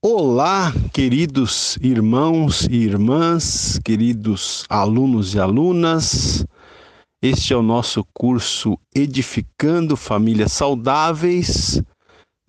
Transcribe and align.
Olá, 0.00 0.72
queridos 0.92 1.76
irmãos 1.82 2.68
e 2.70 2.76
irmãs, 2.76 3.80
queridos 3.84 4.64
alunos 4.68 5.34
e 5.34 5.40
alunas. 5.40 6.46
Este 7.20 7.52
é 7.52 7.56
o 7.56 7.62
nosso 7.62 8.06
curso 8.14 8.78
Edificando 8.94 9.96
Famílias 9.96 10.52
Saudáveis. 10.52 11.82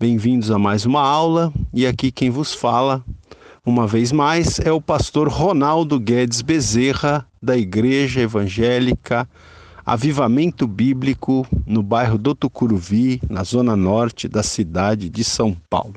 Bem-vindos 0.00 0.48
a 0.52 0.60
mais 0.60 0.86
uma 0.86 1.02
aula 1.02 1.52
e 1.74 1.88
aqui 1.88 2.12
quem 2.12 2.30
vos 2.30 2.54
fala, 2.54 3.04
uma 3.66 3.84
vez 3.84 4.12
mais, 4.12 4.60
é 4.60 4.70
o 4.70 4.80
pastor 4.80 5.26
Ronaldo 5.26 5.98
Guedes 5.98 6.42
Bezerra, 6.42 7.26
da 7.42 7.58
Igreja 7.58 8.20
Evangélica 8.20 9.28
Avivamento 9.84 10.68
Bíblico, 10.68 11.44
no 11.66 11.82
bairro 11.82 12.16
do 12.16 12.32
Tucuruvi, 12.32 13.20
na 13.28 13.42
zona 13.42 13.74
norte 13.74 14.28
da 14.28 14.40
cidade 14.40 15.08
de 15.08 15.24
São 15.24 15.56
Paulo. 15.68 15.94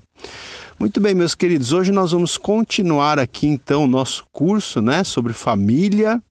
Muito 0.80 1.00
bem, 1.00 1.14
meus 1.14 1.36
queridos, 1.36 1.72
hoje 1.72 1.92
nós 1.92 2.12
vamos 2.12 2.36
continuar 2.36 3.20
aqui 3.20 3.48
então 3.48 3.84
o 3.84 3.88
nosso 3.88 4.26
curso, 4.32 4.82
né, 4.82 5.04
sobre 5.04 5.32
família. 5.32 6.22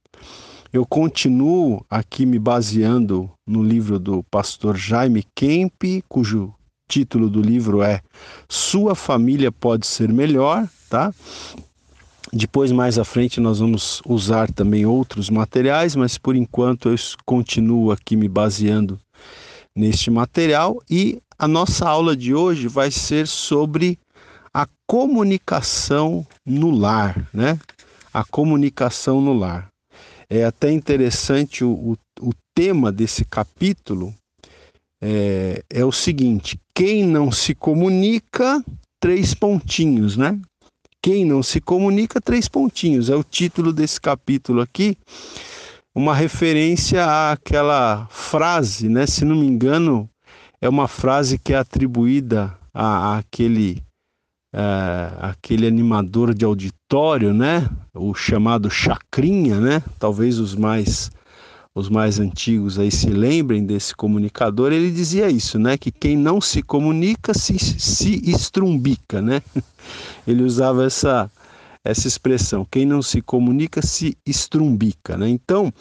Eu 0.72 0.84
continuo 0.84 1.84
aqui 1.88 2.26
me 2.26 2.38
baseando 2.38 3.30
no 3.46 3.62
livro 3.62 4.00
do 4.00 4.22
pastor 4.24 4.76
Jaime 4.76 5.24
Kemp, 5.34 6.02
cujo 6.08 6.52
título 6.88 7.30
do 7.30 7.40
livro 7.40 7.82
é 7.82 8.02
Sua 8.48 8.94
família 8.94 9.52
pode 9.52 9.86
ser 9.86 10.12
melhor, 10.12 10.68
tá? 10.90 11.14
Depois, 12.32 12.72
mais 12.72 12.98
à 12.98 13.04
frente, 13.04 13.40
nós 13.40 13.60
vamos 13.60 14.02
usar 14.06 14.50
também 14.50 14.84
outros 14.84 15.30
materiais, 15.30 15.94
mas 15.94 16.18
por 16.18 16.34
enquanto 16.34 16.88
eu 16.88 16.96
continuo 17.24 17.92
aqui 17.92 18.16
me 18.16 18.28
baseando 18.28 18.98
neste 19.74 20.10
material 20.10 20.82
e 20.90 21.22
a 21.38 21.46
nossa 21.48 21.88
aula 21.88 22.16
de 22.16 22.34
hoje 22.34 22.68
vai 22.68 22.90
ser 22.90 23.26
sobre 23.26 23.98
a 24.54 24.66
comunicação 24.86 26.26
no 26.44 26.70
lar, 26.70 27.28
né? 27.32 27.58
A 28.12 28.24
comunicação 28.24 29.20
no 29.20 29.32
lar. 29.32 29.68
É 30.28 30.44
até 30.44 30.70
interessante 30.70 31.64
o, 31.64 31.70
o, 31.70 32.28
o 32.28 32.32
tema 32.54 32.92
desse 32.92 33.24
capítulo 33.24 34.14
é, 35.00 35.62
é 35.70 35.84
o 35.84 35.92
seguinte: 35.92 36.58
quem 36.74 37.04
não 37.04 37.32
se 37.32 37.54
comunica, 37.54 38.62
três 39.00 39.34
pontinhos, 39.34 40.16
né? 40.16 40.38
Quem 41.02 41.24
não 41.24 41.42
se 41.42 41.60
comunica, 41.60 42.20
três 42.20 42.48
pontinhos. 42.48 43.10
É 43.10 43.16
o 43.16 43.24
título 43.24 43.72
desse 43.72 44.00
capítulo 44.00 44.60
aqui, 44.60 44.96
uma 45.94 46.14
referência 46.14 47.32
àquela 47.32 48.06
frase, 48.08 48.88
né? 48.88 49.06
Se 49.06 49.24
não 49.24 49.34
me 49.34 49.46
engano, 49.46 50.08
é 50.60 50.68
uma 50.68 50.86
frase 50.86 51.38
que 51.38 51.52
é 51.52 51.56
atribuída 51.56 52.56
a, 52.72 53.18
àquele 53.18 53.82
é, 54.52 55.12
aquele 55.20 55.66
animador 55.66 56.34
de 56.34 56.44
auditório, 56.44 57.32
né? 57.32 57.68
O 57.94 58.14
chamado 58.14 58.70
Chacrinha, 58.70 59.58
né? 59.60 59.82
Talvez 59.98 60.38
os 60.38 60.54
mais 60.54 61.10
os 61.74 61.88
mais 61.88 62.20
antigos 62.20 62.78
aí 62.78 62.90
se 62.90 63.08
lembrem 63.08 63.64
desse 63.64 63.96
comunicador, 63.96 64.72
ele 64.72 64.90
dizia 64.90 65.30
isso, 65.30 65.58
né? 65.58 65.78
Que 65.78 65.90
quem 65.90 66.16
não 66.16 66.38
se 66.38 66.62
comunica 66.62 67.32
se, 67.32 67.58
se 67.58 68.30
estrumbica, 68.30 69.22
né? 69.22 69.40
Ele 70.26 70.42
usava 70.42 70.84
essa, 70.84 71.30
essa 71.82 72.06
expressão, 72.06 72.66
quem 72.70 72.84
não 72.84 73.00
se 73.00 73.22
comunica 73.22 73.80
se 73.80 74.16
estrumbica, 74.26 75.16
né? 75.16 75.28
Então, 75.30 75.72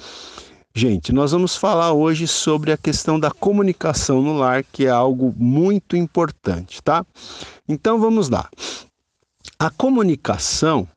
gente, 0.76 1.12
nós 1.12 1.32
vamos 1.32 1.56
falar 1.56 1.94
hoje 1.94 2.28
sobre 2.28 2.72
a 2.72 2.78
questão 2.78 3.20
da 3.20 3.32
comunicação 3.32 4.22
no 4.22 4.34
lar, 4.34 4.64
que 4.64 4.86
é 4.86 4.90
algo 4.90 5.34
muito 5.38 5.96
importante, 5.96 6.82
tá? 6.82 7.06
Então 7.68 8.00
vamos 8.00 8.30
lá. 8.30 8.50
A 9.60 9.70
comunicação 9.70 10.88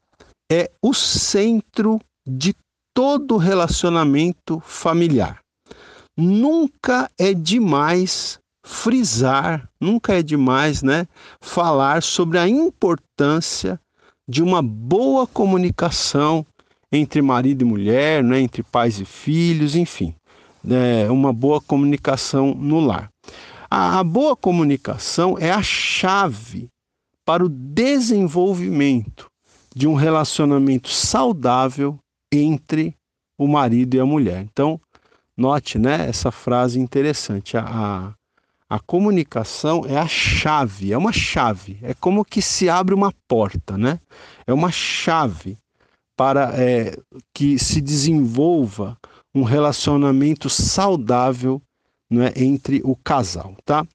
é 0.50 0.70
o 0.80 0.95
centro 0.95 2.00
de 2.27 2.55
todo 2.95 3.36
relacionamento 3.36 4.62
familiar. 4.64 5.40
Nunca 6.17 7.11
é 7.18 7.35
demais 7.35 8.39
frisar, 8.64 9.68
nunca 9.79 10.14
é 10.14 10.23
demais, 10.23 10.83
né, 10.83 11.06
falar 11.41 12.02
sobre 12.02 12.39
a 12.39 12.48
importância 12.48 13.79
de 14.27 14.42
uma 14.42 14.62
boa 14.62 15.27
comunicação 15.27 16.46
entre 16.96 17.20
marido 17.22 17.62
e 17.62 17.64
mulher, 17.64 18.22
né, 18.22 18.40
entre 18.40 18.62
pais 18.62 19.00
e 19.00 19.05
filhos, 19.05 19.74
enfim, 19.74 20.14
né, 20.62 21.10
uma 21.10 21.32
boa 21.32 21.60
comunicação 21.60 22.55
no 22.55 22.80
lar. 22.80 23.10
A, 23.70 23.98
a 23.98 24.05
boa 24.05 24.36
comunicação 24.36 25.36
é 25.38 25.50
a 25.50 25.62
chave 25.62 26.68
para 27.24 27.44
o 27.44 27.48
desenvolvimento 27.48 29.28
de 29.74 29.88
um 29.88 29.94
relacionamento 29.94 30.88
saudável 30.88 31.98
entre 32.32 32.94
o 33.36 33.48
marido 33.48 33.96
e 33.96 34.00
a 34.00 34.06
mulher. 34.06 34.42
Então, 34.42 34.80
note 35.36 35.78
né, 35.78 36.06
essa 36.08 36.30
frase 36.30 36.78
interessante. 36.78 37.56
A, 37.56 37.64
a, 37.64 38.76
a, 38.76 38.78
comunicação 38.78 39.84
é 39.86 39.96
a 39.96 40.06
chave, 40.06 40.92
é 40.92 40.98
uma 40.98 41.12
chave. 41.12 41.78
É 41.82 41.94
como 41.94 42.24
que 42.24 42.40
se 42.40 42.68
abre 42.68 42.94
uma 42.94 43.12
porta, 43.26 43.76
né? 43.76 43.98
É 44.46 44.52
uma 44.52 44.70
chave 44.70 45.58
para 46.17 46.52
é, 46.61 46.97
que 47.33 47.58
se 47.58 47.80
desenvolva 47.80 48.97
um 49.35 49.42
relacionamento 49.42 50.48
saudável 50.48 51.61
né, 52.11 52.33
entre 52.36 52.80
o 52.85 52.95
casal, 52.95 53.57
tá? 53.64 53.86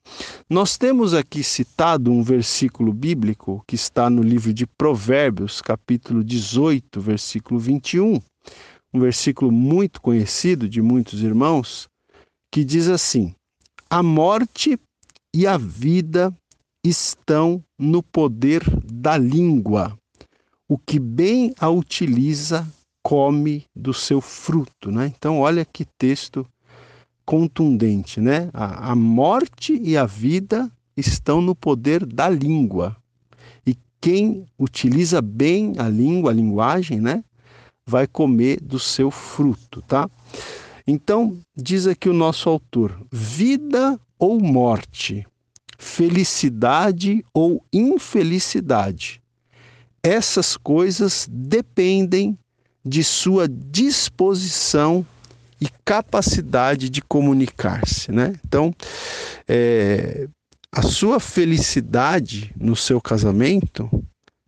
Nós 0.50 0.78
temos 0.78 1.13
aqui 1.13 1.44
citado 1.44 2.12
um 2.12 2.22
versículo 2.22 2.91
bíblico 2.91 3.63
que 3.68 3.75
está 3.75 4.09
no 4.09 4.22
livro 4.22 4.53
de 4.53 4.66
Provérbios, 4.66 5.62
capítulo 5.62 6.24
18, 6.24 7.00
versículo 7.00 7.59
21, 7.59 8.19
um 8.94 9.00
versículo 9.00 9.52
muito 9.52 10.02
conhecido 10.02 10.68
de 10.68 10.81
muitos 10.81 11.22
irmãos, 11.22 11.88
que 12.52 12.63
diz 12.63 12.88
assim: 12.88 13.34
A 13.90 14.02
morte 14.02 14.78
e 15.34 15.46
a 15.46 15.58
vida 15.58 16.34
estão 16.84 17.63
no 17.78 18.02
poder 18.02 18.63
da 18.91 19.18
língua. 19.18 19.98
O 20.72 20.78
que 20.78 21.00
bem 21.00 21.52
a 21.59 21.68
utiliza 21.68 22.72
come 23.02 23.66
do 23.75 23.91
seu 23.91 24.22
fruto, 24.22 24.91
né? 24.91 25.12
Então 25.18 25.40
olha 25.40 25.66
que 25.66 25.84
texto 25.84 26.46
contundente, 27.25 28.22
né? 28.22 28.52
A, 28.53 28.91
a 28.91 28.96
morte 28.96 29.81
e 29.84 29.97
a 29.97 30.06
vida 30.06 30.72
estão 30.96 31.41
no 31.41 31.56
poder 31.56 32.06
da 32.06 32.29
língua. 32.29 32.96
E 33.66 33.75
quem 34.00 34.46
utiliza 34.59 35.24
bem 35.24 35.74
a 35.79 35.90
língua, 35.90 36.29
a 36.29 36.35
linguagem, 36.35 37.02
né? 37.02 37.24
Vai 37.84 38.06
comer 38.06 38.62
do 38.62 38.78
seu 38.78 39.09
fruto, 39.09 39.81
tá? 39.81 40.08
Então, 40.85 41.40
diz 41.58 41.88
aqui 41.88 42.08
o 42.08 42.13
nosso 42.13 42.47
autor: 42.47 42.96
vida 43.12 44.00
ou 44.19 44.40
morte, 44.40 45.25
felicidade 45.79 47.25
ou 47.34 47.66
infelicidade. 47.74 49.19
Essas 50.03 50.55
coisas 50.55 51.27
dependem 51.29 52.37
de 52.85 53.03
sua 53.03 53.47
disposição 53.47 55.05
e 55.61 55.67
capacidade 55.83 56.89
de 56.89 57.01
comunicar-se, 57.01 58.11
né? 58.11 58.33
Então, 58.45 58.73
é, 59.47 60.27
a 60.71 60.81
sua 60.81 61.19
felicidade 61.19 62.53
no 62.55 62.75
seu 62.75 63.01
casamento, 63.01 63.89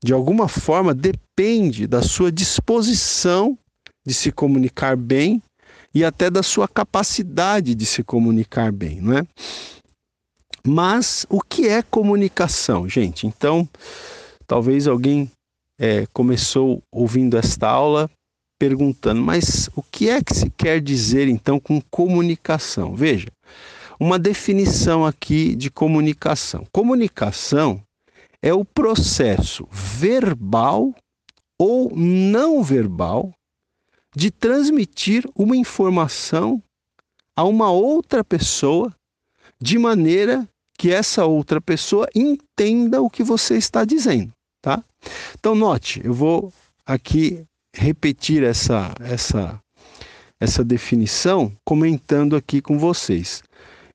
de 0.03 0.13
alguma 0.13 0.47
forma, 0.47 0.93
depende 0.93 1.85
da 1.85 2.01
sua 2.01 2.31
disposição 2.31 3.57
de 4.05 4.13
se 4.13 4.31
comunicar 4.31 4.95
bem 4.95 5.41
e 5.93 6.05
até 6.05 6.29
da 6.29 6.41
sua 6.41 6.67
capacidade 6.67 7.75
de 7.75 7.85
se 7.85 8.03
comunicar 8.03 8.71
bem, 8.71 9.01
não 9.01 9.17
é? 9.17 9.27
Mas 10.65 11.25
o 11.29 11.41
que 11.41 11.67
é 11.67 11.81
comunicação, 11.81 12.87
gente? 12.87 13.27
Então, 13.27 13.67
talvez 14.47 14.87
alguém 14.87 15.29
é, 15.81 16.05
começou 16.13 16.83
ouvindo 16.91 17.35
esta 17.35 17.67
aula 17.67 18.07
perguntando, 18.59 19.19
mas 19.19 19.67
o 19.75 19.81
que 19.81 20.07
é 20.07 20.21
que 20.21 20.35
se 20.35 20.47
quer 20.51 20.79
dizer 20.79 21.27
então 21.27 21.59
com 21.59 21.81
comunicação? 21.81 22.95
Veja, 22.95 23.25
uma 23.99 24.19
definição 24.19 25.03
aqui 25.03 25.55
de 25.55 25.71
comunicação. 25.71 26.67
Comunicação 26.71 27.81
é 28.43 28.53
o 28.53 28.63
processo 28.63 29.67
verbal 29.71 30.93
ou 31.57 31.91
não 31.95 32.61
verbal 32.61 33.33
de 34.15 34.29
transmitir 34.29 35.27
uma 35.35 35.57
informação 35.57 36.61
a 37.35 37.43
uma 37.43 37.71
outra 37.71 38.23
pessoa 38.23 38.93
de 39.59 39.79
maneira 39.79 40.47
que 40.77 40.91
essa 40.91 41.25
outra 41.25 41.59
pessoa 41.59 42.07
entenda 42.13 43.01
o 43.01 43.09
que 43.09 43.23
você 43.23 43.57
está 43.57 43.83
dizendo, 43.83 44.31
tá? 44.61 44.83
Então 45.39 45.55
note, 45.55 46.01
eu 46.03 46.13
vou 46.13 46.53
aqui 46.85 47.43
repetir 47.73 48.43
essa, 48.43 48.93
essa, 48.99 49.59
essa 50.39 50.63
definição 50.63 51.51
comentando 51.65 52.35
aqui 52.35 52.61
com 52.61 52.77
vocês. 52.77 53.43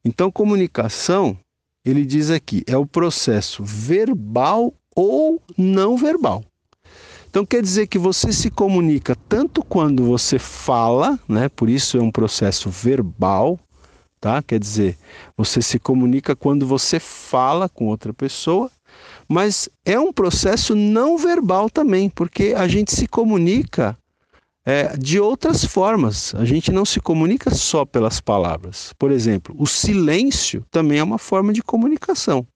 Então, 0.05 0.31
comunicação, 0.31 1.37
ele 1.85 2.05
diz 2.05 2.31
aqui, 2.31 2.63
é 2.67 2.77
o 2.77 2.87
processo 2.87 3.65
verbal 3.65 4.73
ou 4.95 5.43
não 5.57 5.97
verbal. 5.97 6.43
Então 7.29 7.45
quer 7.45 7.61
dizer 7.61 7.87
que 7.87 7.99
você 7.99 8.33
se 8.33 8.51
comunica 8.51 9.15
tanto 9.29 9.63
quando 9.63 10.05
você 10.05 10.39
fala, 10.39 11.19
né? 11.29 11.51
Por 11.51 11.69
isso 11.69 11.99
é 11.99 12.01
um 12.01 12.11
processo 12.11 12.71
verbal, 12.71 13.61
tá? 14.19 14.43
Quer 14.43 14.59
dizer, 14.59 14.97
você 15.37 15.61
se 15.61 15.79
comunica 15.79 16.35
quando 16.35 16.67
você 16.67 16.99
fala 16.99 17.69
com 17.69 17.89
outra 17.89 18.15
pessoa, 18.15 18.71
mas 19.29 19.69
é 19.85 19.99
um 19.99 20.13
processo 20.13 20.75
não 20.75 21.19
verbal 21.19 21.69
também, 21.69 22.09
porque 22.09 22.55
a 22.57 22.67
gente 22.69 22.95
se 22.95 23.07
comunica 23.07 23.97
é, 24.65 24.97
de 24.97 25.21
outras 25.21 25.65
formas. 25.65 26.35
A 26.35 26.45
gente 26.45 26.73
não 26.73 26.85
se 26.85 27.01
comunica 27.01 27.55
só 27.55 27.85
pelas 27.85 28.21
palavras. 28.21 28.93
Por 28.99 29.13
exemplo, 29.13 29.55
o 29.59 29.67
silêncio 29.67 30.65
também 30.71 30.99
é 30.99 31.05
uma 31.05 31.19
forma 31.19 31.53
de 31.53 31.63
comunicação. 31.63 32.47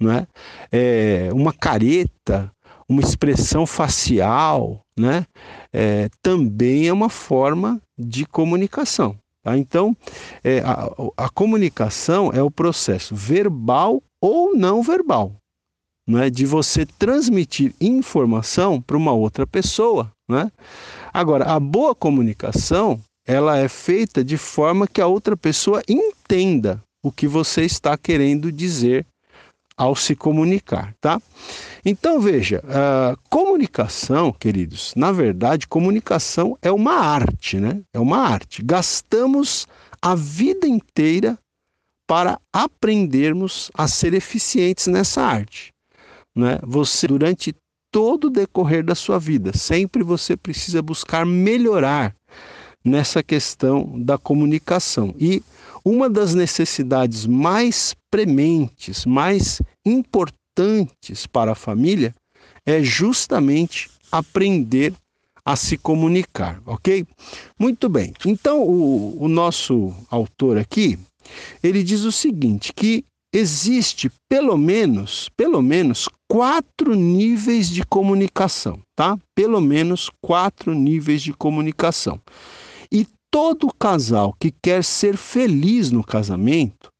Não 0.00 0.10
é? 0.10 0.26
é 0.72 1.28
uma 1.32 1.52
careta, 1.52 2.50
uma 2.88 3.00
expressão 3.00 3.66
facial, 3.66 4.80
né? 4.98 5.26
É, 5.72 6.08
também 6.22 6.88
é 6.88 6.92
uma 6.92 7.08
forma 7.08 7.80
de 7.98 8.26
comunicação. 8.26 9.16
Tá? 9.42 9.56
Então, 9.56 9.94
é, 10.42 10.60
a, 10.60 10.90
a 11.16 11.28
comunicação 11.28 12.32
é 12.32 12.42
o 12.42 12.50
processo 12.50 13.14
verbal 13.14 14.02
ou 14.20 14.56
não 14.56 14.82
verbal, 14.82 15.36
é? 16.08 16.30
de 16.30 16.44
você 16.44 16.84
transmitir 16.84 17.74
informação 17.80 18.80
para 18.80 18.96
uma 18.96 19.12
outra 19.12 19.46
pessoa. 19.46 20.10
Né? 20.28 20.50
Agora, 21.12 21.44
a 21.46 21.60
boa 21.60 21.94
comunicação 21.94 23.00
ela 23.26 23.56
é 23.56 23.68
feita 23.68 24.22
de 24.22 24.36
forma 24.36 24.86
que 24.86 25.00
a 25.00 25.06
outra 25.06 25.36
pessoa 25.36 25.82
entenda 25.88 26.82
o 27.02 27.10
que 27.10 27.26
você 27.26 27.62
está 27.62 27.96
querendo 27.96 28.52
dizer 28.52 29.06
ao 29.76 29.96
se 29.96 30.14
comunicar, 30.14 30.94
tá? 31.00 31.20
Então 31.84 32.20
veja, 32.20 32.62
a 32.68 33.16
comunicação, 33.28 34.32
queridos, 34.32 34.92
na 34.96 35.10
verdade, 35.10 35.66
comunicação 35.66 36.56
é 36.62 36.70
uma 36.70 36.94
arte, 36.94 37.58
né? 37.58 37.80
É 37.92 37.98
uma 37.98 38.18
arte. 38.18 38.62
Gastamos 38.62 39.66
a 40.00 40.14
vida 40.14 40.66
inteira 40.66 41.36
para 42.06 42.38
aprendermos 42.52 43.70
a 43.74 43.88
ser 43.88 44.14
eficientes 44.14 44.86
nessa 44.86 45.22
arte, 45.22 45.72
né? 46.34 46.58
Você 46.62 47.06
durante 47.06 47.54
todo 47.92 48.24
o 48.24 48.30
decorrer 48.30 48.84
da 48.84 48.94
sua 48.94 49.18
vida, 49.18 49.52
sempre 49.56 50.02
você 50.02 50.36
precisa 50.36 50.82
buscar 50.82 51.24
melhorar 51.24 52.14
nessa 52.84 53.22
questão 53.22 53.92
da 53.96 54.18
comunicação. 54.18 55.14
E 55.18 55.42
uma 55.84 56.10
das 56.10 56.34
necessidades 56.34 57.26
mais 57.26 57.94
prementes, 58.10 59.06
mais 59.06 59.62
importantes 59.86 61.26
para 61.26 61.52
a 61.52 61.56
família 61.56 62.14
é 62.66 62.82
justamente 62.82 63.90
aprender 64.10 64.94
a 65.44 65.56
se 65.56 65.76
comunicar, 65.76 66.60
ok? 66.64 67.06
Muito 67.58 67.88
bem. 67.88 68.14
Então, 68.24 68.62
o, 68.62 69.22
o 69.22 69.28
nosso 69.28 69.94
autor 70.10 70.56
aqui, 70.56 70.98
ele 71.62 71.82
diz 71.82 72.02
o 72.02 72.12
seguinte, 72.12 72.72
que 72.72 73.04
existe 73.32 74.10
pelo 74.28 74.56
menos, 74.56 75.28
pelo 75.36 75.60
menos 75.60 76.08
quatro 76.34 76.96
níveis 76.96 77.68
de 77.68 77.86
comunicação, 77.86 78.80
tá? 78.96 79.16
Pelo 79.36 79.60
menos 79.60 80.10
quatro 80.20 80.74
níveis 80.74 81.22
de 81.22 81.32
comunicação. 81.32 82.20
E 82.90 83.06
todo 83.30 83.72
casal 83.78 84.34
que 84.40 84.50
quer 84.50 84.82
ser 84.82 85.16
feliz 85.16 85.92
no 85.92 86.02
casamento 86.02 86.90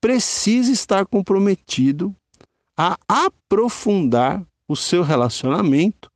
precisa 0.00 0.70
estar 0.70 1.06
comprometido 1.06 2.14
a 2.78 2.96
aprofundar 3.08 4.40
o 4.68 4.76
seu 4.76 5.02
relacionamento 5.02 6.08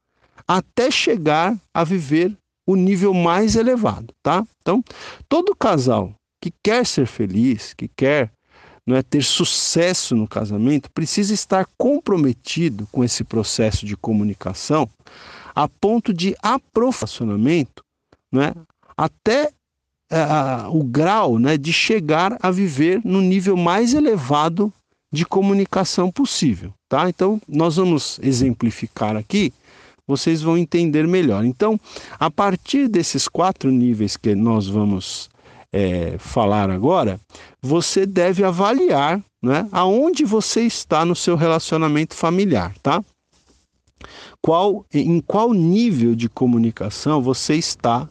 até 0.47 0.89
chegar 0.89 1.61
a 1.75 1.83
viver 1.83 2.33
o 2.65 2.77
nível 2.77 3.13
mais 3.13 3.57
elevado, 3.57 4.15
tá? 4.23 4.47
Então, 4.63 4.85
todo 5.29 5.57
casal 5.57 6.15
que 6.41 6.53
quer 6.63 6.87
ser 6.87 7.09
feliz, 7.09 7.75
que 7.75 7.89
quer 7.89 8.31
não 8.89 8.97
é 8.97 9.03
ter 9.03 9.23
sucesso 9.23 10.17
no 10.17 10.27
casamento, 10.27 10.91
precisa 10.91 11.35
estar 11.35 11.67
comprometido 11.77 12.89
com 12.91 13.05
esse 13.05 13.23
processo 13.23 13.85
de 13.85 13.95
comunicação 13.95 14.89
a 15.55 15.69
ponto 15.69 16.15
de 16.15 16.35
aprofundamento, 16.43 17.85
não 18.33 18.41
é? 18.41 18.55
Até 18.97 19.51
uh, 20.11 20.75
o 20.75 20.83
grau 20.83 21.39
né, 21.39 21.59
de 21.59 21.71
chegar 21.71 22.39
a 22.41 22.51
viver 22.51 23.03
no 23.05 23.21
nível 23.21 23.59
mais 23.59 23.93
elevado 23.93 24.73
de 25.13 25.27
comunicação 25.27 26.11
possível. 26.11 26.73
Tá? 26.89 27.11
Então, 27.11 27.39
nós 27.47 27.77
vamos 27.77 28.19
exemplificar 28.23 29.17
aqui, 29.17 29.53
vocês 30.07 30.41
vão 30.41 30.57
entender 30.57 31.07
melhor. 31.07 31.45
Então, 31.45 31.79
a 32.19 32.31
partir 32.31 32.89
desses 32.89 33.29
quatro 33.29 33.71
níveis 33.71 34.17
que 34.17 34.35
nós 34.35 34.67
vamos 34.67 35.29
é, 35.73 36.17
falar 36.19 36.71
agora, 36.71 37.21
você 37.61 38.07
deve 38.07 38.45
avaliar 38.45 39.23
né, 39.43 39.69
aonde 39.71 40.25
você 40.25 40.63
está 40.63 41.05
no 41.05 41.15
seu 41.15 41.37
relacionamento 41.37 42.15
familiar, 42.15 42.75
tá? 42.83 43.03
Qual, 44.41 44.87
em 44.93 45.21
qual 45.21 45.53
nível 45.53 46.15
de 46.15 46.29
comunicação 46.29 47.21
você 47.21 47.55
está 47.55 48.09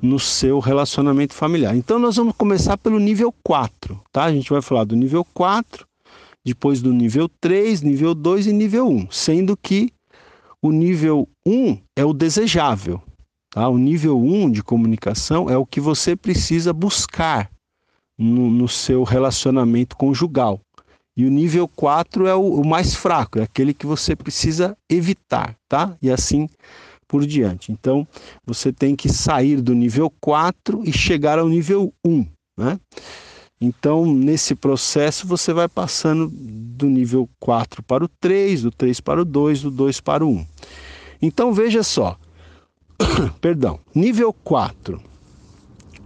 no 0.00 0.18
seu 0.18 0.58
relacionamento 0.58 1.34
familiar. 1.34 1.74
Então 1.76 1.98
nós 1.98 2.16
vamos 2.16 2.34
começar 2.36 2.76
pelo 2.76 2.98
nível 2.98 3.34
4, 3.42 4.00
tá? 4.12 4.24
A 4.24 4.32
gente 4.32 4.50
vai 4.50 4.62
falar 4.62 4.84
do 4.84 4.96
nível 4.96 5.26
4, 5.34 5.86
depois 6.44 6.80
do 6.80 6.92
nível 6.92 7.28
3, 7.40 7.82
nível 7.82 8.14
2 8.14 8.46
e 8.46 8.52
nível 8.52 8.88
1, 8.88 9.10
sendo 9.10 9.56
que 9.56 9.90
o 10.62 10.70
nível 10.70 11.28
1 11.44 11.78
é 11.96 12.04
o 12.04 12.12
desejável, 12.12 13.02
tá? 13.56 13.66
O 13.70 13.78
nível 13.78 14.18
1 14.18 14.50
de 14.50 14.62
comunicação 14.62 15.48
é 15.48 15.56
o 15.56 15.64
que 15.64 15.80
você 15.80 16.14
precisa 16.14 16.74
buscar 16.74 17.50
no, 18.18 18.50
no 18.50 18.68
seu 18.68 19.02
relacionamento 19.02 19.96
conjugal. 19.96 20.60
E 21.16 21.24
o 21.24 21.30
nível 21.30 21.66
4 21.66 22.26
é 22.26 22.34
o, 22.34 22.60
o 22.60 22.66
mais 22.66 22.94
fraco, 22.94 23.38
é 23.38 23.42
aquele 23.44 23.72
que 23.72 23.86
você 23.86 24.14
precisa 24.14 24.76
evitar, 24.90 25.56
tá? 25.66 25.96
E 26.02 26.10
assim 26.10 26.46
por 27.08 27.24
diante. 27.24 27.72
Então, 27.72 28.06
você 28.44 28.70
tem 28.70 28.94
que 28.94 29.08
sair 29.08 29.62
do 29.62 29.74
nível 29.74 30.12
4 30.20 30.82
e 30.84 30.92
chegar 30.92 31.38
ao 31.38 31.48
nível 31.48 31.94
1, 32.04 32.26
né? 32.58 32.78
Então, 33.58 34.04
nesse 34.04 34.54
processo, 34.54 35.26
você 35.26 35.54
vai 35.54 35.66
passando 35.66 36.30
do 36.30 36.90
nível 36.90 37.26
4 37.40 37.82
para 37.82 38.04
o 38.04 38.08
3, 38.20 38.64
do 38.64 38.70
3 38.70 39.00
para 39.00 39.22
o 39.22 39.24
2, 39.24 39.62
do 39.62 39.70
2 39.70 40.00
para 40.02 40.26
o 40.26 40.28
1. 40.28 40.46
Então, 41.22 41.54
veja 41.54 41.82
só. 41.82 42.18
Perdão. 43.40 43.80
Nível 43.94 44.32
4. 44.32 45.00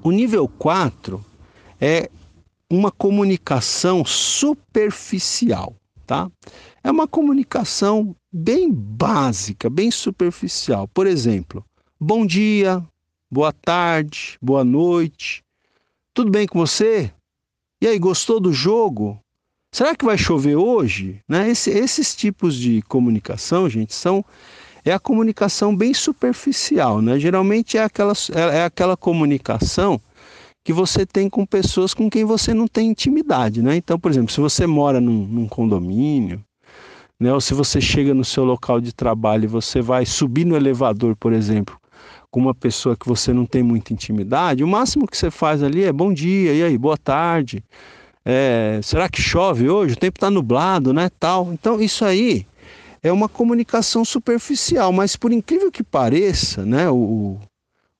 O 0.02 0.10
nível 0.10 0.48
4 0.48 1.24
é 1.80 2.10
uma 2.70 2.90
comunicação 2.90 4.04
superficial, 4.04 5.74
tá? 6.06 6.30
É 6.82 6.90
uma 6.90 7.06
comunicação 7.08 8.14
bem 8.32 8.72
básica, 8.72 9.68
bem 9.68 9.90
superficial. 9.90 10.88
Por 10.88 11.06
exemplo, 11.06 11.64
bom 11.98 12.24
dia, 12.24 12.82
boa 13.30 13.52
tarde, 13.52 14.38
boa 14.40 14.64
noite. 14.64 15.42
Tudo 16.14 16.30
bem 16.30 16.46
com 16.46 16.58
você? 16.58 17.12
E 17.82 17.86
aí, 17.86 17.98
gostou 17.98 18.38
do 18.38 18.52
jogo? 18.52 19.18
Será 19.72 19.94
que 19.94 20.04
vai 20.04 20.18
chover 20.18 20.56
hoje? 20.56 21.22
Né? 21.28 21.50
Esse, 21.50 21.70
esses 21.70 22.14
tipos 22.14 22.54
de 22.56 22.82
comunicação, 22.82 23.68
gente, 23.68 23.94
são 23.94 24.24
é 24.84 24.92
a 24.92 24.98
comunicação 24.98 25.74
bem 25.74 25.92
superficial, 25.94 27.00
né? 27.02 27.18
Geralmente 27.18 27.76
é 27.76 27.84
aquela, 27.84 28.12
é, 28.34 28.58
é 28.58 28.64
aquela 28.64 28.96
comunicação 28.96 30.00
que 30.64 30.72
você 30.72 31.06
tem 31.06 31.28
com 31.28 31.46
pessoas 31.46 31.94
com 31.94 32.10
quem 32.10 32.24
você 32.24 32.52
não 32.52 32.66
tem 32.66 32.88
intimidade, 32.88 33.62
né? 33.62 33.76
Então, 33.76 33.98
por 33.98 34.10
exemplo, 34.10 34.32
se 34.32 34.40
você 34.40 34.66
mora 34.66 35.00
num, 35.00 35.26
num 35.26 35.48
condomínio, 35.48 36.44
né? 37.18 37.32
Ou 37.32 37.40
se 37.40 37.54
você 37.54 37.80
chega 37.80 38.14
no 38.14 38.24
seu 38.24 38.44
local 38.44 38.80
de 38.80 38.92
trabalho 38.92 39.44
e 39.44 39.48
você 39.48 39.82
vai 39.82 40.06
subir 40.06 40.44
no 40.44 40.56
elevador, 40.56 41.14
por 41.16 41.32
exemplo, 41.32 41.78
com 42.30 42.40
uma 42.40 42.54
pessoa 42.54 42.96
que 42.96 43.06
você 43.06 43.32
não 43.32 43.44
tem 43.44 43.62
muita 43.62 43.92
intimidade, 43.92 44.64
o 44.64 44.68
máximo 44.68 45.06
que 45.06 45.16
você 45.16 45.30
faz 45.30 45.62
ali 45.62 45.84
é 45.84 45.92
bom 45.92 46.12
dia, 46.12 46.54
e 46.54 46.62
aí, 46.62 46.78
boa 46.78 46.96
tarde. 46.96 47.62
É, 48.24 48.80
será 48.82 49.08
que 49.08 49.20
chove 49.20 49.68
hoje? 49.68 49.94
O 49.94 49.98
tempo 49.98 50.16
está 50.18 50.30
nublado, 50.30 50.92
né? 50.92 51.10
Tal. 51.18 51.52
Então, 51.52 51.80
isso 51.80 52.04
aí 52.04 52.46
é 53.02 53.12
uma 53.12 53.28
comunicação 53.28 54.04
superficial, 54.04 54.92
mas 54.92 55.16
por 55.16 55.32
incrível 55.32 55.70
que 55.70 55.82
pareça, 55.82 56.64
né? 56.64 56.88
O, 56.90 57.38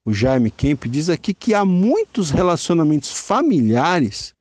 o 0.04 0.12
Jaime 0.12 0.50
Kemp 0.50 0.87
diz 0.87 1.09
aqui 1.09 1.33
que 1.33 1.54
há 1.54 1.64
muitos 1.64 2.30
relacionamentos 2.30 3.11
familiares 3.12 4.35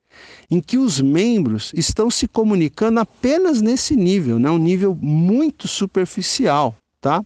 em 0.49 0.59
que 0.59 0.77
os 0.77 0.99
membros 0.99 1.71
estão 1.75 2.09
se 2.09 2.27
comunicando 2.27 2.99
apenas 2.99 3.61
nesse 3.61 3.95
nível, 3.95 4.39
né? 4.39 4.49
um 4.49 4.57
nível 4.57 4.97
muito 4.99 5.67
superficial. 5.67 6.75
Tá? 6.99 7.23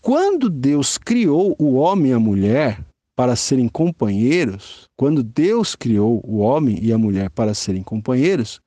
Quando 0.00 0.50
Deus 0.50 0.98
criou 0.98 1.54
o 1.58 1.74
homem 1.74 2.10
e 2.10 2.14
a 2.14 2.18
mulher 2.18 2.80
para 3.16 3.34
serem 3.36 3.68
companheiros, 3.68 4.86
quando 4.96 5.22
Deus 5.22 5.74
criou 5.74 6.20
o 6.24 6.38
homem 6.38 6.78
e 6.82 6.92
a 6.92 6.98
mulher 6.98 7.30
para 7.30 7.54
serem 7.54 7.82
companheiros, 7.82 8.60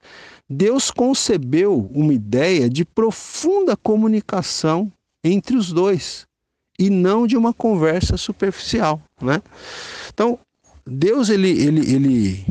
Deus 0.49 0.89
concebeu 0.89 1.89
uma 1.93 2.11
ideia 2.11 2.67
de 2.67 2.83
profunda 2.83 3.77
comunicação 3.77 4.91
entre 5.23 5.55
os 5.55 5.71
dois 5.71 6.25
e 6.79 6.89
não 6.89 7.27
de 7.27 7.37
uma 7.37 7.53
conversa 7.53 8.17
superficial, 8.17 9.01
né? 9.21 9.41
Então, 10.11 10.39
Deus 10.87 11.29
ele, 11.29 11.49
ele, 11.49 11.93
ele, 11.93 12.45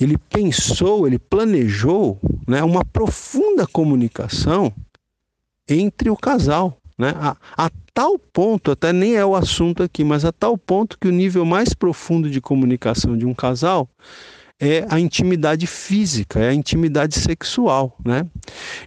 ele 0.00 0.18
pensou, 0.18 1.06
ele 1.06 1.18
planejou 1.18 2.18
né, 2.46 2.62
uma 2.64 2.84
profunda 2.84 3.66
comunicação 3.66 4.72
entre 5.68 6.10
o 6.10 6.16
casal, 6.16 6.78
né? 6.98 7.14
A, 7.20 7.36
a, 7.56 7.70
tal 7.94 8.18
ponto, 8.18 8.72
até 8.72 8.92
nem 8.92 9.14
é 9.14 9.24
o 9.24 9.36
assunto 9.36 9.82
aqui, 9.82 10.02
mas 10.02 10.24
a 10.24 10.32
tal 10.32 10.56
ponto 10.58 10.98
que 10.98 11.06
o 11.06 11.12
nível 11.12 11.44
mais 11.44 11.72
profundo 11.74 12.28
de 12.30 12.40
comunicação 12.40 13.16
de 13.16 13.26
um 13.26 13.34
casal 13.34 13.88
é 14.60 14.84
a 14.88 14.98
intimidade 14.98 15.66
física, 15.66 16.40
é 16.40 16.48
a 16.48 16.54
intimidade 16.54 17.14
sexual, 17.18 17.96
né? 18.04 18.26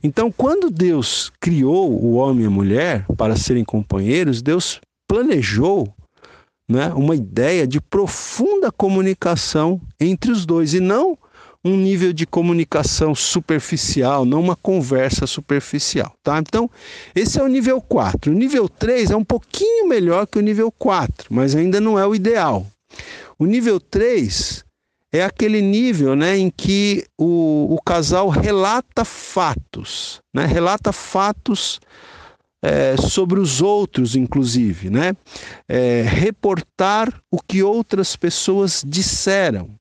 Então, 0.04 0.32
quando 0.32 0.70
Deus 0.70 1.32
criou 1.40 1.92
o 1.92 2.14
homem 2.14 2.44
e 2.44 2.48
a 2.48 2.52
mulher 2.52 3.06
para 3.18 3.36
serem 3.36 3.64
companheiros, 3.64 4.42
Deus 4.42 4.82
planejou 5.08 5.94
né, 6.70 6.92
uma 6.94 7.16
ideia 7.16 7.66
de 7.66 7.80
profunda 7.82 8.72
comunicação 8.72 9.80
entre 10.00 10.32
os 10.32 10.46
dois 10.46 10.74
e 10.74 10.80
não 10.80 11.18
um 11.64 11.78
nível 11.78 12.12
de 12.12 12.26
comunicação 12.26 13.14
superficial, 13.14 14.26
não 14.26 14.40
uma 14.40 14.56
conversa 14.56 15.28
superficial, 15.28 16.12
tá? 16.24 16.40
Então, 16.40 16.70
esse 17.14 17.40
é 17.40 17.44
o 17.44 17.48
nível 17.48 17.80
4. 17.80 18.32
O 18.32 18.36
nível 18.36 18.68
3 18.68 19.12
é 19.12 19.16
um 19.16 19.24
pouquinho 19.24 19.88
melhor 19.88 20.26
que 20.26 20.40
o 20.40 20.42
nível 20.42 20.72
4, 20.72 21.28
mas 21.30 21.56
ainda 21.56 21.80
não 21.80 22.00
é 22.00 22.08
o 22.08 22.16
ideal. 22.16 22.66
O 23.38 23.46
nível 23.46 23.80
3 23.80 24.66
é 25.14 25.24
aquele 25.24 25.62
nível 25.62 26.16
né, 26.16 26.38
em 26.38 26.50
que 26.50 27.06
o, 27.18 27.76
o 27.76 27.82
casal 27.82 28.30
relata 28.30 29.04
fatos, 29.04 30.22
né? 30.34 30.46
relata 30.46 30.94
fatos 30.94 31.80
é, 32.64 32.96
sobre 32.96 33.40
os 33.40 33.62
outros, 33.62 34.16
inclusive, 34.16 34.90
né? 34.90 35.16
É, 35.68 36.04
reportar 36.04 37.12
o 37.32 37.40
que 37.42 37.64
outras 37.64 38.16
pessoas 38.16 38.84
disseram. 38.86 39.76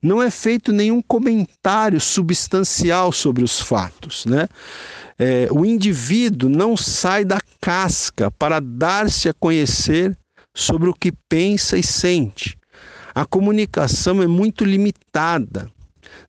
Não 0.00 0.22
é 0.22 0.30
feito 0.30 0.72
nenhum 0.72 1.00
comentário 1.00 2.00
substancial 2.00 3.12
sobre 3.12 3.42
os 3.42 3.60
fatos, 3.60 4.26
né? 4.26 4.46
É, 5.18 5.48
o 5.50 5.64
indivíduo 5.64 6.50
não 6.50 6.76
sai 6.76 7.24
da 7.24 7.40
casca 7.60 8.30
para 8.30 8.60
dar-se 8.60 9.28
a 9.28 9.34
conhecer 9.34 10.16
sobre 10.54 10.90
o 10.90 10.94
que 10.94 11.12
pensa 11.28 11.78
e 11.78 11.82
sente. 11.82 12.58
A 13.14 13.24
comunicação 13.24 14.22
é 14.22 14.26
muito 14.26 14.64
limitada. 14.64 15.70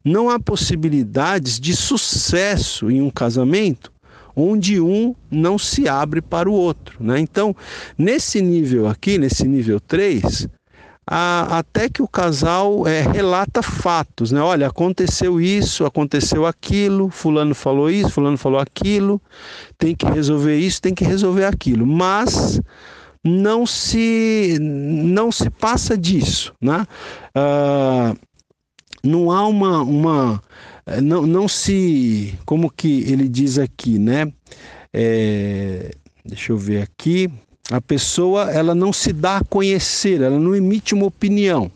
Não 0.04 0.30
há 0.30 0.40
possibilidades 0.40 1.60
de 1.60 1.76
sucesso 1.76 2.90
em 2.92 3.02
um 3.02 3.10
casamento 3.10 3.92
onde 4.36 4.82
um 4.82 5.16
não 5.30 5.58
se 5.58 5.88
abre 5.88 6.22
para 6.22 6.50
o 6.50 6.54
outro. 6.54 7.04
Né? 7.04 7.20
Então, 7.20 7.56
nesse 7.98 8.42
nível 8.42 8.88
aqui, 8.88 9.18
nesse 9.18 9.48
nível 9.48 9.80
3, 9.80 10.48
a, 11.06 11.60
até 11.60 11.90
que 11.90 12.02
o 12.02 12.08
casal 12.08 12.88
é, 12.88 13.02
relata 13.02 13.62
fatos, 13.62 14.32
né? 14.32 14.42
Olha, 14.42 14.68
aconteceu 14.68 15.40
isso, 15.40 15.86
aconteceu 15.86 16.46
aquilo, 16.46 17.10
fulano 17.10 17.54
falou 17.54 17.90
isso, 17.90 18.10
fulano 18.10 18.38
falou 18.38 18.60
aquilo, 18.60 19.22
tem 19.78 19.94
que 19.94 20.06
resolver 20.06 20.58
isso, 20.58 20.82
tem 20.82 20.94
que 20.94 21.04
resolver 21.04 21.46
aquilo. 21.46 21.86
Mas 21.86 22.60
não 23.24 23.66
se 23.66 24.58
não 24.60 25.32
se 25.32 25.50
passa 25.50 25.98
disso, 25.98 26.54
né? 26.62 26.86
Ah, 27.36 28.16
não 29.04 29.32
há 29.32 29.48
uma, 29.48 29.82
uma 29.82 30.44
não, 31.02 31.26
não 31.26 31.48
se, 31.48 32.38
como 32.46 32.70
que 32.70 33.04
ele 33.04 33.28
diz 33.28 33.58
aqui, 33.58 33.98
né? 33.98 34.32
É, 34.92 35.92
deixa 36.26 36.52
eu 36.52 36.58
ver 36.58 36.82
aqui. 36.82 37.30
A 37.72 37.80
pessoa 37.80 38.52
ela 38.52 38.76
não 38.76 38.92
se 38.92 39.14
dá 39.14 39.38
a 39.38 39.44
conhecer, 39.44 40.22
ela 40.22 40.38
não 40.38 40.54
emite 40.56 40.94
uma 40.94 41.06
opinião. 41.06 41.72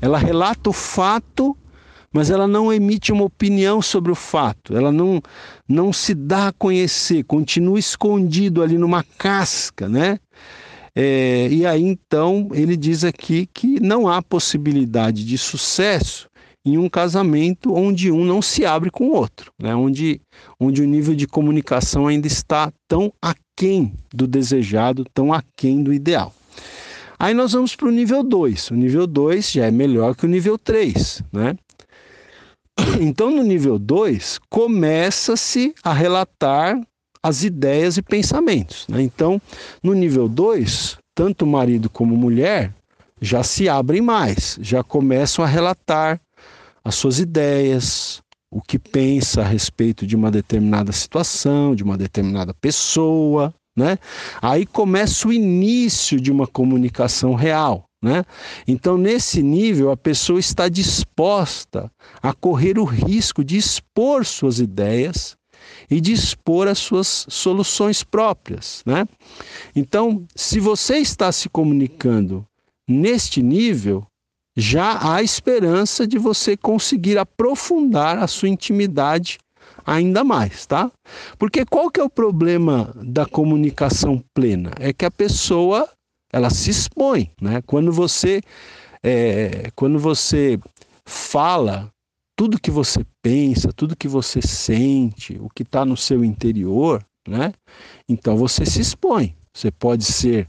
Ela 0.00 0.18
relata 0.18 0.68
o 0.68 0.72
fato, 0.72 1.56
mas 2.12 2.30
ela 2.30 2.46
não 2.46 2.72
emite 2.72 3.12
uma 3.12 3.24
opinião 3.24 3.80
sobre 3.80 4.12
o 4.12 4.14
fato. 4.14 4.76
Ela 4.76 4.92
não, 4.92 5.22
não 5.66 5.92
se 5.92 6.14
dá 6.14 6.48
a 6.48 6.52
conhecer, 6.52 7.24
continua 7.24 7.78
escondido 7.78 8.62
ali 8.62 8.76
numa 8.76 9.02
casca, 9.16 9.88
né? 9.88 10.18
É, 10.94 11.48
e 11.48 11.64
aí 11.64 11.82
então 11.82 12.48
ele 12.52 12.76
diz 12.76 13.04
aqui 13.04 13.48
que 13.52 13.80
não 13.80 14.08
há 14.08 14.20
possibilidade 14.20 15.24
de 15.24 15.38
sucesso 15.38 16.28
em 16.64 16.76
um 16.76 16.88
casamento 16.88 17.72
onde 17.74 18.10
um 18.10 18.24
não 18.24 18.42
se 18.42 18.64
abre 18.64 18.90
com 18.90 19.08
o 19.08 19.12
outro, 19.12 19.52
né? 19.58 19.74
onde, 19.74 20.20
onde 20.58 20.82
o 20.82 20.86
nível 20.86 21.14
de 21.14 21.26
comunicação 21.26 22.06
ainda 22.06 22.26
está 22.26 22.72
tão 22.86 23.12
aquém 23.20 23.92
do 24.12 24.26
desejado, 24.26 25.04
tão 25.14 25.32
aquém 25.32 25.82
do 25.82 25.92
ideal. 25.92 26.34
Aí 27.18 27.34
nós 27.34 27.52
vamos 27.52 27.76
para 27.76 27.88
o 27.88 27.90
nível 27.90 28.22
2. 28.22 28.70
O 28.70 28.74
nível 28.74 29.06
2 29.06 29.52
já 29.52 29.66
é 29.66 29.70
melhor 29.70 30.14
que 30.14 30.24
o 30.24 30.28
nível 30.28 30.58
3. 30.58 31.22
Né? 31.32 31.56
Então, 32.98 33.30
no 33.30 33.42
nível 33.42 33.78
2, 33.78 34.40
começa-se 34.48 35.74
a 35.82 35.92
relatar 35.92 36.80
as 37.22 37.44
ideias 37.44 37.96
e 37.96 38.02
pensamentos. 38.02 38.86
Né? 38.88 39.02
Então, 39.02 39.40
no 39.82 39.94
nível 39.94 40.28
2, 40.28 40.98
tanto 41.14 41.46
marido 41.46 41.90
como 41.90 42.16
mulher 42.16 42.74
já 43.20 43.42
se 43.42 43.68
abrem 43.68 44.00
mais, 44.00 44.58
já 44.60 44.82
começam 44.82 45.44
a 45.44 45.48
relatar 45.48 46.20
as 46.82 46.94
suas 46.94 47.18
ideias, 47.18 48.22
o 48.50 48.60
que 48.60 48.78
pensa 48.78 49.42
a 49.42 49.44
respeito 49.44 50.06
de 50.06 50.16
uma 50.16 50.30
determinada 50.30 50.90
situação, 50.92 51.74
de 51.74 51.84
uma 51.84 51.98
determinada 51.98 52.54
pessoa, 52.54 53.54
né? 53.76 53.98
Aí 54.40 54.66
começa 54.66 55.28
o 55.28 55.32
início 55.32 56.20
de 56.20 56.32
uma 56.32 56.46
comunicação 56.46 57.34
real, 57.34 57.84
né? 58.02 58.24
Então, 58.66 58.96
nesse 58.96 59.42
nível, 59.42 59.90
a 59.90 59.96
pessoa 59.96 60.40
está 60.40 60.68
disposta 60.68 61.90
a 62.22 62.32
correr 62.32 62.78
o 62.78 62.84
risco 62.84 63.44
de 63.44 63.56
expor 63.56 64.24
suas 64.24 64.58
ideias 64.58 65.36
e 65.90 66.00
de 66.00 66.12
expor 66.12 66.68
as 66.68 66.78
suas 66.78 67.26
soluções 67.28 68.04
próprias, 68.04 68.82
né? 68.86 69.06
Então, 69.74 70.24
se 70.36 70.60
você 70.60 70.98
está 70.98 71.32
se 71.32 71.48
comunicando 71.48 72.46
neste 72.88 73.42
nível, 73.42 74.06
já 74.56 75.12
há 75.12 75.22
esperança 75.22 76.06
de 76.06 76.18
você 76.18 76.56
conseguir 76.56 77.18
aprofundar 77.18 78.18
a 78.18 78.26
sua 78.26 78.48
intimidade 78.48 79.38
ainda 79.84 80.22
mais, 80.22 80.66
tá? 80.66 80.90
Porque 81.38 81.64
qual 81.64 81.90
que 81.90 82.00
é 82.00 82.04
o 82.04 82.10
problema 82.10 82.94
da 83.02 83.26
comunicação 83.26 84.22
plena? 84.34 84.70
É 84.78 84.92
que 84.92 85.04
a 85.04 85.10
pessoa 85.10 85.88
ela 86.32 86.50
se 86.50 86.70
expõe, 86.70 87.30
né? 87.40 87.62
Quando 87.66 87.90
você 87.92 88.40
é, 89.02 89.70
quando 89.74 89.98
você 89.98 90.58
fala 91.04 91.90
tudo 92.40 92.58
que 92.58 92.70
você 92.70 93.04
pensa, 93.20 93.70
tudo 93.70 93.94
que 93.94 94.08
você 94.08 94.40
sente, 94.40 95.38
o 95.42 95.50
que 95.54 95.62
está 95.62 95.84
no 95.84 95.94
seu 95.94 96.24
interior, 96.24 97.04
né? 97.28 97.52
Então 98.08 98.34
você 98.34 98.64
se 98.64 98.80
expõe. 98.80 99.36
Você 99.52 99.70
pode 99.70 100.04
ser 100.04 100.48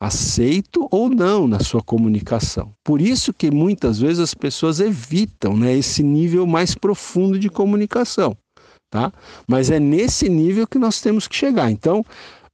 aceito 0.00 0.88
ou 0.90 1.10
não 1.10 1.46
na 1.46 1.60
sua 1.60 1.82
comunicação. 1.82 2.72
Por 2.82 3.02
isso 3.02 3.34
que 3.34 3.50
muitas 3.50 3.98
vezes 3.98 4.18
as 4.18 4.32
pessoas 4.32 4.80
evitam 4.80 5.54
né, 5.54 5.76
esse 5.76 6.02
nível 6.02 6.46
mais 6.46 6.74
profundo 6.74 7.38
de 7.38 7.50
comunicação. 7.50 8.34
Tá? 8.90 9.12
Mas 9.46 9.70
é 9.70 9.78
nesse 9.78 10.30
nível 10.30 10.66
que 10.66 10.78
nós 10.78 11.02
temos 11.02 11.28
que 11.28 11.36
chegar. 11.36 11.70
Então, 11.70 12.02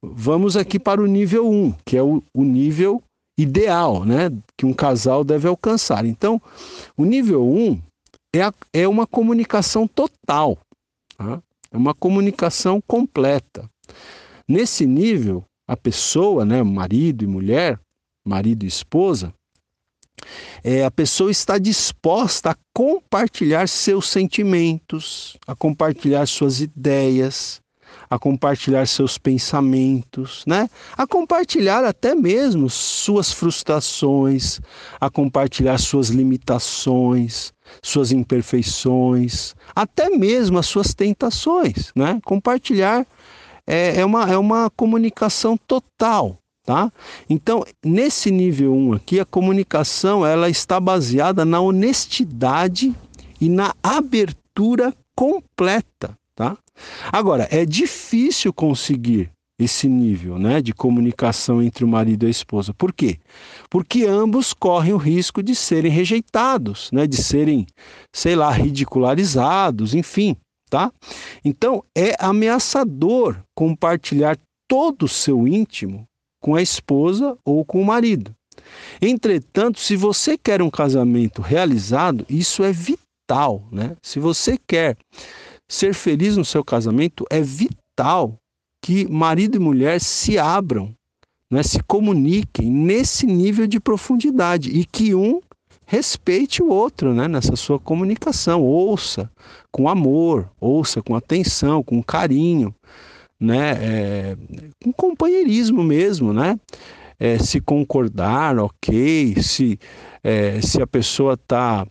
vamos 0.01 0.57
aqui 0.57 0.77
para 0.77 1.01
o 1.01 1.07
nível 1.07 1.49
1, 1.49 1.73
que 1.85 1.95
é 1.95 2.03
o, 2.03 2.21
o 2.33 2.43
nível 2.43 3.01
ideal 3.39 4.03
né, 4.03 4.29
que 4.57 4.65
um 4.65 4.73
casal 4.73 5.23
deve 5.23 5.47
alcançar. 5.47 6.05
Então, 6.05 6.41
o 6.97 7.05
nível 7.05 7.47
1 7.47 7.79
é, 8.33 8.41
a, 8.41 8.53
é 8.73 8.87
uma 8.87 9.05
comunicação 9.05 9.87
total, 9.87 10.57
tá? 11.17 11.41
é 11.71 11.77
uma 11.77 11.93
comunicação 11.93 12.81
completa. 12.81 13.69
Nesse 14.47 14.85
nível, 14.85 15.45
a 15.67 15.77
pessoa, 15.77 16.43
né, 16.43 16.61
marido 16.63 17.23
e 17.23 17.27
mulher, 17.27 17.79
marido 18.25 18.63
e 18.63 18.67
esposa, 18.67 19.33
é, 20.63 20.83
a 20.83 20.91
pessoa 20.91 21.31
está 21.31 21.57
disposta 21.57 22.51
a 22.51 22.55
compartilhar 22.73 23.67
seus 23.67 24.07
sentimentos, 24.07 25.37
a 25.45 25.55
compartilhar 25.55 26.25
suas 26.25 26.61
ideias, 26.61 27.61
a 28.13 28.19
compartilhar 28.19 28.85
seus 28.85 29.17
pensamentos, 29.17 30.43
né? 30.45 30.69
A 30.95 31.07
compartilhar 31.07 31.83
até 31.83 32.13
mesmo 32.13 32.69
suas 32.69 33.31
frustrações, 33.31 34.61
a 35.01 35.09
compartilhar 35.09 35.79
suas 35.79 36.09
limitações, 36.09 37.51
suas 37.81 38.11
imperfeições, 38.11 39.55
até 39.75 40.09
mesmo 40.09 40.59
as 40.59 40.67
suas 40.67 40.93
tentações, 40.93 41.91
né? 41.95 42.19
Compartilhar 42.23 43.03
é, 43.65 44.01
é, 44.01 44.05
uma, 44.05 44.31
é 44.31 44.37
uma 44.37 44.69
comunicação 44.69 45.57
total. 45.57 46.37
Tá? 46.65 46.93
Então, 47.29 47.65
nesse 47.83 48.31
nível 48.31 48.73
1 48.73 48.93
aqui, 48.93 49.19
a 49.19 49.25
comunicação 49.25 50.25
ela 50.25 50.49
está 50.49 50.79
baseada 50.79 51.43
na 51.43 51.59
honestidade 51.59 52.95
e 53.41 53.49
na 53.49 53.73
abertura 53.83 54.93
completa? 55.13 56.17
Agora, 57.11 57.47
é 57.51 57.65
difícil 57.65 58.53
conseguir 58.53 59.31
esse 59.59 59.87
nível 59.87 60.39
né, 60.39 60.61
de 60.61 60.73
comunicação 60.73 61.61
entre 61.61 61.85
o 61.85 61.87
marido 61.87 62.25
e 62.25 62.27
a 62.27 62.31
esposa. 62.31 62.73
Por 62.73 62.91
quê? 62.91 63.19
Porque 63.69 64.05
ambos 64.05 64.53
correm 64.53 64.93
o 64.93 64.97
risco 64.97 65.43
de 65.43 65.55
serem 65.55 65.91
rejeitados, 65.91 66.89
né, 66.91 67.05
de 67.05 67.17
serem, 67.17 67.67
sei 68.11 68.35
lá, 68.35 68.51
ridicularizados, 68.51 69.93
enfim. 69.93 70.35
Tá? 70.69 70.91
Então, 71.45 71.83
é 71.95 72.15
ameaçador 72.19 73.37
compartilhar 73.55 74.37
todo 74.67 75.03
o 75.03 75.09
seu 75.09 75.47
íntimo 75.47 76.07
com 76.41 76.55
a 76.55 76.63
esposa 76.63 77.37
ou 77.45 77.63
com 77.63 77.79
o 77.79 77.85
marido. 77.85 78.35
Entretanto, 78.99 79.79
se 79.79 79.95
você 79.95 80.35
quer 80.35 80.63
um 80.63 80.71
casamento 80.71 81.43
realizado, 81.43 82.25
isso 82.27 82.63
é 82.63 82.71
vital. 82.71 83.67
Né? 83.71 83.95
Se 84.01 84.19
você 84.19 84.57
quer 84.67 84.97
ser 85.73 85.95
feliz 85.95 86.37
no 86.37 86.45
seu 86.45 86.63
casamento, 86.63 87.25
é 87.31 87.41
vital 87.41 88.37
que 88.81 89.09
marido 89.09 89.55
e 89.55 89.59
mulher 89.59 89.99
se 89.99 90.37
abram, 90.37 90.93
né, 91.51 91.63
se 91.63 91.81
comuniquem 91.83 92.69
nesse 92.69 93.25
nível 93.25 93.65
de 93.65 93.79
profundidade 93.79 94.69
e 94.69 94.85
que 94.85 95.15
um 95.15 95.41
respeite 95.85 96.61
o 96.61 96.69
outro 96.69 97.13
né, 97.13 97.27
nessa 97.27 97.55
sua 97.55 97.79
comunicação. 97.79 98.61
Ouça 98.61 99.31
com 99.71 99.89
amor, 99.89 100.47
ouça 100.61 101.01
com 101.01 101.15
atenção, 101.15 101.81
com 101.81 102.03
carinho, 102.03 102.73
né, 103.39 103.71
é, 103.81 104.37
com 104.83 104.93
companheirismo 104.93 105.83
mesmo, 105.83 106.33
né? 106.33 106.59
É, 107.19 107.37
se 107.39 107.61
concordar, 107.61 108.59
ok, 108.59 109.41
se, 109.41 109.79
é, 110.23 110.59
se 110.61 110.81
a 110.81 110.87
pessoa 110.87 111.35
está 111.35 111.87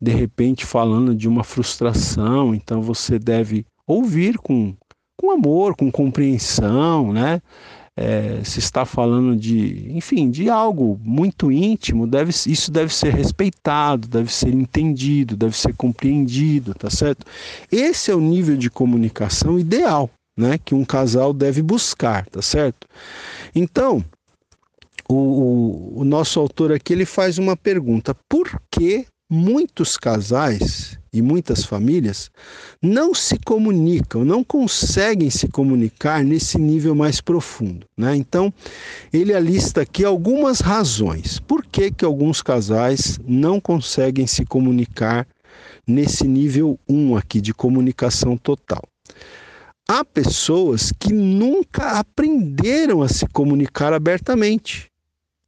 de 0.00 0.12
repente 0.12 0.64
falando 0.64 1.14
de 1.14 1.28
uma 1.28 1.44
frustração, 1.44 2.54
então 2.54 2.82
você 2.82 3.18
deve 3.18 3.64
ouvir 3.86 4.38
com 4.38 4.74
com 5.16 5.30
amor, 5.30 5.76
com 5.76 5.90
compreensão, 5.90 7.12
né? 7.12 7.40
É, 7.96 8.42
se 8.42 8.58
está 8.58 8.84
falando 8.84 9.36
de, 9.36 9.88
enfim, 9.92 10.28
de 10.28 10.50
algo 10.50 11.00
muito 11.04 11.52
íntimo, 11.52 12.08
deve, 12.08 12.30
isso 12.30 12.72
deve 12.72 12.92
ser 12.92 13.14
respeitado, 13.14 14.08
deve 14.08 14.32
ser 14.32 14.52
entendido, 14.52 15.36
deve 15.36 15.56
ser 15.56 15.76
compreendido, 15.76 16.74
tá 16.74 16.90
certo? 16.90 17.24
Esse 17.70 18.10
é 18.10 18.14
o 18.14 18.20
nível 18.20 18.56
de 18.56 18.68
comunicação 18.68 19.60
ideal, 19.60 20.10
né, 20.36 20.58
que 20.58 20.74
um 20.74 20.84
casal 20.84 21.32
deve 21.32 21.62
buscar, 21.62 22.26
tá 22.26 22.42
certo? 22.42 22.88
Então, 23.54 24.04
o, 25.08 25.14
o, 25.14 26.00
o 26.00 26.04
nosso 26.04 26.40
autor 26.40 26.72
aqui 26.72 26.92
ele 26.92 27.06
faz 27.06 27.38
uma 27.38 27.56
pergunta: 27.56 28.16
por 28.28 28.60
que 28.72 29.06
muitos 29.34 29.96
casais 29.96 30.96
e 31.12 31.20
muitas 31.20 31.64
famílias 31.64 32.30
não 32.80 33.12
se 33.12 33.36
comunicam, 33.38 34.24
não 34.24 34.44
conseguem 34.44 35.28
se 35.28 35.48
comunicar 35.48 36.22
nesse 36.22 36.56
nível 36.56 36.94
mais 36.94 37.20
profundo. 37.20 37.84
Né? 37.96 38.14
Então, 38.14 38.54
ele 39.12 39.34
alista 39.34 39.82
aqui 39.82 40.04
algumas 40.04 40.60
razões 40.60 41.40
por 41.40 41.64
que, 41.66 41.90
que 41.90 42.04
alguns 42.04 42.40
casais 42.40 43.18
não 43.26 43.60
conseguem 43.60 44.26
se 44.26 44.44
comunicar 44.44 45.26
nesse 45.86 46.26
nível 46.28 46.78
1 46.88 47.16
aqui 47.16 47.40
de 47.40 47.52
comunicação 47.52 48.36
total. 48.36 48.82
Há 49.88 50.04
pessoas 50.04 50.92
que 50.92 51.12
nunca 51.12 51.98
aprenderam 51.98 53.02
a 53.02 53.08
se 53.08 53.26
comunicar 53.26 53.92
abertamente 53.92 54.90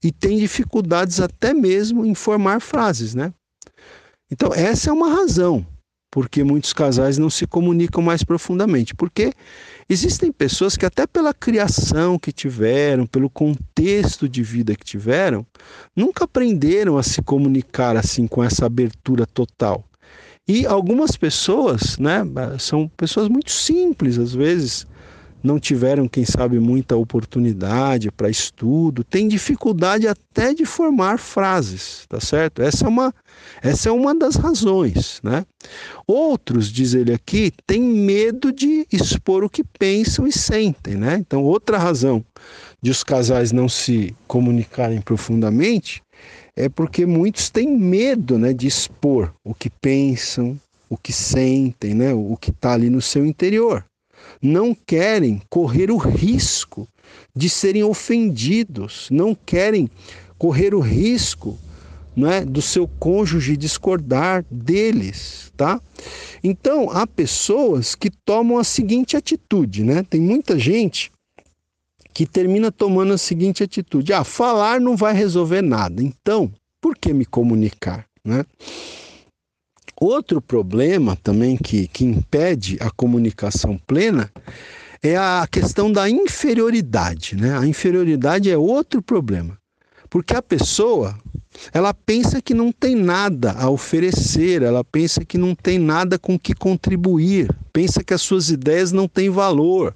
e 0.05 0.12
têm 0.12 0.38
dificuldades 0.38 1.21
até 1.21 1.55
mesmo 1.55 2.05
em 2.05 2.14
formar 2.14 2.61
frases, 2.61 3.14
né? 3.14 3.33
Então, 4.30 4.52
essa 4.52 4.90
é 4.90 4.92
uma 4.92 5.09
razão 5.09 5.66
porque 6.16 6.42
muitos 6.42 6.73
casais 6.73 7.18
não 7.18 7.28
se 7.28 7.47
comunicam 7.47 8.02
mais 8.02 8.25
profundamente. 8.25 8.95
Porque 8.95 9.35
existem 9.87 10.33
pessoas 10.33 10.75
que, 10.75 10.87
até 10.87 11.06
pela 11.06 11.35
criação 11.35 12.18
que 12.18 12.33
tiveram, 12.33 13.06
pelo 13.06 13.28
contexto 13.28 14.26
de 14.26 14.42
vida 14.42 14.75
que 14.75 14.83
tiveram, 14.83 15.46
nunca 15.94 16.24
aprenderam 16.24 16.96
a 16.96 17.03
se 17.03 17.20
comunicar 17.20 17.98
assim 17.98 18.27
com 18.27 18.42
essa 18.42 18.64
abertura 18.64 19.27
total. 19.27 19.85
E 20.48 20.64
algumas 20.64 21.18
pessoas, 21.18 21.98
né, 21.98 22.22
são 22.59 22.88
pessoas 22.96 23.29
muito 23.29 23.50
simples, 23.50 24.16
às 24.16 24.33
vezes, 24.33 24.87
não 25.42 25.61
tiveram, 25.61 26.09
quem 26.09 26.25
sabe, 26.25 26.59
muita 26.59 26.96
oportunidade 26.96 28.11
para 28.11 28.29
estudo, 28.29 29.05
tem 29.05 29.29
dificuldade 29.29 30.09
até 30.09 30.53
de 30.53 30.64
formar 30.64 31.18
frases, 31.18 32.05
tá 32.09 32.20
certo? 32.20 32.62
Essa 32.62 32.87
é 32.87 32.88
uma, 32.88 33.14
essa 33.62 33.88
é 33.88 33.92
uma 33.92 34.14
das 34.14 34.37
razões, 34.37 35.20
né? 35.22 35.44
Outros, 36.07 36.70
diz 36.70 36.94
ele 36.94 37.12
aqui, 37.12 37.53
têm 37.66 37.83
medo 37.83 38.53
de 38.53 38.87
expor 38.92 39.44
o 39.44 39.51
que 39.51 39.62
pensam 39.62 40.27
e 40.27 40.33
sentem, 40.33 40.94
né? 40.94 41.16
Então, 41.20 41.44
outra 41.44 41.79
razão 41.79 42.25
de 42.83 42.90
os 42.90 43.05
casais 43.05 43.53
não 43.53 43.68
se 43.68 44.14
comunicarem 44.27 45.01
profundamente 45.01 46.03
é 46.57 46.68
porque 46.68 47.05
muitos 47.05 47.51
têm 47.51 47.68
medo, 47.68 48.38
né, 48.38 48.53
de 48.53 48.66
expor 48.66 49.35
o 49.44 49.55
que 49.55 49.68
pensam, 49.68 50.59
o 50.88 50.96
que 50.96 51.12
sentem, 51.12 51.94
né, 51.94 52.14
o 52.14 52.35
que 52.37 52.51
está 52.51 52.72
ali 52.72 52.88
no 52.88 53.03
seu 53.03 53.27
interior 53.27 53.85
não 54.42 54.75
querem 54.75 55.40
correr 55.49 55.90
o 55.90 55.96
risco 55.96 56.88
de 57.35 57.49
serem 57.49 57.83
ofendidos, 57.83 59.09
não 59.11 59.35
querem 59.35 59.88
correr 60.38 60.75
o 60.75 60.81
risco 60.81 61.59
não 62.16 62.31
é, 62.31 62.44
do 62.44 62.62
seu 62.62 62.88
cônjuge 62.88 63.57
discordar 63.57 64.44
deles, 64.51 65.53
tá? 65.55 65.81
Então, 66.42 66.88
há 66.90 67.07
pessoas 67.07 67.94
que 67.94 68.11
tomam 68.11 68.59
a 68.59 68.64
seguinte 68.64 69.16
atitude, 69.16 69.85
né? 69.85 70.03
Tem 70.03 70.20
muita 70.20 70.59
gente 70.59 71.12
que 72.14 72.25
termina 72.25 72.72
tomando 72.72 73.12
a 73.12 73.18
seguinte 73.18 73.62
atitude: 73.62 74.14
ah, 74.14 74.25
falar 74.25 74.81
não 74.81 74.96
vai 74.96 75.12
resolver 75.12 75.61
nada, 75.61 76.03
então, 76.03 76.51
por 76.81 76.96
que 76.96 77.12
me 77.12 77.27
comunicar, 77.27 78.07
né? 78.25 78.46
Outro 79.98 80.42
problema 80.42 81.16
também 81.16 81.56
que, 81.56 81.88
que 81.88 82.04
impede 82.04 82.76
a 82.80 82.90
comunicação 82.90 83.80
plena 83.87 84.30
é 85.02 85.16
a 85.16 85.46
questão 85.50 85.90
da 85.90 86.09
inferioridade. 86.09 87.35
Né? 87.35 87.56
A 87.56 87.66
inferioridade 87.66 88.50
é 88.50 88.59
outro 88.59 89.00
problema. 89.00 89.56
Porque 90.11 90.35
a 90.35 90.42
pessoa, 90.42 91.18
ela 91.72 91.94
pensa 91.94 92.42
que 92.42 92.52
não 92.52 92.70
tem 92.70 92.94
nada 92.94 93.52
a 93.52 93.70
oferecer, 93.70 94.62
ela 94.62 94.85
pensa 94.85 95.24
que 95.24 95.38
não 95.38 95.54
tem 95.54 95.78
nada 95.78 96.18
com 96.18 96.38
que 96.38 96.54
contribuir, 96.54 97.50
pensa 97.72 98.04
que 98.04 98.14
as 98.14 98.22
suas 98.22 98.50
ideias 98.50 98.92
não 98.92 99.09
têm 99.09 99.30
valor. 99.30 99.94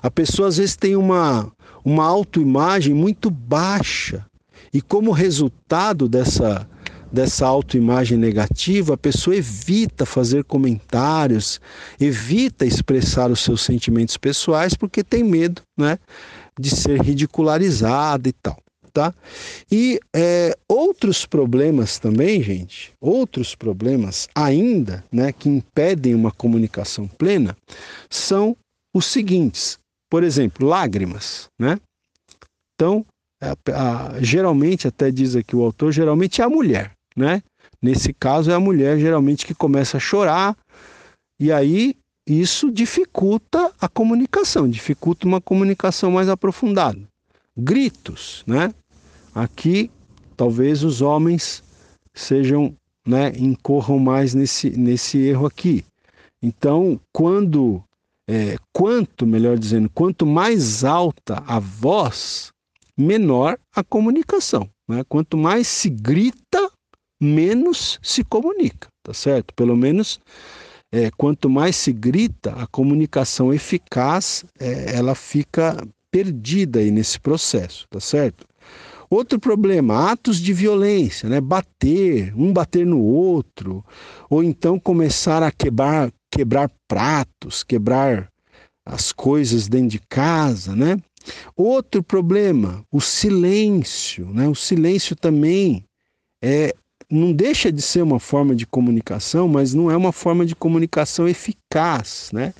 A 0.00 0.10
pessoa 0.10 0.48
às 0.48 0.56
vezes 0.56 0.76
tem 0.76 0.96
uma, 0.96 1.52
uma 1.84 2.04
autoimagem 2.04 2.94
muito 2.94 3.30
baixa. 3.30 4.24
E 4.72 4.80
como 4.80 5.10
resultado 5.10 6.08
dessa 6.08 6.66
dessa 7.14 7.46
autoimagem 7.46 8.18
negativa, 8.18 8.94
a 8.94 8.98
pessoa 8.98 9.36
evita 9.36 10.04
fazer 10.04 10.42
comentários, 10.42 11.60
evita 12.00 12.66
expressar 12.66 13.30
os 13.30 13.38
seus 13.38 13.62
sentimentos 13.62 14.16
pessoais 14.16 14.74
porque 14.74 15.04
tem 15.04 15.22
medo 15.22 15.62
né, 15.78 15.96
de 16.58 16.74
ser 16.74 17.00
ridicularizada 17.00 18.28
e 18.28 18.32
tal. 18.32 18.58
Tá? 18.92 19.14
E 19.70 19.98
é, 20.14 20.56
outros 20.68 21.26
problemas 21.26 21.98
também, 21.98 22.42
gente, 22.42 22.92
outros 23.00 23.54
problemas 23.54 24.28
ainda 24.34 25.04
né, 25.10 25.32
que 25.32 25.48
impedem 25.48 26.14
uma 26.14 26.30
comunicação 26.30 27.08
plena 27.08 27.56
são 28.10 28.56
os 28.94 29.06
seguintes. 29.06 29.78
Por 30.10 30.22
exemplo, 30.22 30.66
lágrimas. 30.68 31.48
Né? 31.60 31.76
Então, 32.74 33.04
a, 33.42 33.56
a, 33.72 34.20
geralmente, 34.22 34.86
até 34.86 35.10
diz 35.10 35.34
aqui 35.34 35.56
o 35.56 35.64
autor, 35.64 35.90
geralmente 35.92 36.40
é 36.40 36.44
a 36.44 36.48
mulher 36.48 36.94
né? 37.16 37.42
Nesse 37.80 38.12
caso 38.12 38.50
é 38.50 38.54
a 38.54 38.60
mulher 38.60 38.98
geralmente 38.98 39.46
que 39.46 39.54
começa 39.54 39.96
a 39.96 40.00
chorar 40.00 40.56
e 41.38 41.52
aí 41.52 41.96
isso 42.26 42.70
dificulta 42.70 43.72
a 43.80 43.88
comunicação, 43.88 44.68
dificulta 44.68 45.26
uma 45.26 45.40
comunicação 45.40 46.10
mais 46.10 46.28
aprofundada. 46.28 47.00
Gritos, 47.56 48.42
né? 48.46 48.72
Aqui 49.34 49.90
talvez 50.36 50.82
os 50.82 51.02
homens 51.02 51.62
sejam, 52.14 52.74
né, 53.06 53.32
incorram 53.36 53.98
mais 53.98 54.34
nesse, 54.34 54.70
nesse 54.70 55.18
erro 55.18 55.46
aqui. 55.46 55.84
Então, 56.42 57.00
quando, 57.12 57.82
é, 58.28 58.56
quanto, 58.72 59.26
melhor 59.26 59.58
dizendo, 59.58 59.90
quanto 59.90 60.26
mais 60.26 60.84
alta 60.84 61.42
a 61.46 61.58
voz, 61.58 62.52
menor 62.96 63.58
a 63.74 63.82
comunicação. 63.82 64.68
Né? 64.88 65.02
Quanto 65.08 65.36
mais 65.36 65.66
se 65.66 65.88
grita, 65.88 66.70
menos 67.20 67.98
se 68.02 68.24
comunica, 68.24 68.88
tá 69.02 69.14
certo? 69.14 69.54
Pelo 69.54 69.76
menos 69.76 70.20
é, 70.92 71.10
quanto 71.16 71.50
mais 71.50 71.76
se 71.76 71.92
grita, 71.92 72.52
a 72.52 72.66
comunicação 72.66 73.52
eficaz 73.52 74.44
é, 74.58 74.94
ela 74.94 75.14
fica 75.14 75.76
perdida 76.10 76.78
aí 76.78 76.90
nesse 76.90 77.18
processo, 77.18 77.86
tá 77.90 77.98
certo? 77.98 78.46
Outro 79.10 79.38
problema, 79.38 80.10
atos 80.10 80.38
de 80.38 80.52
violência, 80.52 81.28
né? 81.28 81.40
Bater, 81.40 82.32
um 82.36 82.52
bater 82.52 82.86
no 82.86 83.00
outro, 83.00 83.84
ou 84.30 84.42
então 84.42 84.78
começar 84.78 85.42
a 85.42 85.50
quebrar, 85.50 86.12
quebrar 86.30 86.70
pratos, 86.88 87.62
quebrar 87.62 88.28
as 88.86 89.12
coisas 89.12 89.66
dentro 89.66 89.88
de 89.88 90.00
casa, 90.08 90.76
né? 90.76 90.96
Outro 91.56 92.02
problema, 92.02 92.84
o 92.90 93.00
silêncio, 93.00 94.26
né? 94.32 94.48
O 94.48 94.54
silêncio 94.54 95.16
também 95.16 95.84
é 96.42 96.74
não 97.14 97.32
deixa 97.32 97.70
de 97.70 97.80
ser 97.80 98.02
uma 98.02 98.18
forma 98.18 98.54
de 98.54 98.66
comunicação, 98.66 99.48
mas 99.48 99.72
não 99.72 99.90
é 99.90 99.96
uma 99.96 100.12
forma 100.12 100.44
de 100.44 100.54
comunicação 100.54 101.28
eficaz, 101.28 102.30
né? 102.32 102.52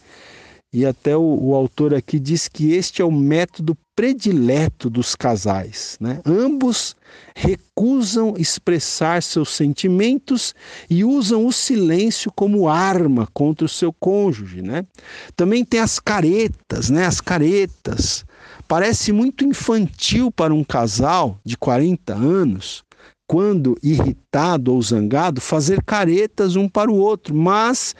E 0.74 0.84
até 0.84 1.16
o, 1.16 1.38
o, 1.40 1.54
autor 1.54 1.94
aqui 1.94 2.18
diz 2.18 2.48
que 2.48 2.72
este 2.72 3.00
é 3.00 3.04
o 3.04 3.12
método 3.12 3.78
predileto 3.94 4.90
dos 4.90 5.14
casais. 5.14 5.96
Né? 6.00 6.20
Ambos 6.26 6.96
recusam 7.32 8.34
expressar 8.36 9.22
seus 9.22 9.54
sentimentos 9.54 10.52
e 10.90 11.04
usam 11.04 11.46
o 11.46 11.52
silêncio 11.52 12.32
como 12.34 12.68
arma 12.68 13.28
contra 13.32 13.64
o 13.64 13.68
seu 13.68 13.92
cônjuge. 13.92 14.62
Né? 14.62 14.84
Também 15.36 15.64
tem 15.64 15.78
as 15.78 16.00
caretas, 16.00 16.90
né? 16.90 17.06
as 17.06 17.20
caretas. 17.20 18.24
Parece 18.66 19.12
muito 19.12 19.44
infantil 19.44 20.32
para 20.32 20.52
um 20.52 20.64
casal 20.64 21.38
de 21.44 21.56
40 21.56 22.14
anos 22.14 22.83
quando 23.26 23.76
irritado 23.82 24.72
ou 24.72 24.82
zangado, 24.82 25.40
fazer 25.40 25.82
caretas 25.82 26.56
um 26.56 26.68
para 26.68 26.90
o 26.90 26.96
outro, 26.96 27.34
mas 27.34 27.94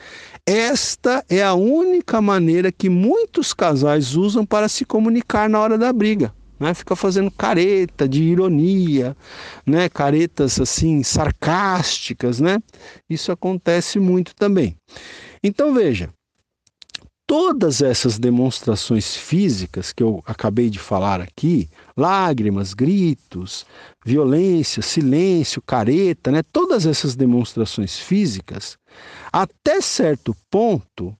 esta 0.47 1.25
é 1.29 1.43
a 1.43 1.55
única 1.55 2.21
maneira 2.21 2.71
que 2.71 2.91
muitos 2.91 3.55
casais 3.55 4.15
usam 4.15 4.45
para 4.45 4.69
se 4.69 4.85
comunicar 4.85 5.49
na 5.49 5.59
hora 5.59 5.79
da 5.79 5.93
briga. 5.93 6.35
Né? 6.61 6.73
Fica 6.75 6.95
fazendo 6.95 7.31
careta 7.31 8.09
de 8.09 8.23
ironia, 8.23 9.17
né? 9.67 9.89
caretas 9.89 10.61
assim 10.61 11.03
sarcásticas, 11.03 12.41
né? 12.41 12.59
Isso 13.11 13.33
acontece 13.33 13.99
muito 13.99 14.35
também. 14.37 14.77
Então 15.43 15.75
veja, 15.75 16.11
todas 17.27 17.81
essas 17.81 18.19
demonstrações 18.19 19.17
físicas 19.17 19.93
que 19.93 20.03
eu 20.03 20.23
acabei 20.27 20.69
de 20.69 20.79
falar 20.79 21.21
aqui, 21.21 21.69
lágrimas, 21.97 22.75
gritos, 22.75 23.67
violência, 24.05 24.83
silêncio, 24.83 25.63
careta, 25.63 26.31
né? 26.31 26.43
Todas 26.53 26.87
essas 26.87 27.17
demonstrações 27.17 27.99
físicas, 27.99 28.77
até 29.33 29.81
certo 29.81 30.37
ponto, 30.51 31.15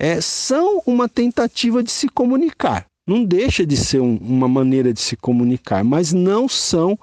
é, 0.00 0.20
são 0.20 0.82
uma 0.86 1.08
tentativa 1.08 1.82
de 1.82 1.90
se 1.90 2.08
comunicar. 2.08 2.86
Não 3.06 3.24
deixa 3.24 3.66
de 3.66 3.76
ser 3.76 4.00
um, 4.00 4.16
uma 4.16 4.48
maneira 4.48 4.92
de 4.92 5.00
se 5.00 5.16
comunicar, 5.16 5.84
mas 5.84 6.12
não 6.12 6.48
são 6.48 6.98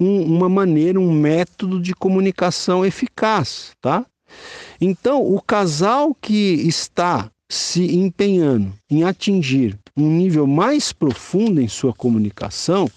um, 0.00 0.22
uma 0.22 0.48
maneira, 0.48 0.98
um 0.98 1.12
método 1.12 1.80
de 1.80 1.94
comunicação 1.94 2.84
eficaz, 2.84 3.72
tá? 3.80 4.04
Então, 4.80 5.22
o 5.22 5.40
casal 5.40 6.14
que 6.14 6.54
está 6.66 7.30
se 7.48 7.94
empenhando 7.94 8.72
em 8.90 9.04
atingir 9.04 9.78
um 9.96 10.10
nível 10.10 10.46
mais 10.46 10.92
profundo 10.92 11.60
em 11.60 11.68
sua 11.68 11.92
comunicação, 11.92 12.90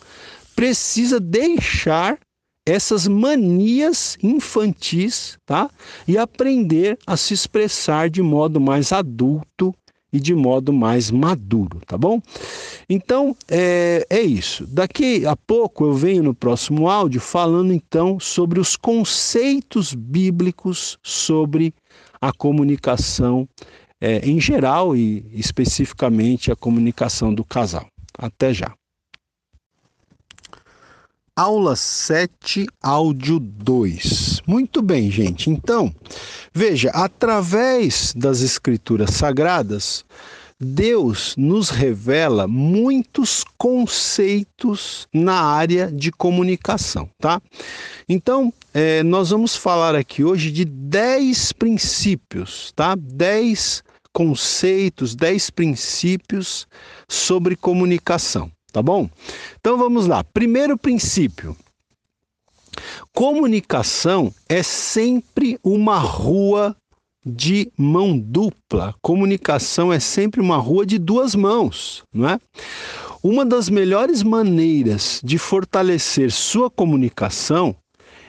precisa 0.55 1.19
deixar 1.19 2.17
essas 2.65 3.07
manias 3.07 4.17
infantis, 4.21 5.38
tá? 5.45 5.69
E 6.07 6.17
aprender 6.17 6.97
a 7.07 7.15
se 7.15 7.33
expressar 7.33 8.10
de 8.10 8.21
modo 8.21 8.60
mais 8.60 8.91
adulto 8.91 9.73
e 10.12 10.19
de 10.19 10.33
modo 10.33 10.73
mais 10.73 11.12
maduro, 11.12 11.81
tá 11.86 11.97
bom? 11.97 12.21
Então 12.89 13.36
é, 13.49 14.05
é 14.10 14.21
isso. 14.21 14.65
Daqui 14.67 15.25
a 15.25 15.36
pouco 15.36 15.86
eu 15.86 15.93
venho 15.93 16.23
no 16.23 16.33
próximo 16.33 16.89
áudio 16.89 17.21
falando 17.21 17.71
então 17.71 18.19
sobre 18.19 18.60
os 18.60 18.75
conceitos 18.75 19.93
bíblicos 19.93 20.97
sobre 21.03 21.73
a 22.19 22.33
comunicação 22.33 23.47
é, 23.99 24.19
em 24.27 24.39
geral 24.39 24.95
e 24.95 25.25
especificamente 25.33 26.51
a 26.51 26.55
comunicação 26.55 27.33
do 27.33 27.43
casal. 27.43 27.88
Até 28.17 28.53
já. 28.53 28.73
Aula 31.36 31.75
7, 31.75 32.65
áudio 32.81 33.39
2. 33.39 34.41
Muito 34.47 34.81
bem, 34.81 35.12
gente. 35.12 35.51
Então, 35.51 35.93
veja, 36.51 36.89
através 36.89 38.12
das 38.15 38.41
escrituras 38.41 39.12
sagradas, 39.12 40.03
Deus 40.60 41.36
nos 41.38 41.69
revela 41.69 42.47
muitos 42.47 43.45
conceitos 43.55 45.07
na 45.13 45.39
área 45.39 45.91
de 45.91 46.12
comunicação, 46.12 47.07
tá? 47.19 47.39
Então, 48.10 48.51
é, 48.73 49.03
nós 49.03 49.29
vamos 49.29 49.55
falar 49.55 49.93
aqui 49.93 50.23
hoje 50.23 50.49
de 50.49 50.65
10 50.65 51.51
princípios, 51.51 52.71
tá? 52.75 52.95
10 52.95 53.83
conceitos, 54.17 55.13
10 55.13 55.51
princípios 55.51 56.65
sobre 57.08 57.56
comunicação, 57.56 58.51
tá 58.73 58.82
bom? 58.82 59.08
Então 59.60 59.77
vamos 59.77 60.08
lá. 60.08 60.23
Primeiro 60.23 60.75
princípio: 60.75 61.56
comunicação 63.13 64.34
é 64.49 64.63
sempre 64.63 65.60
uma 65.63 65.99
rua 65.99 66.75
de 67.23 67.71
mão 67.77 68.17
dupla. 68.17 68.95
Comunicação 69.03 69.93
é 69.93 69.99
sempre 69.99 70.41
uma 70.41 70.58
rua 70.58 70.84
de 70.84 70.97
duas 70.97 71.36
mãos, 71.36 72.01
não 72.12 72.27
é? 72.27 72.39
Uma 73.21 73.45
das 73.45 73.69
melhores 73.69 74.23
maneiras 74.23 75.21
de 75.23 75.38
fortalecer 75.38 76.32
sua 76.32 76.71
comunicação 76.71 77.75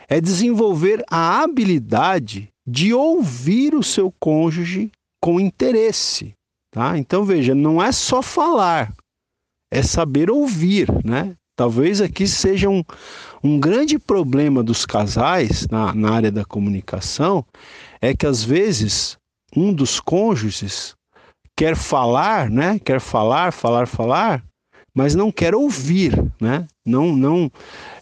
é 0.06 0.20
desenvolver 0.20 1.02
a 1.10 1.42
habilidade 1.42 2.50
de 2.66 2.92
ouvir 2.92 3.74
o 3.74 3.82
seu 3.82 4.12
cônjuge 4.20 4.90
com 5.20 5.40
interesse, 5.40 6.32
tá? 6.70 6.96
Então 6.96 7.24
veja, 7.24 7.54
não 7.54 7.82
é 7.82 7.92
só 7.92 8.22
falar, 8.22 8.92
é 9.70 9.82
saber 9.82 10.30
ouvir, 10.30 10.88
né? 11.04 11.34
Talvez 11.56 12.00
aqui 12.00 12.26
seja 12.26 12.68
um, 12.68 12.84
um 13.42 13.58
grande 13.58 13.98
problema 13.98 14.62
dos 14.62 14.86
casais 14.86 15.66
na, 15.68 15.92
na 15.92 16.12
área 16.12 16.30
da 16.30 16.44
comunicação, 16.44 17.44
é 18.00 18.14
que 18.14 18.26
às 18.26 18.44
vezes 18.44 19.18
um 19.56 19.72
dos 19.72 19.98
cônjuges 19.98 20.94
quer 21.56 21.74
falar, 21.74 22.48
né? 22.48 22.78
Quer 22.78 23.00
falar, 23.00 23.52
falar, 23.52 23.88
falar, 23.88 24.44
mas 24.94 25.16
não 25.16 25.32
quer 25.32 25.54
ouvir, 25.54 26.12
né? 26.40 26.66
Não, 26.86 27.14
não, 27.14 27.50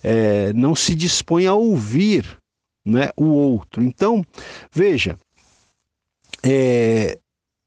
é, 0.04 0.52
não 0.52 0.74
se 0.74 0.94
dispõe 0.94 1.46
a 1.46 1.54
ouvir, 1.54 2.36
né? 2.84 3.08
O 3.16 3.24
outro. 3.24 3.82
Então, 3.82 4.22
veja, 4.70 5.18
é, 6.48 7.18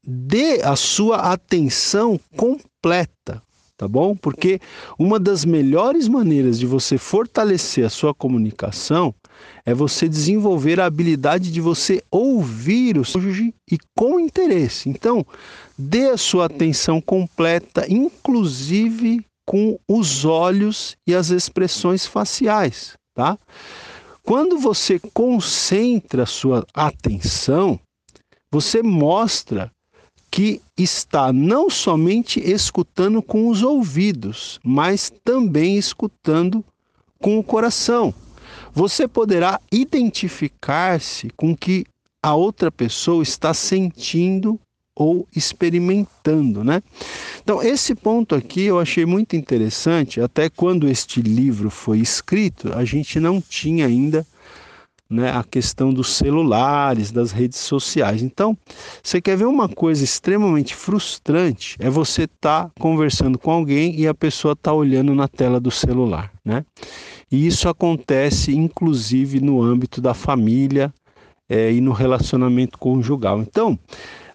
dê 0.02 0.62
a 0.62 0.74
sua 0.74 1.32
atenção 1.32 2.18
completa, 2.36 3.42
tá 3.76 3.86
bom? 3.86 4.16
Porque 4.16 4.58
uma 4.98 5.20
das 5.20 5.44
melhores 5.44 6.08
maneiras 6.08 6.58
de 6.58 6.66
você 6.66 6.96
fortalecer 6.96 7.84
a 7.84 7.90
sua 7.90 8.14
comunicação 8.14 9.14
é 9.66 9.74
você 9.74 10.08
desenvolver 10.08 10.80
a 10.80 10.86
habilidade 10.86 11.52
de 11.52 11.60
você 11.60 12.02
ouvir 12.10 12.98
o 12.98 13.04
cônjuge 13.04 13.54
e 13.70 13.78
com 13.94 14.18
interesse. 14.18 14.88
Então, 14.88 15.26
dê 15.76 16.10
a 16.10 16.16
sua 16.16 16.46
atenção 16.46 17.00
completa, 17.00 17.86
inclusive 17.88 19.24
com 19.46 19.78
os 19.88 20.24
olhos 20.24 20.96
e 21.06 21.14
as 21.14 21.30
expressões 21.30 22.06
faciais, 22.06 22.94
tá? 23.14 23.38
Quando 24.22 24.58
você 24.58 25.00
concentra 25.12 26.22
a 26.22 26.26
sua 26.26 26.64
atenção, 26.74 27.80
você 28.50 28.82
mostra 28.82 29.70
que 30.30 30.60
está 30.76 31.32
não 31.32 31.68
somente 31.68 32.40
escutando 32.40 33.20
com 33.20 33.48
os 33.48 33.62
ouvidos, 33.62 34.60
mas 34.62 35.12
também 35.24 35.76
escutando 35.76 36.64
com 37.18 37.38
o 37.38 37.44
coração. 37.44 38.14
Você 38.72 39.08
poderá 39.08 39.60
identificar-se 39.72 41.30
com 41.36 41.56
que 41.56 41.84
a 42.22 42.34
outra 42.34 42.70
pessoa 42.70 43.22
está 43.22 43.52
sentindo 43.52 44.60
ou 44.94 45.26
experimentando, 45.34 46.62
né? 46.62 46.82
Então, 47.42 47.62
esse 47.62 47.94
ponto 47.94 48.34
aqui 48.34 48.62
eu 48.64 48.78
achei 48.78 49.06
muito 49.06 49.34
interessante, 49.34 50.20
até 50.20 50.50
quando 50.50 50.88
este 50.88 51.22
livro 51.22 51.70
foi 51.70 51.98
escrito, 51.98 52.72
a 52.74 52.84
gente 52.84 53.18
não 53.18 53.40
tinha 53.40 53.86
ainda 53.86 54.26
né, 55.10 55.32
a 55.32 55.42
questão 55.42 55.92
dos 55.92 56.14
celulares, 56.14 57.10
das 57.10 57.32
redes 57.32 57.58
sociais. 57.58 58.22
Então, 58.22 58.56
você 59.02 59.20
quer 59.20 59.36
ver 59.36 59.46
uma 59.46 59.68
coisa 59.68 60.04
extremamente 60.04 60.72
frustrante? 60.74 61.76
É 61.80 61.90
você 61.90 62.22
estar 62.22 62.66
tá 62.66 62.70
conversando 62.78 63.36
com 63.36 63.50
alguém 63.50 63.98
e 63.98 64.06
a 64.06 64.14
pessoa 64.14 64.54
tá 64.54 64.72
olhando 64.72 65.12
na 65.12 65.26
tela 65.26 65.58
do 65.58 65.70
celular, 65.70 66.30
né? 66.44 66.64
E 67.30 67.46
isso 67.46 67.68
acontece 67.68 68.54
inclusive 68.54 69.40
no 69.40 69.60
âmbito 69.60 70.00
da 70.00 70.14
família 70.14 70.92
é, 71.48 71.72
e 71.72 71.80
no 71.80 71.92
relacionamento 71.92 72.78
conjugal. 72.78 73.40
Então, 73.40 73.76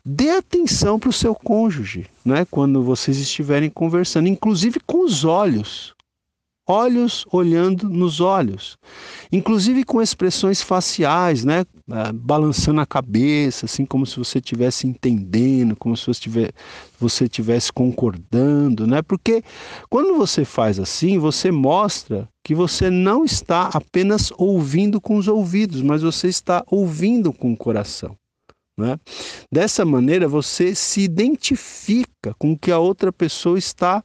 dê 0.03 0.31
atenção 0.31 0.99
para 0.99 1.09
o 1.09 1.13
seu 1.13 1.33
cônjuge, 1.33 2.05
né? 2.23 2.45
Quando 2.51 2.83
vocês 2.83 3.17
estiverem 3.17 3.69
conversando, 3.69 4.27
inclusive 4.27 4.81
com 4.85 5.05
os 5.05 5.23
olhos. 5.23 5.94
Olhos 6.67 7.25
olhando 7.31 7.89
nos 7.89 8.19
olhos, 8.19 8.77
inclusive 9.31 9.83
com 9.83 10.01
expressões 10.01 10.61
faciais, 10.61 11.45
né? 11.45 11.65
Ah, 11.89 12.11
balançando 12.11 12.81
a 12.81 12.85
cabeça, 12.85 13.65
assim 13.65 13.85
como 13.85 14.05
se 14.05 14.17
você 14.17 14.39
estivesse 14.39 14.87
entendendo, 14.87 15.75
como 15.75 15.95
se 15.95 16.07
você 16.99 17.25
estivesse 17.25 17.71
concordando, 17.71 18.87
né? 18.87 19.01
Porque 19.01 19.43
quando 19.89 20.17
você 20.17 20.43
faz 20.43 20.79
assim, 20.79 21.19
você 21.19 21.51
mostra 21.51 22.27
que 22.43 22.55
você 22.55 22.89
não 22.89 23.23
está 23.23 23.69
apenas 23.73 24.31
ouvindo 24.37 24.99
com 24.99 25.17
os 25.17 25.27
ouvidos, 25.27 25.81
mas 25.81 26.01
você 26.01 26.27
está 26.27 26.63
ouvindo 26.67 27.31
com 27.31 27.53
o 27.53 27.57
coração. 27.57 28.15
Né? 28.77 28.99
Dessa 29.49 29.85
maneira, 29.85 30.27
você 30.27 30.75
se 30.75 31.01
identifica 31.01 32.33
com 32.37 32.51
o 32.51 32.57
que 32.57 32.71
a 32.71 32.79
outra 32.79 33.11
pessoa 33.11 33.57
está 33.57 34.03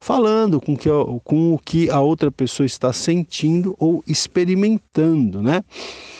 falando 0.00 0.60
com, 0.60 0.76
que, 0.76 0.88
com 1.24 1.54
o 1.54 1.58
que 1.58 1.90
a 1.90 2.00
outra 2.00 2.30
pessoa 2.30 2.66
está 2.66 2.92
sentindo 2.92 3.74
ou 3.78 4.02
experimentando, 4.06 5.42
né? 5.42 5.62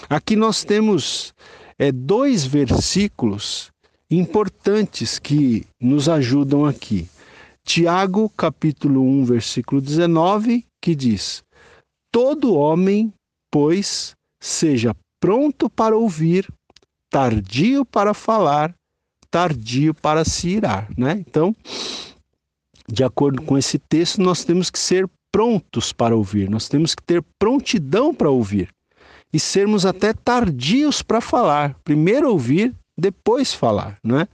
Aqui 0.08 0.36
nós 0.36 0.64
temos 0.64 1.32
é, 1.78 1.92
dois 1.92 2.44
versículos 2.44 3.70
importantes 4.10 5.18
que 5.18 5.66
nos 5.80 6.08
ajudam 6.08 6.64
aqui. 6.64 7.08
Tiago, 7.64 8.30
capítulo 8.30 9.02
1, 9.02 9.24
versículo 9.24 9.80
19, 9.80 10.64
que 10.82 10.94
diz: 10.94 11.42
Todo 12.10 12.54
homem, 12.54 13.12
pois, 13.50 14.14
seja 14.42 14.94
pronto 15.20 15.68
para 15.68 15.96
ouvir, 15.96 16.48
tardio 17.10 17.84
para 17.84 18.14
falar, 18.14 18.74
tardio 19.30 19.92
para 19.92 20.24
se 20.24 20.48
irar, 20.48 20.88
né? 20.96 21.22
Então, 21.26 21.54
de 22.90 23.04
acordo 23.04 23.42
com 23.42 23.58
esse 23.58 23.78
texto, 23.78 24.20
nós 24.20 24.44
temos 24.44 24.70
que 24.70 24.78
ser 24.78 25.08
prontos 25.30 25.92
para 25.92 26.16
ouvir, 26.16 26.48
nós 26.48 26.68
temos 26.68 26.94
que 26.94 27.02
ter 27.02 27.22
prontidão 27.38 28.14
para 28.14 28.30
ouvir 28.30 28.70
e 29.32 29.38
sermos 29.38 29.84
até 29.84 30.12
tardios 30.12 31.02
para 31.02 31.20
falar. 31.20 31.76
Primeiro 31.84 32.30
ouvir, 32.30 32.74
depois 32.96 33.52
falar, 33.52 33.98
não 34.02 34.20
é? 34.20 34.28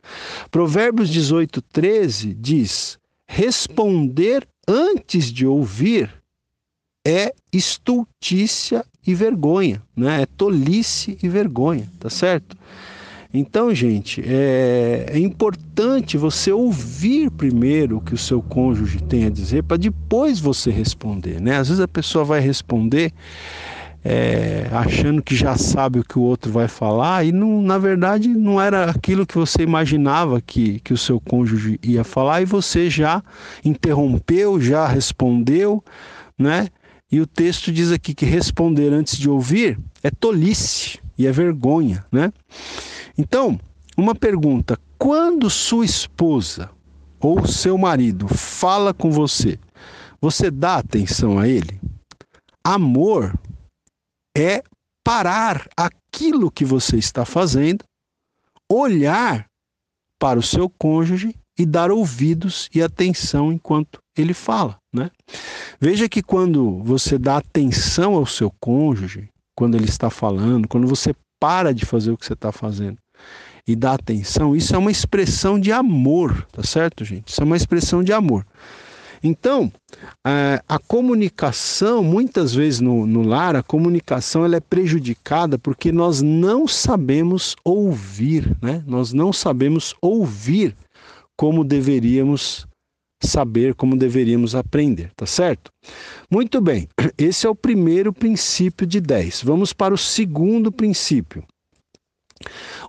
Provérbios 0.50 1.10
18, 1.10 1.60
13 1.60 2.34
diz: 2.34 2.98
responder 3.28 4.46
antes 4.66 5.32
de 5.32 5.46
ouvir 5.46 6.10
é 7.06 7.34
estultícia 7.52 8.84
e 9.06 9.14
vergonha, 9.14 9.82
né? 9.94 10.22
É 10.22 10.26
tolice 10.26 11.18
e 11.22 11.28
vergonha, 11.28 11.90
tá 11.98 12.08
certo? 12.08 12.56
Então, 13.36 13.74
gente, 13.74 14.22
é, 14.24 15.06
é, 15.08 15.18
importante 15.18 16.16
você 16.16 16.52
ouvir 16.52 17.32
primeiro 17.32 17.96
o 17.96 18.00
que 18.00 18.14
o 18.14 18.18
seu 18.18 18.40
cônjuge 18.40 19.02
tem 19.02 19.24
a 19.26 19.28
dizer 19.28 19.64
para 19.64 19.76
depois 19.76 20.38
você 20.38 20.70
responder, 20.70 21.40
né? 21.40 21.56
Às 21.56 21.66
vezes 21.66 21.82
a 21.82 21.88
pessoa 21.88 22.24
vai 22.24 22.38
responder 22.38 23.12
é, 24.04 24.68
achando 24.70 25.20
que 25.20 25.34
já 25.34 25.56
sabe 25.56 25.98
o 25.98 26.04
que 26.04 26.16
o 26.16 26.22
outro 26.22 26.52
vai 26.52 26.68
falar 26.68 27.26
e 27.26 27.32
não, 27.32 27.60
na 27.60 27.76
verdade 27.76 28.28
não 28.28 28.60
era 28.60 28.88
aquilo 28.88 29.26
que 29.26 29.34
você 29.34 29.64
imaginava 29.64 30.40
que, 30.40 30.78
que 30.78 30.92
o 30.92 30.98
seu 30.98 31.18
cônjuge 31.18 31.80
ia 31.82 32.04
falar 32.04 32.40
e 32.40 32.44
você 32.44 32.88
já 32.88 33.20
interrompeu, 33.64 34.60
já 34.60 34.86
respondeu, 34.86 35.82
né? 36.38 36.68
E 37.10 37.20
o 37.20 37.26
texto 37.26 37.72
diz 37.72 37.90
aqui 37.90 38.14
que 38.14 38.24
responder 38.24 38.92
antes 38.92 39.18
de 39.18 39.28
ouvir 39.28 39.76
é 40.04 40.10
tolice 40.10 41.00
e 41.18 41.26
é 41.26 41.32
vergonha, 41.32 42.04
né? 42.12 42.32
Então, 43.16 43.58
uma 43.96 44.14
pergunta: 44.14 44.78
quando 44.98 45.48
sua 45.48 45.84
esposa 45.84 46.70
ou 47.20 47.46
seu 47.46 47.78
marido 47.78 48.28
fala 48.28 48.92
com 48.92 49.10
você, 49.10 49.58
você 50.20 50.50
dá 50.50 50.76
atenção 50.76 51.38
a 51.38 51.48
ele? 51.48 51.80
Amor 52.64 53.38
é 54.36 54.62
parar 55.04 55.68
aquilo 55.76 56.50
que 56.50 56.64
você 56.64 56.96
está 56.96 57.24
fazendo, 57.24 57.84
olhar 58.70 59.46
para 60.18 60.38
o 60.38 60.42
seu 60.42 60.68
cônjuge 60.68 61.34
e 61.58 61.64
dar 61.64 61.90
ouvidos 61.90 62.68
e 62.74 62.82
atenção 62.82 63.52
enquanto 63.52 64.00
ele 64.16 64.34
fala, 64.34 64.76
né? 64.92 65.10
Veja 65.78 66.08
que 66.08 66.22
quando 66.22 66.82
você 66.82 67.18
dá 67.18 67.36
atenção 67.36 68.14
ao 68.14 68.26
seu 68.26 68.50
cônjuge, 68.58 69.28
quando 69.56 69.76
ele 69.76 69.84
está 69.84 70.10
falando, 70.10 70.66
quando 70.66 70.88
você 70.88 71.14
para 71.38 71.72
de 71.72 71.84
fazer 71.84 72.10
o 72.10 72.16
que 72.16 72.24
você 72.24 72.32
está 72.32 72.50
fazendo 72.50 72.98
e 73.66 73.74
dá 73.74 73.94
atenção, 73.94 74.54
isso 74.54 74.74
é 74.74 74.78
uma 74.78 74.90
expressão 74.90 75.58
de 75.58 75.72
amor, 75.72 76.46
tá 76.52 76.62
certo, 76.62 77.04
gente? 77.04 77.28
Isso 77.28 77.40
é 77.40 77.44
uma 77.44 77.56
expressão 77.56 78.02
de 78.02 78.12
amor. 78.12 78.46
Então, 79.26 79.72
é, 80.26 80.62
a 80.68 80.78
comunicação, 80.78 82.04
muitas 82.04 82.54
vezes 82.54 82.80
no, 82.80 83.06
no 83.06 83.22
lar, 83.22 83.56
a 83.56 83.62
comunicação 83.62 84.44
ela 84.44 84.56
é 84.56 84.60
prejudicada 84.60 85.58
porque 85.58 85.90
nós 85.90 86.20
não 86.20 86.68
sabemos 86.68 87.56
ouvir, 87.64 88.54
né? 88.60 88.84
Nós 88.86 89.14
não 89.14 89.32
sabemos 89.32 89.94
ouvir 90.02 90.76
como 91.38 91.64
deveríamos 91.64 92.66
saber, 93.22 93.74
como 93.74 93.96
deveríamos 93.96 94.54
aprender, 94.54 95.10
tá 95.16 95.24
certo? 95.24 95.70
Muito 96.30 96.60
bem, 96.60 96.86
esse 97.16 97.46
é 97.46 97.48
o 97.48 97.54
primeiro 97.54 98.12
princípio 98.12 98.86
de 98.86 99.00
10. 99.00 99.42
Vamos 99.42 99.72
para 99.72 99.94
o 99.94 99.98
segundo 99.98 100.70
princípio. 100.70 101.42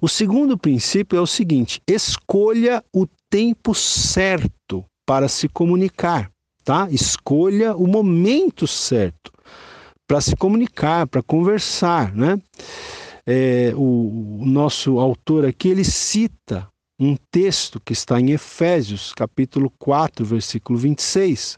O 0.02 0.08
segundo 0.08 0.58
princípio 0.58 1.18
é 1.18 1.22
o 1.22 1.28
seguinte: 1.28 1.82
escolha 1.88 2.84
o 2.94 3.08
tempo 3.30 3.74
certo 3.74 4.86
para 5.06 5.28
se 5.28 5.48
comunicar, 5.48 6.32
tá? 6.64 6.88
Escolha 6.92 7.76
o 7.76 7.88
momento 7.88 8.68
certo 8.68 9.32
para 10.08 10.22
se 10.22 10.36
comunicar, 10.36 11.08
para 11.08 11.24
conversar, 11.24 12.14
né? 12.14 12.40
É, 13.26 13.74
o, 13.76 14.42
o 14.42 14.46
nosso 14.46 15.00
autor 15.00 15.46
aqui 15.46 15.70
ele 15.70 15.84
cita 15.84 16.68
um 17.00 17.18
texto 17.32 17.80
que 17.80 17.94
está 17.94 18.20
em 18.20 18.32
Efésios, 18.32 19.14
capítulo 19.14 19.72
4, 19.80 20.24
versículo 20.24 20.78
26, 20.78 21.58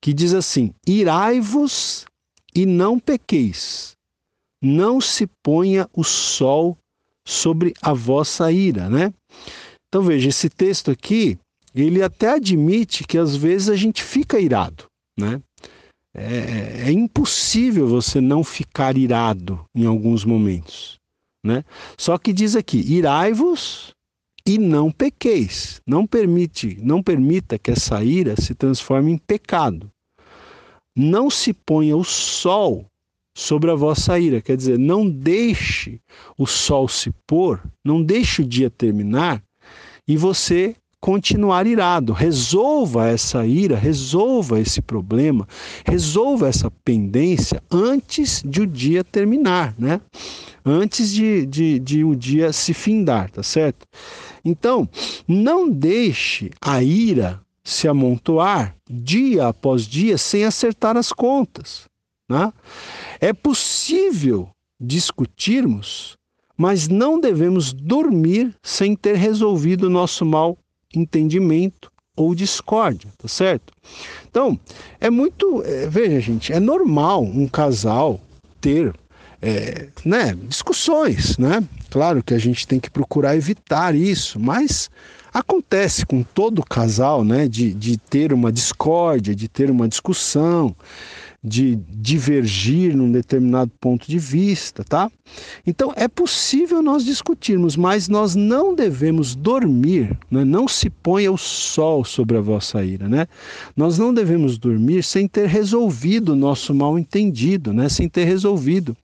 que 0.00 0.12
diz 0.12 0.34
assim: 0.34 0.72
Irai-vos 0.86 2.04
e 2.54 2.66
não 2.66 2.98
pequeis, 2.98 3.92
não 4.62 5.00
se 5.00 5.26
ponha 5.42 5.88
o 5.94 6.02
sol 6.02 6.76
sobre 7.28 7.74
a 7.82 7.92
vossa 7.92 8.50
ira, 8.50 8.88
né? 8.88 9.12
Então 9.86 10.02
veja, 10.02 10.30
esse 10.30 10.48
texto 10.48 10.90
aqui, 10.90 11.38
ele 11.74 12.02
até 12.02 12.30
admite 12.30 13.04
que 13.04 13.18
às 13.18 13.36
vezes 13.36 13.68
a 13.68 13.76
gente 13.76 14.02
fica 14.02 14.40
irado, 14.40 14.86
né? 15.18 15.40
É, 16.16 16.88
é 16.88 16.90
impossível 16.90 17.86
você 17.86 18.18
não 18.18 18.42
ficar 18.42 18.96
irado 18.96 19.62
em 19.76 19.84
alguns 19.84 20.24
momentos, 20.24 20.96
né? 21.44 21.62
Só 21.98 22.16
que 22.16 22.32
diz 22.32 22.56
aqui: 22.56 22.78
irai-vos 22.78 23.90
e 24.46 24.56
não 24.56 24.90
pequeis. 24.90 25.82
Não 25.86 26.06
permite, 26.06 26.78
não 26.80 27.02
permita 27.02 27.58
que 27.58 27.70
essa 27.70 28.02
ira 28.02 28.40
se 28.40 28.54
transforme 28.54 29.12
em 29.12 29.18
pecado. 29.18 29.90
Não 30.96 31.28
se 31.28 31.52
ponha 31.52 31.94
o 31.94 32.04
sol 32.04 32.86
sobre 33.38 33.70
a 33.70 33.74
vossa 33.76 34.18
ira. 34.18 34.40
Quer 34.40 34.56
dizer, 34.56 34.76
não 34.76 35.08
deixe 35.08 36.00
o 36.36 36.44
sol 36.44 36.88
se 36.88 37.12
pôr, 37.24 37.62
não 37.84 38.02
deixe 38.02 38.42
o 38.42 38.44
dia 38.44 38.68
terminar 38.68 39.40
e 40.08 40.16
você 40.16 40.74
continuar 41.00 41.64
irado. 41.64 42.12
Resolva 42.12 43.06
essa 43.06 43.46
ira, 43.46 43.76
resolva 43.76 44.58
esse 44.58 44.82
problema, 44.82 45.46
resolva 45.86 46.48
essa 46.48 46.68
pendência 46.84 47.62
antes 47.70 48.42
de 48.44 48.62
o 48.62 48.66
dia 48.66 49.04
terminar, 49.04 49.72
né? 49.78 50.00
Antes 50.64 51.12
de, 51.12 51.46
de, 51.46 51.78
de 51.78 52.02
o 52.02 52.16
dia 52.16 52.52
se 52.52 52.74
findar, 52.74 53.30
tá 53.30 53.44
certo? 53.44 53.86
Então, 54.44 54.88
não 55.28 55.70
deixe 55.70 56.50
a 56.60 56.82
ira 56.82 57.40
se 57.62 57.86
amontoar 57.86 58.74
dia 58.90 59.46
após 59.46 59.86
dia 59.86 60.18
sem 60.18 60.44
acertar 60.44 60.96
as 60.96 61.12
contas. 61.12 61.87
Né? 62.28 62.52
É 63.20 63.32
possível 63.32 64.50
discutirmos, 64.80 66.16
mas 66.56 66.88
não 66.88 67.20
devemos 67.20 67.72
dormir 67.72 68.54
sem 68.62 68.94
ter 68.94 69.16
resolvido 69.16 69.84
o 69.84 69.90
nosso 69.90 70.24
mal 70.24 70.58
entendimento 70.94 71.90
ou 72.16 72.34
discórdia, 72.34 73.10
tá 73.16 73.28
certo? 73.28 73.72
Então, 74.28 74.58
é 75.00 75.08
muito. 75.08 75.62
É, 75.64 75.86
veja, 75.86 76.20
gente, 76.20 76.52
é 76.52 76.58
normal 76.58 77.22
um 77.22 77.46
casal 77.46 78.20
ter 78.60 78.92
é, 79.40 79.88
né, 80.04 80.34
discussões, 80.48 81.38
né? 81.38 81.62
Claro 81.90 82.22
que 82.22 82.34
a 82.34 82.38
gente 82.38 82.66
tem 82.66 82.80
que 82.80 82.90
procurar 82.90 83.36
evitar 83.36 83.94
isso, 83.94 84.38
mas 84.40 84.90
acontece 85.32 86.04
com 86.04 86.22
todo 86.22 86.64
casal, 86.64 87.24
né? 87.24 87.46
De, 87.46 87.72
de 87.72 87.96
ter 87.96 88.32
uma 88.32 88.50
discórdia, 88.50 89.34
de 89.34 89.48
ter 89.48 89.70
uma 89.70 89.88
discussão, 89.88 90.74
de 91.48 91.76
divergir 91.88 92.94
num 92.94 93.10
determinado 93.10 93.72
ponto 93.80 94.06
de 94.06 94.18
vista, 94.18 94.84
tá? 94.84 95.10
Então 95.66 95.92
é 95.96 96.06
possível 96.06 96.82
nós 96.82 97.04
discutirmos, 97.04 97.76
mas 97.76 98.08
nós 98.08 98.34
não 98.34 98.74
devemos 98.74 99.34
dormir, 99.34 100.16
né? 100.30 100.44
não 100.44 100.68
se 100.68 100.90
ponha 100.90 101.32
o 101.32 101.38
sol 101.38 102.04
sobre 102.04 102.36
a 102.36 102.40
vossa 102.40 102.84
ira, 102.84 103.08
né? 103.08 103.26
Nós 103.76 103.98
não 103.98 104.12
devemos 104.12 104.58
dormir 104.58 105.02
sem 105.02 105.26
ter 105.26 105.48
resolvido 105.48 106.32
o 106.32 106.36
nosso 106.36 106.74
mal 106.74 106.98
entendido, 106.98 107.72
né? 107.72 107.88
Sem 107.88 108.08
ter 108.08 108.24
resolvido 108.24 108.96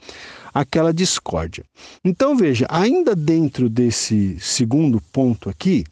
aquela 0.53 0.93
discórdia. 0.93 1.65
Então 2.05 2.37
veja, 2.37 2.67
ainda 2.69 3.17
dentro 3.17 3.69
desse 3.69 4.39
segundo 4.39 5.01
ponto 5.13 5.49
aqui, 5.49 5.85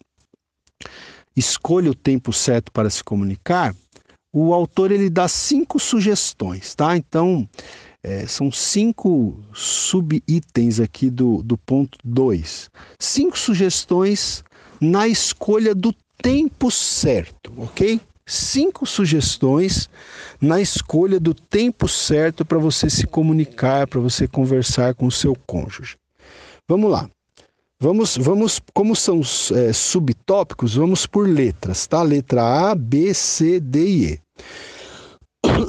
escolha 1.37 1.91
o 1.91 1.95
tempo 1.95 2.33
certo 2.33 2.71
para 2.71 2.91
se 2.91 3.03
comunicar 3.03 3.75
o 4.33 4.55
autor 4.55 4.91
ele 4.91 5.11
dá 5.11 5.29
cinco 5.29 5.79
sugestões, 5.79 6.75
tá? 6.75 6.97
Então, 6.97 7.49
é, 8.03 8.27
são 8.27 8.51
cinco 8.51 9.39
subitens 9.53 10.81
aqui 10.81 11.11
do, 11.11 11.43
do 11.43 11.57
ponto 11.59 11.99
2. 12.03 12.71
Cinco 12.99 13.39
sugestões 13.39 14.43
na 14.81 15.07
escolha 15.07 15.75
do 15.75 15.95
tempo 16.21 16.71
certo, 16.71 17.53
ok? 17.57 18.01
Cinco 18.27 18.87
sugestões 18.87 19.91
na 20.41 20.61
escolha 20.61 21.21
do 21.21 21.35
tempo 21.35 21.87
certo 21.87 22.45
para 22.45 22.59
você 22.59 22.89
se 22.89 23.07
comunicar, 23.07 23.87
para 23.87 24.01
você 24.01 24.27
conversar 24.27 24.95
com 24.95 25.07
o 25.07 25.13
seu 25.13 25.37
cônjuge. 25.47 25.97
Vamos 26.69 26.91
lá. 26.91 27.11
Vamos, 27.83 28.17
vamos, 28.17 28.61
como 28.73 28.95
são 28.95 29.23
é, 29.57 29.73
subtópicos, 29.73 30.77
vamos 30.77 31.05
por 31.05 31.29
letras, 31.29 31.85
tá? 31.85 32.01
Letra 32.01 32.71
A, 32.71 32.77
B, 32.77 33.13
C, 33.13 33.59
D 33.59 33.85
e 33.85 34.05
E. 34.05 34.21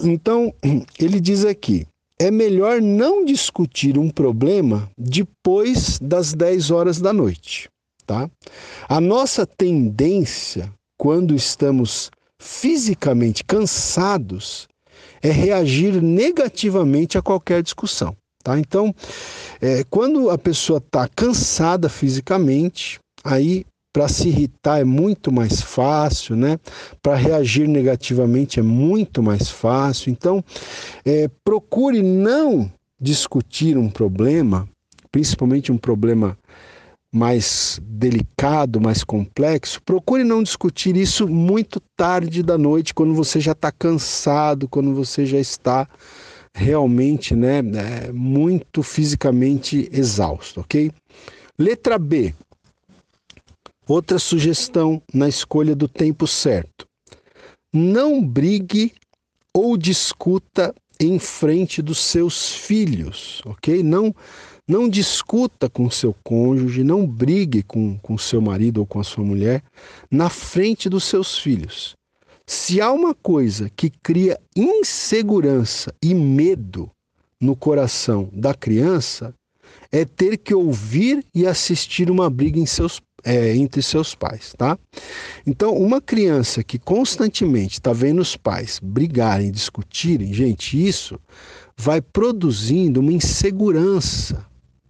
Então, 0.04 0.54
ele 1.00 1.20
diz 1.20 1.44
aqui: 1.44 1.88
é 2.20 2.30
melhor 2.30 2.80
não 2.84 3.26
discutir 3.26 3.98
um 3.98 4.12
problema 4.12 4.88
depois 4.96 5.98
das 5.98 6.36
10 6.36 6.70
horas 6.70 7.02
da 7.02 7.12
noite, 7.12 7.68
tá? 8.06 8.30
A 8.88 9.02
nossa 9.02 9.44
tendência 9.48 10.72
quando 10.96 11.34
estamos 11.34 12.12
fisicamente 12.40 13.44
cansados 13.44 14.68
é 15.20 15.32
reagir 15.32 16.00
negativamente 16.00 17.18
a 17.18 17.24
qualquer 17.24 17.64
discussão. 17.64 18.16
Tá? 18.44 18.60
Então, 18.60 18.94
é, 19.62 19.84
quando 19.90 20.30
a 20.30 20.38
pessoa 20.38 20.80
está 20.80 21.08
cansada 21.08 21.88
fisicamente, 21.88 23.00
aí 23.24 23.66
para 23.94 24.08
se 24.08 24.28
irritar 24.28 24.80
é 24.80 24.84
muito 24.84 25.32
mais 25.32 25.62
fácil, 25.62 26.36
né? 26.36 26.60
Para 27.02 27.16
reagir 27.16 27.68
negativamente 27.68 28.60
é 28.60 28.64
muito 28.64 29.22
mais 29.22 29.50
fácil. 29.50 30.10
Então, 30.12 30.44
é, 31.06 31.30
procure 31.46 32.02
não 32.02 32.72
discutir 33.00 33.78
um 33.78 33.90
problema, 33.90 34.68
principalmente 35.12 35.72
um 35.72 35.78
problema 35.78 36.36
mais 37.14 37.80
delicado, 37.84 38.82
mais 38.82 39.04
complexo, 39.04 39.80
procure 39.84 40.24
não 40.24 40.42
discutir 40.42 40.98
isso 40.98 41.28
muito 41.28 41.80
tarde 41.96 42.42
da 42.42 42.58
noite, 42.58 42.92
quando 42.92 43.14
você 43.14 43.40
já 43.40 43.52
está 43.52 43.72
cansado, 43.72 44.68
quando 44.68 44.96
você 44.96 45.24
já 45.24 45.38
está 45.38 45.88
realmente, 46.54 47.36
né, 47.36 47.60
é, 47.60 48.12
muito 48.12 48.84
fisicamente 48.84 49.90
exausto, 49.92 50.62
ok? 50.62 50.92
Letra 51.58 51.98
B. 51.98 52.34
Outra 53.88 54.18
sugestão 54.18 55.02
na 55.14 55.28
escolha 55.28 55.76
do 55.76 55.88
tempo 55.88 56.26
certo. 56.26 56.88
Não 57.74 58.24
brigue 58.24 58.94
ou 59.54 59.76
discuta 59.76 60.74
em 61.00 61.20
frente 61.20 61.82
dos 61.82 62.00
seus 62.00 62.56
filhos, 62.56 63.42
ok? 63.46 63.84
Não, 63.84 64.16
não 64.68 64.88
discuta 64.88 65.70
com 65.70 65.90
seu 65.90 66.16
cônjuge, 66.24 66.84
não 66.84 67.06
brigue 67.06 67.62
com, 67.64 67.98
com 68.00 68.18
seu 68.18 68.42
marido 68.42 68.78
ou 68.78 68.86
com 68.86 69.00
a 69.00 69.04
sua 69.04 69.24
mulher 69.24 69.62
na 70.10 70.30
frente 70.30 70.88
dos 70.88 71.04
seus 71.04 71.38
filhos. 71.38 71.96
Se 72.46 72.82
há 72.82 72.92
uma 72.92 73.14
coisa 73.14 73.70
que 73.70 73.90
cria 73.90 74.40
insegurança 74.56 75.94
e 76.02 76.14
medo 76.14 76.92
no 77.40 77.56
coração 77.56 78.30
da 78.34 78.54
criança, 78.54 79.34
é 79.92 80.04
ter 80.06 80.38
que 80.38 80.54
ouvir 80.54 81.26
e 81.34 81.46
assistir 81.46 82.10
uma 82.10 82.30
briga 82.30 82.60
em 82.60 82.66
seus 82.66 83.02
é, 83.24 83.56
entre 83.56 83.82
seus 83.82 84.14
pais, 84.14 84.54
tá? 84.58 84.78
Então, 85.48 85.74
uma 85.78 86.02
criança 86.02 86.62
que 86.62 86.78
constantemente 86.78 87.76
está 87.76 87.94
vendo 87.94 88.22
os 88.22 88.36
pais 88.36 88.80
brigarem, 88.84 89.50
discutirem, 89.50 90.34
gente, 90.34 90.86
isso 90.86 91.18
vai 91.78 92.02
produzindo 92.02 93.00
uma 93.00 93.14
insegurança 93.14 94.46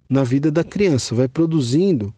na 0.10 0.24
vida 0.24 0.52
da 0.52 0.64
criança, 0.64 1.14
vai 1.14 1.28
produzindo 1.28 2.14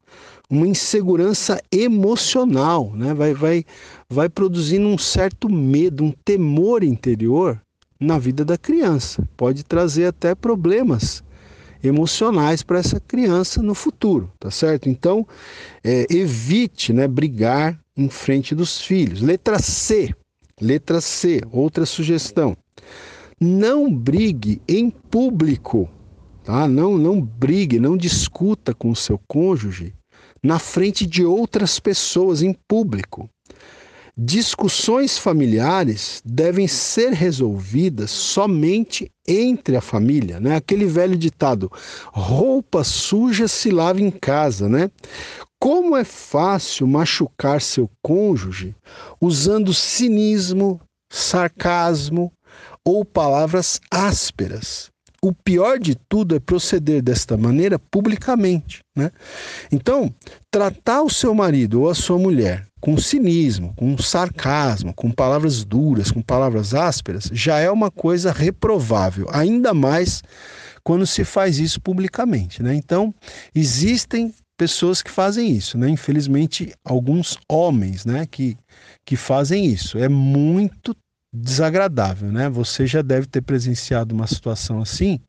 uma 0.50 0.68
insegurança 0.68 1.62
emocional, 1.72 2.92
né? 2.94 3.14
vai, 3.14 3.34
vai, 3.34 3.66
vai 4.10 4.30
produzindo 4.30 4.88
um 4.88 4.98
certo 4.98 5.50
medo, 5.50 6.04
um 6.04 6.12
temor 6.12 6.84
interior 6.84 7.60
na 8.00 8.20
vida 8.20 8.46
da 8.46 8.58
criança. 8.58 9.28
Pode 9.36 9.64
trazer 9.64 10.06
até 10.06 10.36
problemas 10.36 11.24
emocionais 11.84 12.64
para 12.64 12.80
essa 12.80 13.00
criança 13.00 13.62
no 13.62 13.76
futuro, 13.76 14.32
tá 14.40 14.50
certo? 14.50 14.90
Então, 14.90 15.28
é, 15.84 16.06
evite 16.10 16.92
né, 16.92 17.08
brigar 17.08 17.80
em 17.96 18.10
frente 18.10 18.54
dos 18.56 18.82
filhos. 18.82 19.22
Letra 19.22 19.60
C, 19.60 20.14
letra 20.60 21.02
C, 21.02 21.42
outra 21.52 21.86
sugestão. 21.86 22.56
Não 23.40 23.94
brigue 23.94 24.62
em 24.68 24.90
público, 24.90 25.90
tá? 26.44 26.68
Não, 26.68 26.98
não 26.98 27.22
brigue, 27.22 27.80
não 27.80 27.98
discuta 27.98 28.74
com 28.74 28.90
o 28.92 28.96
seu 28.96 29.20
cônjuge 29.28 29.94
na 30.46 30.60
frente 30.60 31.08
de 31.08 31.26
outras 31.26 31.80
pessoas 31.80 32.44
em 32.44 32.54
público. 32.68 33.28
Discussões 34.16 35.18
familiares 35.18 36.22
devem 36.24 36.68
ser 36.68 37.12
resolvidas 37.14 38.12
somente 38.12 39.12
entre 39.28 39.76
a 39.76 39.82
família, 39.82 40.40
né? 40.40 40.56
Aquele 40.56 40.86
velho 40.86 41.18
ditado: 41.18 41.70
roupa 42.14 42.84
suja 42.84 43.48
se 43.48 43.72
lava 43.72 44.00
em 44.00 44.12
casa, 44.12 44.70
né? 44.70 44.90
Como 45.60 45.98
é 45.98 46.04
fácil 46.04 46.86
machucar 46.86 47.60
seu 47.60 47.90
cônjuge 48.02 48.76
usando 49.20 49.74
cinismo, 49.74 50.80
sarcasmo 51.12 52.32
ou 52.86 53.04
palavras 53.04 53.82
ásperas 53.92 54.92
o 55.28 55.34
pior 55.34 55.80
de 55.80 55.96
tudo 55.96 56.36
é 56.36 56.40
proceder 56.40 57.02
desta 57.02 57.36
maneira 57.36 57.80
publicamente. 57.80 58.82
Né? 58.96 59.12
Então, 59.72 60.14
tratar 60.52 61.02
o 61.02 61.10
seu 61.10 61.34
marido 61.34 61.82
ou 61.82 61.90
a 61.90 61.96
sua 61.96 62.20
mulher 62.20 62.68
com 62.80 62.96
cinismo, 62.98 63.74
com 63.76 63.98
sarcasmo, 63.98 64.94
com 64.94 65.10
palavras 65.10 65.64
duras, 65.64 66.12
com 66.12 66.22
palavras 66.22 66.76
ásperas, 66.76 67.28
já 67.34 67.58
é 67.58 67.72
uma 67.72 67.90
coisa 67.90 68.32
reprovável, 68.32 69.28
ainda 69.32 69.74
mais 69.74 70.22
quando 70.84 71.08
se 71.08 71.26
faz 71.26 71.58
isso 71.58 71.82
publicamente. 71.82 72.62
Né? 72.62 72.76
Então, 72.76 73.12
existem 73.56 74.32
pessoas 74.56 75.02
que 75.02 75.10
fazem 75.10 75.52
isso, 75.52 75.78
né? 75.78 75.90
Infelizmente, 75.90 76.72
alguns 76.86 77.38
homens, 77.50 78.06
né, 78.06 78.26
que, 78.26 78.56
que 79.06 79.18
fazem 79.18 79.66
isso. 79.66 79.98
É 79.98 80.08
muito 80.08 80.96
desagradável, 81.36 82.32
né? 82.32 82.50
Você 82.50 82.88
já 82.88 83.02
deve 83.02 83.28
ter 83.28 83.42
presenciado 83.42 84.16
uma 84.16 84.28
situação 84.28 84.82
assim, 84.82 85.20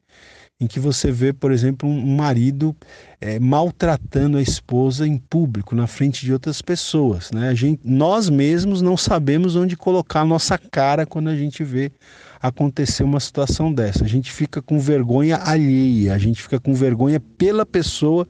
em 0.59 0.67
que 0.67 0.81
você 0.81 1.13
vê, 1.13 1.33
por 1.33 1.53
exemplo, 1.53 1.89
um 1.89 2.17
marido 2.17 2.75
é, 3.21 3.39
maltratando 3.39 4.39
a 4.39 4.43
esposa 4.43 5.07
em 5.07 5.19
público, 5.19 5.75
na 5.75 5.87
frente 5.87 6.25
de 6.25 6.33
outras 6.33 6.63
pessoas, 6.63 7.31
né? 7.31 7.49
A 7.49 7.55
gente, 7.55 7.81
nós 7.85 8.31
mesmos 8.31 8.81
não 8.81 8.97
sabemos 8.97 9.55
onde 9.55 9.77
colocar 9.77 10.21
a 10.23 10.25
nossa 10.25 10.57
cara 10.57 11.05
quando 11.05 11.29
a 11.29 11.37
gente 11.37 11.63
vê 11.63 11.93
acontecer 12.41 13.03
uma 13.03 13.21
situação 13.21 13.73
dessa. 13.73 14.05
A 14.05 14.09
gente 14.09 14.33
fica 14.33 14.63
com 14.63 14.79
vergonha 14.79 15.37
alheia, 15.37 16.15
a 16.15 16.19
gente 16.19 16.43
fica 16.43 16.59
com 16.59 16.75
vergonha 16.75 17.21
pela 17.21 17.67
pessoa 17.67 18.27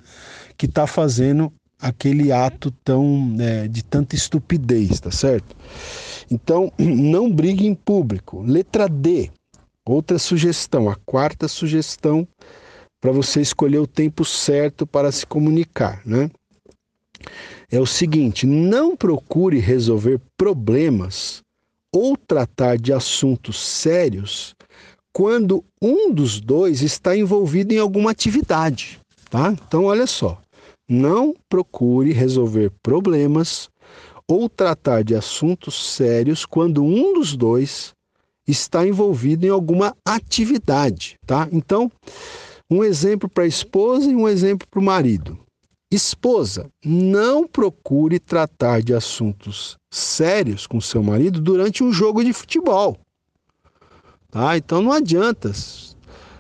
que 0.56 0.66
está 0.66 0.86
fazendo 0.86 1.52
aquele 1.80 2.32
ato 2.32 2.70
tão 2.84 3.36
é, 3.38 3.68
de 3.68 3.84
tanta 3.84 4.14
estupidez, 4.14 5.00
tá 5.00 5.10
certo? 5.10 5.56
Então, 6.30 6.72
não 6.78 7.30
brigue 7.30 7.66
em 7.66 7.74
público. 7.74 8.42
Letra 8.42 8.88
D, 8.88 9.30
outra 9.84 10.18
sugestão, 10.18 10.88
a 10.88 10.96
quarta 10.96 11.48
sugestão 11.48 12.26
para 13.00 13.12
você 13.12 13.40
escolher 13.40 13.78
o 13.78 13.86
tempo 13.86 14.24
certo 14.24 14.86
para 14.86 15.12
se 15.12 15.26
comunicar, 15.26 16.02
né? 16.04 16.31
É 17.70 17.81
o 17.81 17.87
seguinte: 17.87 18.46
não 18.46 18.96
procure 18.96 19.58
resolver 19.58 20.20
problemas 20.37 21.42
ou 21.94 22.16
tratar 22.16 22.77
de 22.79 22.92
assuntos 22.92 23.58
sérios 23.58 24.54
quando 25.12 25.64
um 25.81 26.12
dos 26.12 26.40
dois 26.40 26.83
está 26.83 27.16
envolvido 27.16 27.72
em 27.72 27.79
alguma 27.79 28.10
atividade, 28.10 29.00
tá? 29.31 29.54
Então, 29.66 29.85
olha 29.85 30.06
só, 30.06 30.42
não 30.88 31.34
procure 31.48 32.12
resolver 32.12 32.70
problemas 32.82 33.68
ou 34.28 34.48
tratar 34.48 35.04
de 35.04 35.14
assuntos 35.14 35.94
sérios 35.94 36.44
quando 36.44 36.84
um 36.84 37.14
dos 37.14 37.37
dois 37.37 37.94
está 38.46 38.87
envolvido 38.87 39.46
em 39.46 39.48
alguma 39.48 39.96
atividade, 40.04 41.18
tá? 41.26 41.48
Então, 41.52 41.90
um 42.70 42.82
exemplo 42.82 43.28
para 43.28 43.44
a 43.44 43.48
esposa 43.48 44.10
e 44.10 44.14
um 44.14 44.28
exemplo 44.28 44.66
para 44.68 44.80
o 44.80 44.84
marido. 44.84 45.38
Esposa, 45.90 46.68
não 46.84 47.46
procure 47.46 48.18
tratar 48.18 48.82
de 48.82 48.92
assuntos 48.92 49.76
sérios 49.90 50.66
com 50.66 50.80
seu 50.80 51.02
marido 51.02 51.40
durante 51.40 51.84
um 51.84 51.92
jogo 51.92 52.24
de 52.24 52.32
futebol. 52.32 52.98
Tá? 54.30 54.56
Então 54.56 54.82
não 54.82 54.92
adianta. 54.92 55.52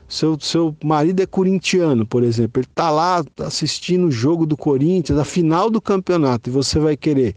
Seu, 0.08 0.38
seu 0.38 0.76
marido 0.84 1.20
é 1.20 1.26
corintiano, 1.26 2.06
por 2.06 2.22
exemplo, 2.22 2.60
ele 2.60 2.68
está 2.70 2.90
lá 2.90 3.24
assistindo 3.40 4.06
o 4.06 4.10
jogo 4.10 4.46
do 4.46 4.56
Corinthians, 4.56 5.18
a 5.18 5.24
final 5.24 5.68
do 5.68 5.80
campeonato, 5.80 6.48
e 6.48 6.52
você 6.52 6.78
vai 6.78 6.96
querer 6.96 7.34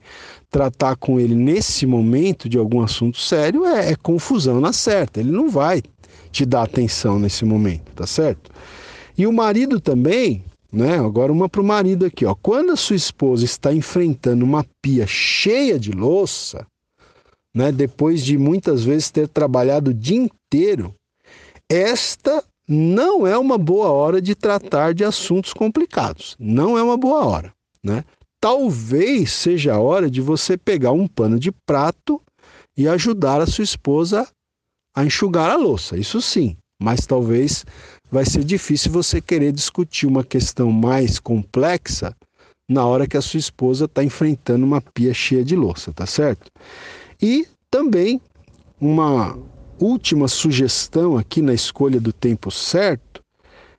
tratar 0.52 0.96
com 0.96 1.20
ele 1.20 1.34
nesse 1.34 1.88
momento 1.88 2.48
de 2.48 2.58
algum 2.58 2.82
assunto 2.82 3.18
sério, 3.18 3.66
é, 3.66 3.92
é 3.92 3.96
confusão 3.96 4.62
na 4.62 4.72
certa. 4.72 5.20
Ele 5.20 5.32
não 5.32 5.50
vai 5.50 5.82
te 6.32 6.46
dar 6.46 6.64
atenção 6.64 7.18
nesse 7.18 7.44
momento, 7.44 7.92
tá 7.96 8.06
certo? 8.06 8.52
E 9.18 9.26
o 9.26 9.34
marido 9.34 9.80
também, 9.80 10.44
né? 10.72 11.00
Agora 11.00 11.32
uma 11.32 11.50
para 11.50 11.62
o 11.62 11.66
marido 11.66 12.06
aqui, 12.06 12.26
ó. 12.26 12.36
Quando 12.36 12.72
a 12.72 12.76
sua 12.76 12.96
esposa 12.96 13.46
está 13.46 13.74
enfrentando 13.74 14.46
uma 14.46 14.66
pia 14.82 15.06
cheia 15.08 15.80
de 15.80 15.92
louça, 15.92 16.66
né? 17.54 17.72
Depois 17.72 18.24
de 18.24 18.38
muitas 18.38 18.84
vezes 18.84 19.10
ter 19.10 19.28
trabalhado 19.28 19.92
o 19.92 19.94
dia 19.94 20.18
inteiro, 20.18 20.94
esta 21.68 22.44
não 22.72 23.26
é 23.26 23.36
uma 23.36 23.58
boa 23.58 23.90
hora 23.90 24.22
de 24.22 24.36
tratar 24.36 24.94
de 24.94 25.04
assuntos 25.04 25.54
complicados. 25.54 26.36
Não 26.40 26.78
é 26.78 26.84
uma 26.84 26.96
boa 26.96 27.26
hora, 27.26 27.52
né? 27.84 28.06
Talvez 28.40 29.34
seja 29.34 29.74
a 29.74 29.80
hora 29.80 30.10
de 30.10 30.22
você 30.22 30.56
pegar 30.56 30.92
um 30.92 31.08
pano 31.08 31.40
de 31.40 31.52
prato 31.52 32.22
e 32.78 32.88
ajudar 32.88 33.42
a 33.42 33.48
sua 33.48 33.64
esposa 33.64 34.28
a 34.96 35.04
enxugar 35.04 35.50
a 35.50 35.56
louça. 35.56 35.98
Isso 35.98 36.22
sim, 36.22 36.56
mas 36.80 37.08
talvez 37.08 37.66
vai 38.12 38.24
ser 38.24 38.44
difícil 38.44 38.92
você 38.92 39.20
querer 39.20 39.52
discutir 39.52 40.06
uma 40.06 40.24
questão 40.24 40.72
mais 40.72 41.20
complexa 41.20 42.16
na 42.70 42.86
hora 42.86 43.08
que 43.08 43.18
a 43.18 43.22
sua 43.22 43.40
esposa 43.40 43.86
está 43.86 44.04
enfrentando 44.04 44.64
uma 44.64 44.80
pia 44.80 45.12
cheia 45.12 45.44
de 45.44 45.56
louça, 45.56 45.92
tá 45.92 46.06
certo? 46.06 46.52
E 47.20 47.48
também 47.72 48.22
uma 48.80 49.36
última 49.80 50.28
sugestão 50.28 51.18
aqui 51.18 51.42
na 51.42 51.54
escolha 51.54 52.00
do 52.00 52.14
tempo 52.14 52.52
certo 52.52 53.24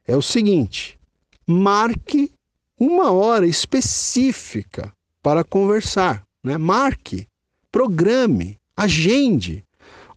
é 0.07 0.17
o 0.17 0.23
seguinte: 0.23 0.99
marque 1.47 2.33
uma 2.79 3.13
hora 3.13 3.47
específica 3.47 4.93
para 5.23 5.45
conversar, 5.45 6.23
né? 6.43 6.57
Marque, 6.57 7.27
programe, 7.71 8.57
agende 8.77 9.65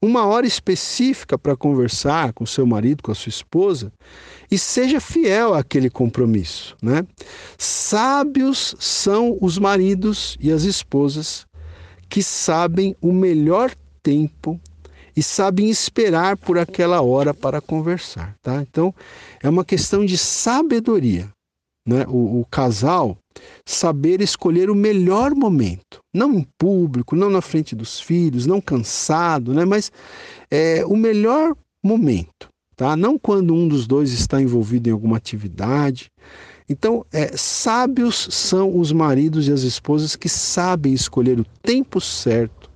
uma 0.02 0.26
hora 0.26 0.46
específica 0.46 1.38
para 1.38 1.56
conversar 1.56 2.34
com 2.34 2.46
seu 2.46 2.66
marido, 2.66 3.02
com 3.02 3.12
a 3.12 3.16
sua 3.16 3.30
esposa, 3.30 3.92
e 4.52 4.58
seja 4.58 5.00
fiel 5.00 5.54
àquele 5.54 5.90
compromisso, 5.90 6.76
né? 6.82 7.08
Sábios 7.58 8.76
são 8.80 9.38
os 9.40 9.58
maridos 9.58 10.38
e 10.42 10.52
as 10.52 10.64
esposas 10.64 11.46
que 12.10 12.22
sabem 12.22 12.96
o 13.02 13.14
melhor 13.14 13.74
tempo 14.02 14.60
e 15.16 15.22
sabem 15.22 15.70
esperar 15.70 16.38
por 16.38 16.58
aquela 16.58 17.02
hora 17.02 17.34
para 17.34 17.62
conversar, 17.62 18.36
tá? 18.42 18.62
Então, 18.62 18.94
é 19.42 19.50
uma 19.50 19.64
questão 19.64 20.06
de 20.06 20.18
sabedoria, 20.18 21.30
né? 21.88 22.06
o, 22.08 22.42
o 22.42 22.46
casal 22.46 23.18
saber 23.66 24.22
escolher 24.22 24.70
o 24.70 24.76
melhor 24.76 25.34
momento, 25.34 26.00
não 26.14 26.34
em 26.34 26.48
público, 26.58 27.16
não 27.16 27.30
na 27.30 27.42
frente 27.42 27.76
dos 27.76 28.00
filhos, 28.00 28.46
não 28.46 28.62
cansado, 28.62 29.54
né? 29.54 29.66
mas 29.66 29.92
é, 30.52 30.86
o 30.86 30.96
melhor 30.96 31.56
momento, 31.84 32.50
tá? 32.76 32.96
não 32.96 33.18
quando 33.18 33.54
um 33.54 33.68
dos 33.68 33.88
dois 33.88 34.12
está 34.12 34.42
envolvido 34.42 34.90
em 34.90 34.92
alguma 34.92 35.18
atividade. 35.18 36.12
Então, 36.70 37.06
é, 37.12 37.36
sábios 37.36 38.28
são 38.32 38.80
os 38.80 38.92
maridos 38.92 39.48
e 39.48 39.52
as 39.52 39.62
esposas 39.62 40.16
que 40.16 40.30
sabem 40.30 40.94
escolher 40.94 41.40
o 41.40 41.46
tempo 41.62 42.00
certo 42.00 42.70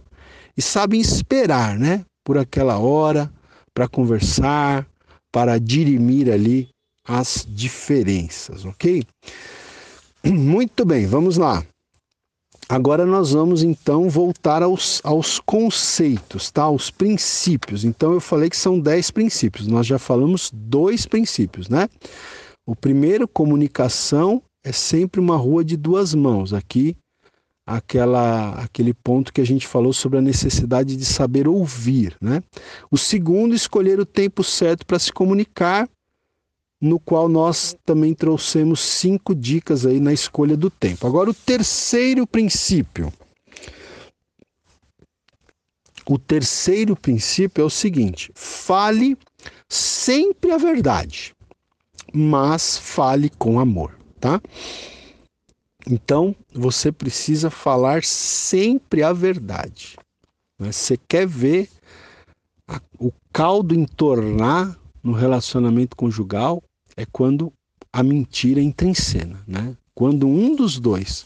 e 0.57 0.61
sabem 0.61 0.99
esperar 0.99 1.77
né, 1.77 2.03
por 2.27 2.37
aquela 2.37 2.77
hora 2.77 3.31
para 3.73 3.87
conversar, 3.87 4.85
para 5.31 5.57
dirimir 5.57 6.29
ali 6.29 6.67
as 7.07 7.47
diferenças, 7.47 8.65
ok? 8.65 9.01
Muito 10.27 10.83
bem, 10.83 11.07
vamos 11.07 11.37
lá. 11.37 11.65
Agora 12.67 13.05
nós 13.05 13.31
vamos 13.31 13.63
então 13.63 14.09
voltar 14.09 14.61
aos, 14.61 14.99
aos 15.05 15.39
conceitos, 15.39 16.51
tá? 16.51 16.63
Aos 16.63 16.91
princípios. 16.91 17.85
Então 17.85 18.11
eu 18.11 18.19
falei 18.19 18.49
que 18.49 18.57
são 18.57 18.77
dez 18.77 19.09
princípios. 19.09 19.65
Nós 19.65 19.87
já 19.87 19.97
falamos 19.97 20.51
dois 20.53 21.05
princípios, 21.05 21.69
né? 21.69 21.87
O 22.65 22.75
primeiro, 22.75 23.25
comunicação, 23.25 24.43
é 24.65 24.73
sempre 24.73 25.21
uma 25.21 25.37
rua 25.37 25.63
de 25.63 25.77
duas 25.77 26.13
mãos. 26.13 26.53
Aqui, 26.53 26.93
aquela, 27.67 28.51
aquele 28.51 28.93
ponto 28.93 29.33
que 29.33 29.41
a 29.41 29.45
gente 29.45 29.67
falou 29.67 29.91
sobre 29.91 30.19
a 30.19 30.21
necessidade 30.21 30.95
de 30.95 31.03
saber 31.03 31.49
ouvir, 31.49 32.15
né? 32.21 32.41
O 32.89 32.97
segundo, 32.97 33.53
escolher 33.53 33.99
o 33.99 34.05
tempo 34.05 34.41
certo 34.41 34.85
para 34.85 34.97
se 34.97 35.11
comunicar 35.11 35.89
no 36.79 36.97
qual 36.97 37.27
nós 37.27 37.75
também 37.85 38.13
trouxemos 38.13 38.79
cinco 38.79 39.35
dicas 39.35 39.85
aí 39.85 39.99
na 39.99 40.13
escolha 40.13 40.55
do 40.55 40.69
tempo. 40.69 41.05
Agora, 41.05 41.29
o 41.29 41.33
terceiro 41.33 42.25
princípio. 42.25 43.11
O 46.09 46.17
terceiro 46.17 46.95
princípio 46.95 47.61
é 47.61 47.65
o 47.65 47.69
seguinte: 47.69 48.31
fale 48.33 49.17
sempre 49.67 50.53
a 50.53 50.57
verdade, 50.57 51.35
mas 52.13 52.77
fale 52.77 53.29
com 53.29 53.59
amor, 53.59 53.99
tá? 54.21 54.39
Então, 55.89 56.35
você 56.53 56.91
precisa 56.91 57.49
falar 57.49 58.03
sempre 58.03 59.03
a 59.03 59.13
verdade. 59.13 59.95
Né? 60.59 60.71
Você 60.71 60.97
quer 60.97 61.25
ver 61.25 61.69
o 62.99 63.11
caldo 63.31 63.73
entornar 63.73 64.77
no 65.01 65.13
relacionamento 65.13 65.95
conjugal, 65.95 66.61
é 66.97 67.05
quando 67.05 67.53
a 67.93 68.03
mentira 68.03 68.61
entra 68.61 68.87
em 68.87 68.93
cena, 68.93 69.41
né? 69.47 69.75
Quando 69.95 70.27
um 70.27 70.53
dos 70.55 70.79
dois 70.79 71.25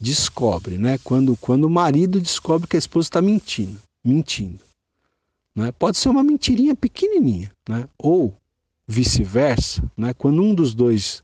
descobre, 0.00 0.76
né? 0.76 0.98
Quando, 1.04 1.36
quando 1.36 1.64
o 1.64 1.70
marido 1.70 2.20
descobre 2.20 2.66
que 2.66 2.76
a 2.76 2.78
esposa 2.78 3.06
está 3.06 3.22
mentindo, 3.22 3.78
mentindo, 4.04 4.64
né? 5.54 5.70
Pode 5.70 5.98
ser 5.98 6.08
uma 6.08 6.24
mentirinha 6.24 6.74
pequenininha, 6.74 7.52
né? 7.68 7.88
Ou 7.96 8.34
vice-versa, 8.88 9.82
né? 9.96 10.12
Quando 10.12 10.42
um 10.42 10.52
dos 10.52 10.74
dois 10.74 11.22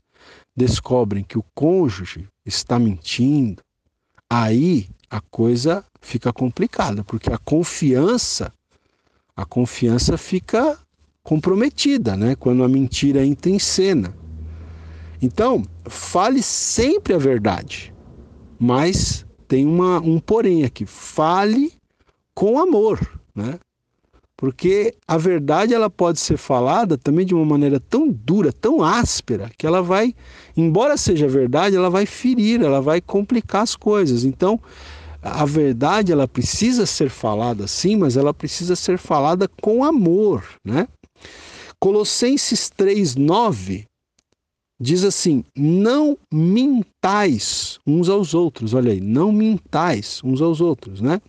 descobrem 0.59 1.23
que 1.23 1.37
o 1.37 1.45
cônjuge 1.55 2.27
está 2.45 2.77
mentindo, 2.77 3.61
aí 4.29 4.89
a 5.09 5.21
coisa 5.21 5.85
fica 6.01 6.33
complicada, 6.33 7.01
porque 7.01 7.31
a 7.31 7.37
confiança, 7.37 8.51
a 9.35 9.45
confiança 9.45 10.17
fica 10.17 10.77
comprometida, 11.23 12.17
né? 12.17 12.35
Quando 12.35 12.63
a 12.65 12.67
mentira 12.67 13.25
entra 13.25 13.49
em 13.49 13.57
cena. 13.57 14.13
Então, 15.21 15.63
fale 15.85 16.43
sempre 16.43 17.13
a 17.13 17.17
verdade, 17.17 17.93
mas 18.59 19.25
tem 19.47 19.65
uma, 19.65 20.01
um 20.01 20.19
porém 20.19 20.65
aqui: 20.65 20.85
fale 20.85 21.71
com 22.35 22.59
amor, 22.59 22.99
né? 23.33 23.57
Porque 24.39 24.95
a 25.05 25.17
verdade 25.17 25.73
ela 25.73 25.89
pode 25.89 26.17
ser 26.17 26.37
falada 26.37 26.97
também 26.97 27.25
de 27.25 27.35
uma 27.35 27.43
maneira 27.43 27.77
tão 27.77 28.07
dura, 28.07 28.53
tão 28.53 28.81
áspera, 28.81 29.51
que 29.57 29.67
ela 29.67 29.81
vai, 29.81 30.15
embora 30.55 30.95
seja 30.95 31.27
verdade, 31.27 31.75
ela 31.75 31.89
vai 31.89 32.05
ferir, 32.05 32.61
ela 32.61 32.79
vai 32.81 33.01
complicar 33.01 33.63
as 33.63 33.75
coisas. 33.75 34.23
Então, 34.23 34.57
a 35.21 35.43
verdade 35.43 36.13
ela 36.13 36.25
precisa 36.25 36.85
ser 36.85 37.09
falada 37.09 37.67
sim, 37.67 37.97
mas 37.97 38.15
ela 38.15 38.33
precisa 38.33 38.77
ser 38.77 38.97
falada 38.97 39.45
com 39.61 39.83
amor, 39.83 40.45
né? 40.63 40.87
Colossenses 41.77 42.69
3:9 42.69 43.83
diz 44.79 45.03
assim: 45.03 45.43
"Não 45.53 46.17
mintais 46.31 47.77
uns 47.85 48.07
aos 48.07 48.33
outros". 48.33 48.73
Olha 48.73 48.93
aí, 48.93 49.01
não 49.01 49.33
mintais 49.33 50.21
uns 50.23 50.41
aos 50.41 50.61
outros, 50.61 51.01
né? 51.01 51.21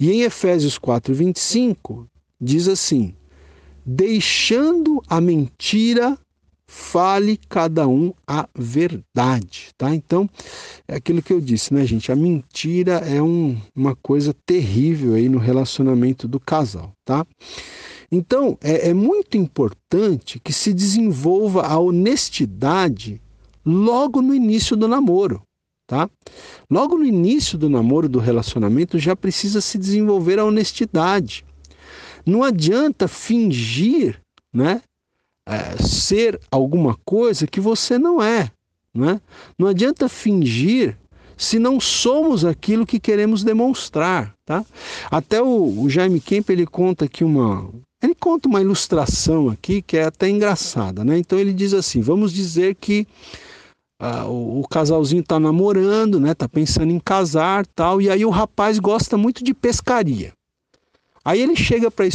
E 0.00 0.10
em 0.10 0.22
Efésios 0.22 0.76
4:25 0.76 2.09
diz 2.40 2.68
assim: 2.68 3.14
"Deixando 3.84 5.02
a 5.08 5.20
mentira, 5.20 6.18
fale 6.70 7.36
cada 7.48 7.88
um 7.88 8.12
a 8.24 8.48
verdade, 8.56 9.70
tá? 9.76 9.92
Então, 9.92 10.30
é 10.86 10.94
aquilo 10.94 11.20
que 11.20 11.32
eu 11.32 11.40
disse, 11.40 11.74
né, 11.74 11.84
gente? 11.84 12.12
A 12.12 12.16
mentira 12.16 12.98
é 12.98 13.20
um, 13.20 13.60
uma 13.74 13.96
coisa 13.96 14.32
terrível 14.46 15.14
aí 15.14 15.28
no 15.28 15.38
relacionamento 15.38 16.28
do 16.28 16.38
casal, 16.38 16.92
tá? 17.04 17.26
Então, 18.10 18.56
é, 18.60 18.90
é 18.90 18.94
muito 18.94 19.36
importante 19.36 20.38
que 20.38 20.52
se 20.52 20.72
desenvolva 20.72 21.66
a 21.66 21.78
honestidade 21.78 23.20
logo 23.66 24.22
no 24.22 24.34
início 24.34 24.76
do 24.76 24.88
namoro. 24.88 25.42
Tá? 25.86 26.08
Logo 26.70 26.96
no 26.96 27.04
início 27.04 27.58
do 27.58 27.68
namoro, 27.68 28.08
do 28.08 28.20
relacionamento, 28.20 28.96
já 28.96 29.16
precisa 29.16 29.60
se 29.60 29.76
desenvolver 29.76 30.38
a 30.38 30.44
honestidade. 30.44 31.44
Não 32.30 32.44
adianta 32.44 33.08
fingir, 33.08 34.20
né? 34.54 34.80
É, 35.48 35.82
ser 35.82 36.40
alguma 36.48 36.96
coisa 37.04 37.44
que 37.46 37.60
você 37.60 37.98
não 37.98 38.22
é, 38.22 38.50
né? 38.94 39.20
Não 39.58 39.66
adianta 39.66 40.08
fingir 40.08 40.96
se 41.36 41.58
não 41.58 41.80
somos 41.80 42.44
aquilo 42.44 42.86
que 42.86 43.00
queremos 43.00 43.42
demonstrar, 43.42 44.32
tá? 44.44 44.64
Até 45.10 45.42
o, 45.42 45.80
o 45.82 45.90
Jaime 45.90 46.20
Kemp 46.20 46.50
ele 46.50 46.66
conta 46.66 47.06
aqui 47.06 47.24
uma 47.24 47.68
ele 48.00 48.14
conta 48.14 48.48
uma 48.48 48.60
ilustração 48.60 49.48
aqui 49.48 49.82
que 49.82 49.96
é 49.96 50.04
até 50.04 50.28
engraçada, 50.28 51.04
né? 51.04 51.18
Então 51.18 51.36
ele 51.36 51.52
diz 51.52 51.74
assim: 51.74 52.00
vamos 52.00 52.32
dizer 52.32 52.76
que 52.76 53.08
ah, 53.98 54.26
o, 54.26 54.60
o, 54.60 54.68
casalzinho 54.68 55.20
está 55.20 55.40
namorando, 55.40 56.20
né? 56.20 56.32
Tá 56.32 56.48
pensando 56.48 56.92
em 56.92 57.00
casar, 57.00 57.66
tal, 57.66 58.00
e 58.00 58.08
aí 58.08 58.24
o 58.24 58.30
rapaz 58.30 58.78
gosta 58.78 59.16
muito 59.16 59.42
de 59.42 59.52
pescaria. 59.52 60.32
Aí 61.24 61.40
ele 61.42 61.54
chega 61.54 61.90
para 61.90 62.06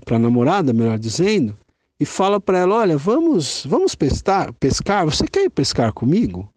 para 0.00 0.18
namorada, 0.18 0.72
melhor 0.72 0.98
dizendo, 0.98 1.56
e 2.00 2.04
fala 2.04 2.40
para 2.40 2.58
ela: 2.58 2.76
"Olha, 2.76 2.96
vamos, 2.96 3.64
vamos 3.66 3.94
pescar, 3.94 4.52
pescar. 4.54 5.04
Você 5.04 5.26
quer 5.26 5.44
ir 5.44 5.50
pescar 5.50 5.92
comigo?" 5.92 6.48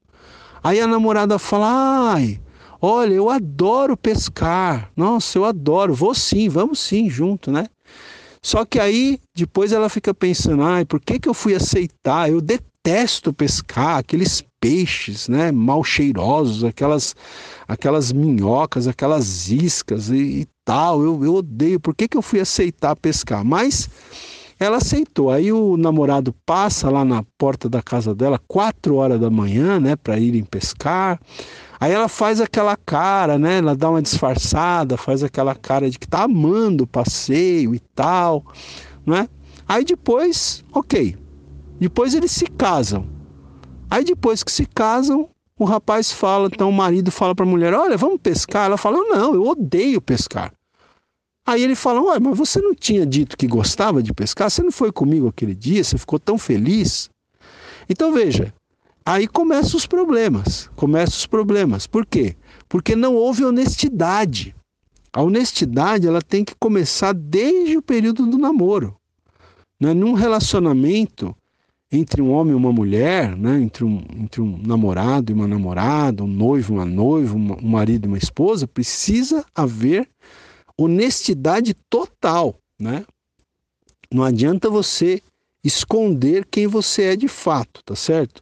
Aí 0.63 0.79
a 0.79 0.87
namorada 0.87 1.37
fala: 1.37 2.13
"Ai, 2.13 2.39
olha, 2.81 3.13
eu 3.13 3.29
adoro 3.29 3.95
pescar. 3.95 4.91
Nossa, 4.95 5.37
eu 5.37 5.45
adoro. 5.45 5.93
Vou 5.93 6.15
sim, 6.15 6.49
vamos 6.49 6.79
sim 6.79 7.09
junto, 7.09 7.51
né?" 7.51 7.67
Só 8.41 8.65
que 8.65 8.79
aí 8.79 9.19
depois 9.35 9.71
ela 9.71 9.89
fica 9.89 10.13
pensando: 10.13 10.63
"Ai, 10.63 10.85
por 10.85 10.99
que 10.99 11.19
que 11.19 11.29
eu 11.29 11.33
fui 11.33 11.53
aceitar? 11.53 12.29
Eu 12.29 12.41
detesto 12.41 12.76
pescar, 13.33 13.97
aqueles 13.97 14.43
peixes, 14.59 15.27
né, 15.27 15.51
mal 15.51 15.83
cheirosos, 15.83 16.63
aquelas 16.63 17.15
aquelas 17.67 18.11
minhocas, 18.11 18.87
aquelas 18.87 19.49
iscas 19.49 20.09
e, 20.09 20.41
e 20.41 20.47
tal. 20.63 21.03
Eu, 21.03 21.23
eu 21.23 21.35
odeio. 21.35 21.79
Por 21.79 21.95
que, 21.95 22.07
que 22.07 22.17
eu 22.17 22.21
fui 22.21 22.39
aceitar 22.39 22.95
pescar? 22.95 23.43
Mas 23.43 23.89
ela 24.59 24.77
aceitou. 24.77 25.31
Aí 25.31 25.51
o 25.51 25.77
namorado 25.77 26.33
passa 26.45 26.89
lá 26.89 27.03
na 27.03 27.23
porta 27.37 27.69
da 27.69 27.81
casa 27.81 28.15
dela, 28.15 28.39
quatro 28.47 28.95
horas 28.95 29.19
da 29.19 29.29
manhã, 29.29 29.79
né, 29.79 29.95
para 29.95 30.17
irem 30.17 30.43
pescar. 30.43 31.19
Aí 31.79 31.91
ela 31.91 32.07
faz 32.07 32.41
aquela 32.41 32.75
cara, 32.75 33.37
né? 33.37 33.59
Ela 33.59 33.75
dá 33.75 33.89
uma 33.89 34.01
disfarçada, 34.01 34.97
faz 34.97 35.23
aquela 35.23 35.53
cara 35.53 35.89
de 35.89 35.99
que 35.99 36.07
tá 36.07 36.23
amando 36.23 36.85
o 36.85 36.87
passeio 36.87 37.75
e 37.75 37.79
tal, 37.79 38.43
né? 39.05 39.29
Aí 39.67 39.83
depois, 39.83 40.63
ok. 40.73 41.26
Depois 41.79 42.13
eles 42.13 42.31
se 42.31 42.47
casam. 42.47 43.07
Aí 43.89 44.03
depois 44.03 44.43
que 44.43 44.51
se 44.51 44.65
casam, 44.65 45.29
o 45.57 45.65
rapaz 45.65 46.11
fala, 46.11 46.49
então 46.51 46.69
o 46.69 46.73
marido 46.73 47.11
fala 47.11 47.33
para 47.33 47.45
a 47.45 47.49
mulher: 47.49 47.73
Olha, 47.73 47.97
vamos 47.97 48.19
pescar. 48.21 48.65
Ela 48.65 48.77
fala: 48.77 48.97
Não, 48.97 49.33
eu 49.33 49.43
odeio 49.43 50.01
pescar. 50.01 50.51
Aí 51.45 51.63
ele 51.63 51.75
fala: 51.75 52.01
Ué, 52.01 52.19
mas 52.19 52.37
você 52.37 52.59
não 52.59 52.75
tinha 52.75 53.05
dito 53.05 53.37
que 53.37 53.47
gostava 53.47 54.03
de 54.03 54.13
pescar? 54.13 54.51
Você 54.51 54.61
não 54.61 54.71
foi 54.71 54.91
comigo 54.91 55.27
aquele 55.27 55.55
dia? 55.55 55.83
Você 55.83 55.97
ficou 55.97 56.19
tão 56.19 56.37
feliz? 56.37 57.09
Então 57.89 58.11
veja, 58.11 58.53
aí 59.05 59.27
começam 59.27 59.77
os 59.77 59.87
problemas. 59.87 60.69
Começam 60.75 61.17
os 61.17 61.25
problemas. 61.25 61.87
Por 61.87 62.05
quê? 62.05 62.35
Porque 62.67 62.95
não 62.95 63.15
houve 63.15 63.45
honestidade. 63.45 64.53
A 65.13 65.21
honestidade 65.21 66.07
ela 66.07 66.21
tem 66.21 66.43
que 66.43 66.53
começar 66.59 67.13
desde 67.13 67.77
o 67.77 67.81
período 67.81 68.27
do 68.27 68.37
namoro. 68.37 68.95
Né? 69.79 69.93
Num 69.93 70.13
relacionamento 70.13 71.35
entre 71.91 72.21
um 72.21 72.31
homem 72.31 72.53
e 72.53 72.55
uma 72.55 72.71
mulher, 72.71 73.35
né? 73.35 73.61
entre, 73.61 73.83
um, 73.83 74.03
entre 74.15 74.41
um 74.41 74.57
namorado 74.57 75.31
e 75.31 75.35
uma 75.35 75.47
namorada, 75.47 76.23
um 76.23 76.27
noivo 76.27 76.73
e 76.73 76.77
uma 76.77 76.85
noiva, 76.85 77.35
um 77.35 77.69
marido 77.69 78.05
e 78.05 78.07
uma 78.09 78.17
esposa, 78.17 78.67
precisa 78.67 79.45
haver 79.55 80.09
honestidade 80.77 81.73
total, 81.89 82.59
né? 82.79 83.03
Não 84.11 84.23
adianta 84.23 84.69
você 84.69 85.21
esconder 85.63 86.45
quem 86.45 86.67
você 86.67 87.03
é 87.03 87.15
de 87.15 87.27
fato, 87.27 87.83
tá 87.83 87.95
certo? 87.95 88.41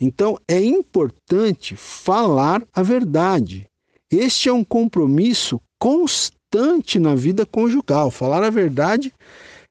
Então 0.00 0.38
é 0.48 0.62
importante 0.62 1.76
falar 1.76 2.62
a 2.72 2.82
verdade. 2.82 3.66
Este 4.10 4.48
é 4.48 4.52
um 4.52 4.64
compromisso 4.64 5.60
constante 5.78 6.98
na 6.98 7.14
vida 7.14 7.44
conjugal. 7.44 8.10
Falar 8.10 8.42
a 8.44 8.50
verdade 8.50 9.12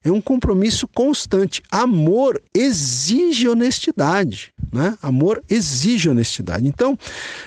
é 0.03 0.11
um 0.11 0.21
compromisso 0.21 0.87
constante. 0.87 1.61
Amor 1.71 2.41
exige 2.55 3.47
honestidade, 3.47 4.51
né? 4.71 4.97
Amor 5.01 5.43
exige 5.49 6.09
honestidade. 6.09 6.67
Então, 6.67 6.97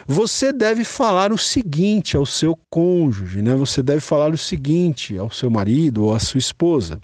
você 0.06 0.52
deve 0.52 0.84
falar 0.84 1.32
o 1.32 1.38
seguinte 1.38 2.16
ao 2.16 2.24
seu 2.24 2.58
cônjuge, 2.70 3.42
né? 3.42 3.54
Você 3.56 3.82
deve 3.82 4.00
falar 4.00 4.32
o 4.32 4.38
seguinte 4.38 5.18
ao 5.18 5.30
seu 5.30 5.50
marido 5.50 6.04
ou 6.04 6.14
à 6.14 6.20
sua 6.20 6.38
esposa. 6.38 7.00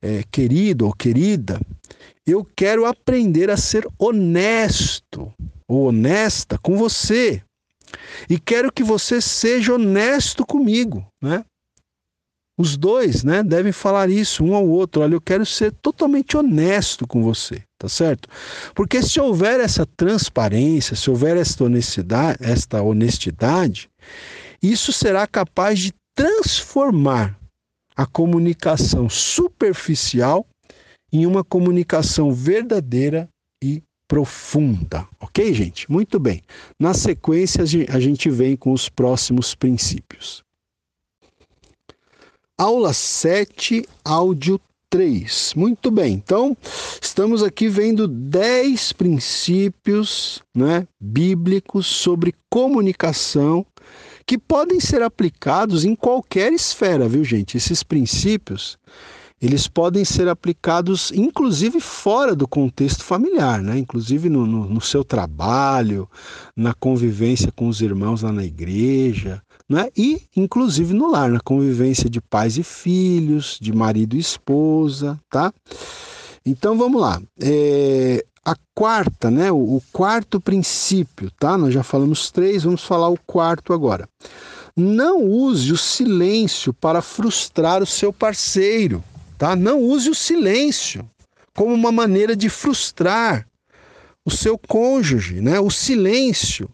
É, 0.00 0.22
querido 0.30 0.86
ou 0.86 0.92
querida, 0.92 1.60
eu 2.26 2.46
quero 2.56 2.86
aprender 2.86 3.50
a 3.50 3.56
ser 3.56 3.86
honesto 3.98 5.32
ou 5.68 5.88
honesta 5.88 6.58
com 6.58 6.76
você. 6.76 7.42
E 8.28 8.38
quero 8.38 8.72
que 8.72 8.82
você 8.82 9.20
seja 9.20 9.74
honesto 9.74 10.44
comigo, 10.44 11.06
né? 11.22 11.44
Os 12.56 12.76
dois, 12.76 13.24
né, 13.24 13.42
devem 13.42 13.72
falar 13.72 14.08
isso 14.08 14.44
um 14.44 14.54
ao 14.54 14.66
outro. 14.66 15.02
Olha, 15.02 15.14
eu 15.14 15.20
quero 15.20 15.44
ser 15.44 15.72
totalmente 15.72 16.36
honesto 16.36 17.06
com 17.06 17.22
você, 17.22 17.62
tá 17.76 17.88
certo? 17.88 18.28
Porque 18.74 19.02
se 19.02 19.20
houver 19.20 19.58
essa 19.58 19.84
transparência, 19.84 20.94
se 20.94 21.10
houver 21.10 21.36
esta 21.36 21.64
honestidade, 21.64 22.38
esta 22.40 22.80
honestidade, 22.80 23.90
isso 24.62 24.92
será 24.92 25.26
capaz 25.26 25.80
de 25.80 25.92
transformar 26.14 27.36
a 27.96 28.06
comunicação 28.06 29.08
superficial 29.08 30.46
em 31.12 31.26
uma 31.26 31.42
comunicação 31.44 32.32
verdadeira 32.32 33.28
e 33.62 33.82
profunda. 34.08 35.08
Ok, 35.20 35.52
gente? 35.54 35.90
Muito 35.90 36.20
bem. 36.20 36.42
Na 36.78 36.94
sequência, 36.94 37.62
a 37.62 38.00
gente 38.00 38.30
vem 38.30 38.56
com 38.56 38.72
os 38.72 38.88
próximos 38.88 39.54
princípios. 39.54 40.44
Aula 42.56 42.92
7, 42.92 43.84
áudio 44.04 44.60
3. 44.88 45.54
Muito 45.56 45.90
bem, 45.90 46.14
então 46.14 46.56
estamos 47.02 47.42
aqui 47.42 47.66
vendo 47.66 48.06
10 48.06 48.92
princípios 48.92 50.40
né, 50.54 50.86
bíblicos 51.00 51.84
sobre 51.84 52.32
comunicação 52.48 53.66
que 54.24 54.38
podem 54.38 54.78
ser 54.78 55.02
aplicados 55.02 55.84
em 55.84 55.96
qualquer 55.96 56.52
esfera, 56.52 57.08
viu, 57.08 57.24
gente? 57.24 57.56
Esses 57.56 57.82
princípios 57.82 58.78
eles 59.42 59.66
podem 59.66 60.04
ser 60.04 60.28
aplicados 60.28 61.10
inclusive 61.12 61.80
fora 61.80 62.36
do 62.36 62.46
contexto 62.46 63.02
familiar, 63.02 63.60
né? 63.60 63.76
inclusive 63.76 64.30
no, 64.30 64.46
no, 64.46 64.68
no 64.68 64.80
seu 64.80 65.04
trabalho, 65.04 66.08
na 66.56 66.72
convivência 66.72 67.50
com 67.50 67.66
os 67.66 67.80
irmãos 67.80 68.22
lá 68.22 68.30
na 68.30 68.44
igreja, 68.44 69.42
né? 69.68 69.88
e 69.96 70.22
inclusive 70.36 70.92
no 70.92 71.10
lar, 71.10 71.30
na 71.30 71.40
convivência 71.40 72.08
de 72.08 72.20
pais 72.20 72.58
e 72.58 72.62
filhos, 72.62 73.58
de 73.60 73.72
marido 73.72 74.16
e 74.16 74.18
esposa, 74.20 75.18
tá? 75.30 75.52
Então 76.44 76.76
vamos 76.76 77.00
lá. 77.00 77.20
É, 77.40 78.24
a 78.44 78.54
quarta, 78.74 79.30
né? 79.30 79.50
O, 79.50 79.76
o, 79.76 79.82
quarto 79.92 80.40
princípio, 80.40 81.30
tá? 81.38 81.56
Nós 81.56 81.72
já 81.72 81.82
falamos 81.82 82.30
três, 82.30 82.64
vamos 82.64 82.84
falar 82.84 83.08
o 83.08 83.18
quarto 83.26 83.72
agora. 83.72 84.06
Não 84.76 85.22
use 85.22 85.72
o 85.72 85.78
silêncio 85.78 86.74
para 86.74 87.00
frustrar 87.00 87.82
o 87.82 87.86
seu 87.86 88.12
parceiro, 88.12 89.02
tá? 89.38 89.56
Não 89.56 89.80
use 89.80 90.10
o 90.10 90.14
silêncio 90.14 91.08
como 91.56 91.72
uma 91.72 91.92
maneira 91.92 92.36
de 92.36 92.50
frustrar 92.50 93.46
o 94.26 94.30
seu 94.30 94.58
cônjuge, 94.58 95.40
né? 95.40 95.60
O 95.60 95.70
silêncio 95.70 96.68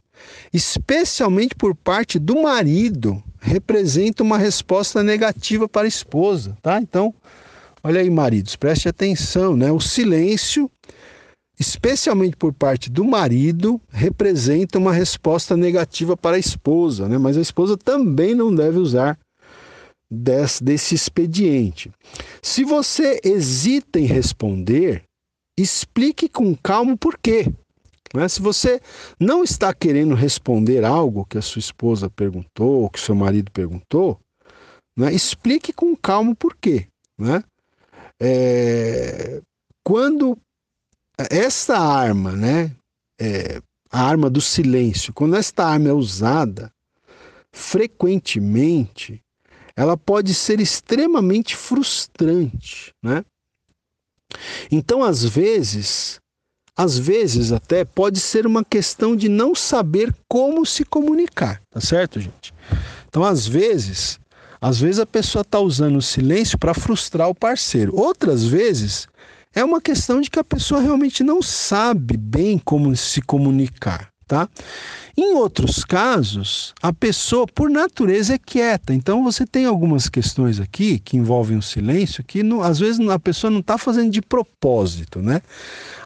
especialmente 0.52 1.54
por 1.54 1.74
parte 1.74 2.18
do 2.18 2.42
marido, 2.42 3.22
representa 3.40 4.22
uma 4.22 4.38
resposta 4.38 5.02
negativa 5.02 5.68
para 5.68 5.86
a 5.86 5.88
esposa, 5.88 6.56
tá? 6.62 6.80
Então, 6.80 7.14
olha 7.82 8.00
aí, 8.00 8.10
maridos, 8.10 8.56
preste 8.56 8.88
atenção, 8.88 9.56
né? 9.56 9.72
O 9.72 9.80
silêncio, 9.80 10.70
especialmente 11.58 12.36
por 12.36 12.52
parte 12.52 12.90
do 12.90 13.04
marido, 13.04 13.80
representa 13.90 14.78
uma 14.78 14.92
resposta 14.92 15.56
negativa 15.56 16.16
para 16.16 16.36
a 16.36 16.40
esposa, 16.40 17.08
né? 17.08 17.18
Mas 17.18 17.36
a 17.36 17.40
esposa 17.40 17.76
também 17.76 18.34
não 18.34 18.54
deve 18.54 18.78
usar 18.78 19.18
desse, 20.10 20.94
expediente. 20.94 21.90
Se 22.42 22.64
você 22.64 23.20
hesita 23.22 24.00
em 24.00 24.06
responder, 24.06 25.04
explique 25.56 26.28
com 26.28 26.56
calma 26.56 26.96
por 26.96 27.16
quê. 27.16 27.46
Né? 28.14 28.28
Se 28.28 28.40
você 28.40 28.80
não 29.18 29.44
está 29.44 29.72
querendo 29.72 30.14
responder 30.14 30.84
algo 30.84 31.24
que 31.24 31.38
a 31.38 31.42
sua 31.42 31.60
esposa 31.60 32.10
perguntou, 32.10 32.82
ou 32.82 32.90
que 32.90 33.00
seu 33.00 33.14
marido 33.14 33.50
perguntou, 33.52 34.18
né? 34.96 35.12
explique 35.12 35.72
com 35.72 35.96
calma 35.96 36.34
por 36.34 36.56
quê. 36.56 36.88
Né? 37.18 37.42
É... 38.20 39.40
Quando 39.84 40.36
esta 41.30 41.78
arma, 41.78 42.32
né, 42.32 42.74
é... 43.20 43.60
a 43.90 44.02
arma 44.02 44.28
do 44.28 44.40
silêncio, 44.40 45.12
quando 45.12 45.36
esta 45.36 45.64
arma 45.64 45.88
é 45.88 45.92
usada 45.92 46.72
frequentemente, 47.52 49.22
ela 49.76 49.96
pode 49.96 50.34
ser 50.34 50.60
extremamente 50.60 51.56
frustrante, 51.56 52.94
né? 53.02 53.24
Então, 54.70 55.02
às 55.02 55.24
vezes, 55.24 56.19
às 56.80 56.98
vezes 56.98 57.52
até 57.52 57.84
pode 57.84 58.18
ser 58.18 58.46
uma 58.46 58.64
questão 58.64 59.14
de 59.14 59.28
não 59.28 59.54
saber 59.54 60.14
como 60.26 60.64
se 60.64 60.82
comunicar, 60.82 61.60
tá 61.70 61.78
certo, 61.78 62.18
gente? 62.18 62.54
Então, 63.06 63.22
às 63.22 63.46
vezes, 63.46 64.18
às 64.58 64.80
vezes 64.80 64.98
a 64.98 65.04
pessoa 65.04 65.42
está 65.42 65.60
usando 65.60 65.96
o 65.96 66.02
silêncio 66.02 66.56
para 66.58 66.72
frustrar 66.72 67.28
o 67.28 67.34
parceiro. 67.34 67.94
Outras 67.94 68.44
vezes 68.44 69.06
é 69.54 69.62
uma 69.62 69.78
questão 69.78 70.22
de 70.22 70.30
que 70.30 70.38
a 70.38 70.44
pessoa 70.44 70.80
realmente 70.80 71.22
não 71.22 71.42
sabe 71.42 72.16
bem 72.16 72.58
como 72.58 72.96
se 72.96 73.20
comunicar, 73.20 74.08
tá? 74.30 74.48
Em 75.16 75.34
outros 75.34 75.84
casos, 75.84 76.72
a 76.80 76.92
pessoa, 76.92 77.44
por 77.44 77.68
natureza, 77.68 78.34
é 78.34 78.38
quieta. 78.38 78.94
Então, 78.94 79.24
você 79.24 79.44
tem 79.44 79.66
algumas 79.66 80.08
questões 80.08 80.60
aqui 80.60 81.00
que 81.00 81.16
envolvem 81.16 81.58
o 81.58 81.62
silêncio 81.62 82.22
que, 82.22 82.44
não, 82.44 82.62
às 82.62 82.78
vezes, 82.78 83.00
a 83.08 83.18
pessoa 83.18 83.50
não 83.50 83.58
está 83.58 83.76
fazendo 83.76 84.08
de 84.08 84.22
propósito, 84.22 85.20
né? 85.20 85.42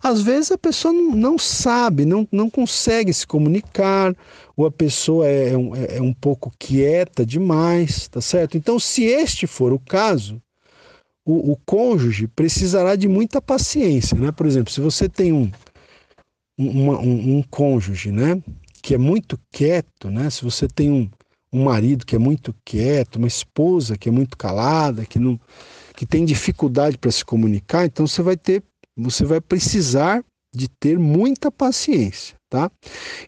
Às 0.02 0.22
vezes, 0.22 0.52
a 0.52 0.58
pessoa 0.58 0.94
não, 0.94 1.14
não, 1.14 1.38
sabe, 1.38 2.06
não, 2.06 2.26
não 2.32 2.48
consegue 2.48 3.12
se 3.12 3.26
comunicar, 3.26 4.16
ou 4.56 4.64
a 4.64 4.70
pessoa 4.70 5.28
é, 5.28 5.50
é 5.50 5.58
um, 5.58 5.76
é, 5.76 5.98
é 5.98 6.02
um 6.02 6.14
pouco 6.14 6.50
quieta 6.58 7.26
demais, 7.26 8.08
tá 8.08 8.22
certo? 8.22 8.56
Então, 8.56 8.80
se 8.80 9.04
este 9.04 9.46
for 9.46 9.70
o 9.70 9.78
caso, 9.78 10.40
o, 11.26 11.52
o 11.52 11.58
cônjuge 11.66 12.26
precisará 12.26 12.96
de 12.96 13.06
muita 13.06 13.42
paciência, 13.42 14.16
né? 14.16 14.32
Por 14.32 14.46
exemplo, 14.46 14.72
se 14.72 14.80
você 14.80 15.10
tem 15.10 15.30
um, 15.30 15.50
um, 16.58 16.90
um, 16.90 17.38
um 17.38 17.42
cônjuge, 17.42 18.10
né? 18.10 18.40
Que 18.82 18.94
é 18.94 18.98
muito 18.98 19.38
quieto, 19.50 20.10
né? 20.10 20.30
Se 20.30 20.44
você 20.44 20.68
tem 20.68 20.90
um, 20.90 21.10
um 21.52 21.64
marido 21.64 22.04
que 22.04 22.16
é 22.16 22.18
muito 22.18 22.54
quieto, 22.64 23.16
uma 23.16 23.28
esposa 23.28 23.96
que 23.96 24.08
é 24.08 24.12
muito 24.12 24.36
calada, 24.36 25.06
que 25.06 25.18
não 25.18 25.38
que 25.96 26.04
tem 26.04 26.24
dificuldade 26.24 26.98
para 26.98 27.12
se 27.12 27.24
comunicar, 27.24 27.86
então 27.86 28.04
você 28.04 28.20
vai 28.20 28.36
ter, 28.36 28.64
você 28.96 29.24
vai 29.24 29.40
precisar 29.40 30.24
de 30.52 30.68
ter 30.68 30.98
muita 30.98 31.50
paciência, 31.50 32.36
tá? 32.48 32.70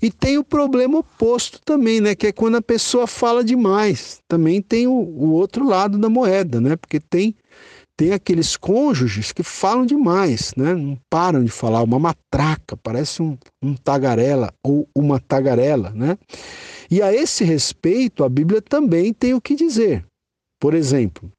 E 0.00 0.10
tem 0.10 0.38
o 0.38 0.44
problema 0.44 0.98
oposto 0.98 1.60
também, 1.64 2.00
né? 2.00 2.14
Que 2.14 2.28
é 2.28 2.32
quando 2.32 2.56
a 2.56 2.62
pessoa 2.62 3.06
fala 3.06 3.42
demais. 3.42 4.20
Também 4.28 4.62
tem 4.62 4.86
o, 4.86 4.92
o 4.92 5.30
outro 5.32 5.66
lado 5.66 5.98
da 5.98 6.08
moeda, 6.08 6.60
né? 6.60 6.76
Porque 6.76 7.00
tem 7.00 7.34
tem 7.96 8.12
aqueles 8.12 8.56
cônjuges 8.56 9.32
que 9.32 9.42
falam 9.42 9.86
demais, 9.86 10.52
né? 10.56 10.74
não 10.74 10.98
param 11.08 11.42
de 11.42 11.50
falar, 11.50 11.82
uma 11.82 11.98
matraca, 11.98 12.76
parece 12.76 13.22
um, 13.22 13.38
um 13.62 13.74
tagarela 13.74 14.52
ou 14.62 14.86
uma 14.94 15.18
tagarela. 15.18 15.90
Né? 15.90 16.18
E 16.90 17.00
a 17.00 17.12
esse 17.12 17.42
respeito, 17.42 18.22
a 18.22 18.28
Bíblia 18.28 18.60
também 18.60 19.14
tem 19.14 19.32
o 19.32 19.40
que 19.40 19.54
dizer. 19.54 20.04
Por 20.60 20.74
exemplo, 20.74 21.32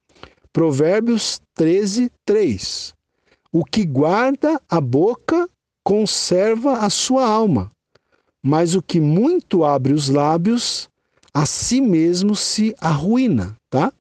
Provérbios 0.52 1.40
13, 1.54 2.10
3. 2.26 2.92
O 3.52 3.64
que 3.64 3.84
guarda 3.84 4.60
a 4.68 4.80
boca 4.80 5.48
conserva 5.84 6.78
a 6.78 6.90
sua 6.90 7.26
alma, 7.26 7.70
mas 8.42 8.74
o 8.74 8.82
que 8.82 9.00
muito 9.00 9.64
abre 9.64 9.92
os 9.92 10.08
lábios, 10.08 10.88
a 11.32 11.46
si 11.46 11.80
mesmo 11.80 12.34
se 12.34 12.74
arruína, 12.80 13.56
tá? 13.70 13.92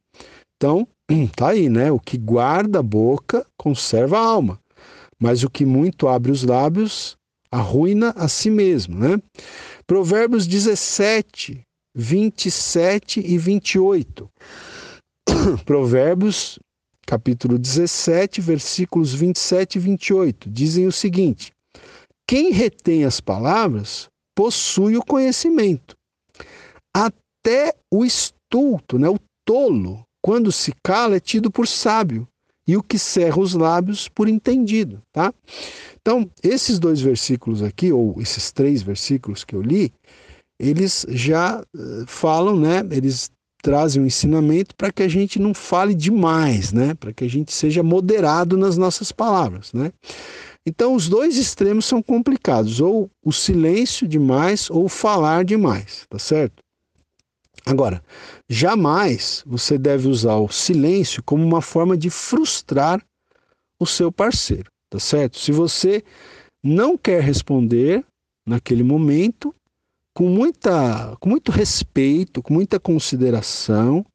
Então, 0.56 0.88
Tá 1.36 1.50
aí, 1.50 1.70
né? 1.70 1.92
O 1.92 2.00
que 2.00 2.18
guarda 2.18 2.80
a 2.80 2.84
boca 2.84 3.46
conserva 3.58 4.18
a 4.18 4.22
alma, 4.22 4.60
mas 5.20 5.44
o 5.44 5.50
que 5.50 5.66
muito 5.66 6.08
abre 6.08 6.32
os 6.32 6.44
lábios 6.44 7.18
arruina 7.52 8.10
a 8.18 8.28
si 8.28 8.50
mesmo, 8.50 9.00
né? 9.00 9.22
Provérbios 9.86 10.46
17, 10.46 11.62
27 11.96 13.22
e 13.22 13.38
28. 13.38 14.30
Provérbios, 15.66 16.60
capítulo 17.06 17.58
17, 17.58 18.42
versículos 18.42 19.14
27 19.14 19.78
e 19.78 19.80
28, 19.80 20.50
dizem 20.50 20.88
o 20.88 20.92
seguinte: 20.92 21.52
Quem 22.28 22.52
retém 22.52 23.06
as 23.06 23.22
palavras 23.22 24.10
possui 24.36 24.98
o 24.98 25.06
conhecimento. 25.06 25.96
Até 26.96 27.74
o 27.92 28.04
estulto, 28.04 29.00
né, 29.00 29.10
o 29.10 29.18
tolo, 29.46 30.04
quando 30.28 30.52
se 30.52 30.74
cala, 30.84 31.16
é 31.16 31.20
tido 31.22 31.50
por 31.50 31.66
sábio, 31.66 32.28
e 32.68 32.76
o 32.76 32.84
que 32.84 33.00
cerra 33.00 33.40
os 33.40 33.54
lábios 33.54 34.10
por 34.10 34.28
entendido, 34.28 35.02
tá? 35.14 35.34
Então, 36.02 36.30
esses 36.44 36.80
dois 36.80 37.00
versículos 37.00 37.64
aqui, 37.64 37.94
ou 37.94 38.14
esses 38.20 38.52
três 38.52 38.82
versículos 38.84 39.46
que 39.46 39.56
eu 39.56 39.62
li, 39.62 39.90
eles 40.60 41.06
já 41.08 41.62
uh, 41.62 42.06
falam, 42.08 42.60
né? 42.60 42.84
Eles 42.92 43.32
trazem 43.64 44.04
um 44.04 44.06
ensinamento 44.06 44.76
para 44.76 44.92
que 44.92 45.02
a 45.02 45.08
gente 45.08 45.40
não 45.40 45.54
fale 45.54 45.96
demais, 45.96 46.74
né? 46.74 46.94
Para 46.94 47.14
que 47.14 47.24
a 47.24 47.30
gente 47.30 47.54
seja 47.54 47.82
moderado 47.82 48.58
nas 48.58 48.78
nossas 48.78 49.14
palavras, 49.14 49.72
né? 49.72 49.94
Então, 50.68 50.94
os 50.94 51.08
dois 51.08 51.38
extremos 51.38 51.86
são 51.86 52.04
complicados, 52.04 52.82
ou 52.82 53.10
o 53.24 53.32
silêncio 53.32 54.06
demais 54.06 54.70
ou 54.70 54.90
falar 54.90 55.46
demais, 55.46 56.06
tá 56.10 56.20
certo? 56.20 56.67
Agora, 57.68 58.02
jamais 58.50 59.44
você 59.46 59.78
deve 59.78 60.08
usar 60.08 60.38
o 60.38 60.48
silêncio 60.48 61.22
como 61.22 61.44
uma 61.44 61.62
forma 61.62 61.98
de 61.98 62.10
frustrar 62.10 63.04
o 63.80 63.86
seu 63.86 64.10
parceiro, 64.12 64.72
tá 64.90 65.00
certo? 65.00 65.38
Se 65.38 65.52
você 65.52 66.02
não 66.64 66.98
quer 66.98 67.22
responder 67.22 68.06
naquele 68.48 68.84
momento, 68.84 69.54
com, 70.16 70.30
muita, 70.30 71.16
com 71.20 71.30
muito 71.30 71.52
respeito, 71.52 72.42
com 72.42 72.54
muita 72.54 72.80
consideração, 72.80 74.06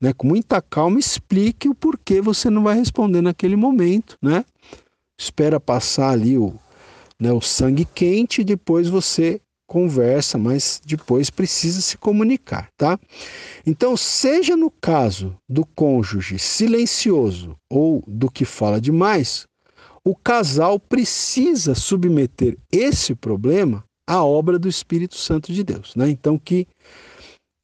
né, 0.00 0.12
com 0.12 0.26
muita 0.26 0.60
calma, 0.60 0.98
explique 0.98 1.68
o 1.68 1.74
porquê 1.74 2.20
você 2.20 2.50
não 2.50 2.64
vai 2.64 2.76
responder 2.76 3.22
naquele 3.22 3.56
momento, 3.56 4.16
né? 4.20 4.44
Espera 5.18 5.58
passar 5.58 6.10
ali 6.10 6.36
o, 6.36 6.58
né, 7.20 7.32
o 7.32 7.40
sangue 7.40 7.84
quente 7.84 8.40
e 8.40 8.44
depois 8.44 8.88
você 8.88 9.40
conversa, 9.68 10.38
mas 10.38 10.80
depois 10.84 11.28
precisa 11.28 11.80
se 11.82 11.98
comunicar, 11.98 12.70
tá? 12.76 12.98
Então, 13.66 13.96
seja 13.96 14.56
no 14.56 14.70
caso 14.70 15.36
do 15.46 15.64
cônjuge 15.64 16.38
silencioso 16.38 17.54
ou 17.70 18.02
do 18.06 18.30
que 18.30 18.46
fala 18.46 18.80
demais, 18.80 19.46
o 20.02 20.16
casal 20.16 20.80
precisa 20.80 21.74
submeter 21.74 22.56
esse 22.72 23.14
problema 23.14 23.84
à 24.06 24.24
obra 24.24 24.58
do 24.58 24.68
Espírito 24.68 25.16
Santo 25.16 25.52
de 25.52 25.62
Deus, 25.62 25.94
né? 25.94 26.08
Então 26.08 26.38
que 26.38 26.66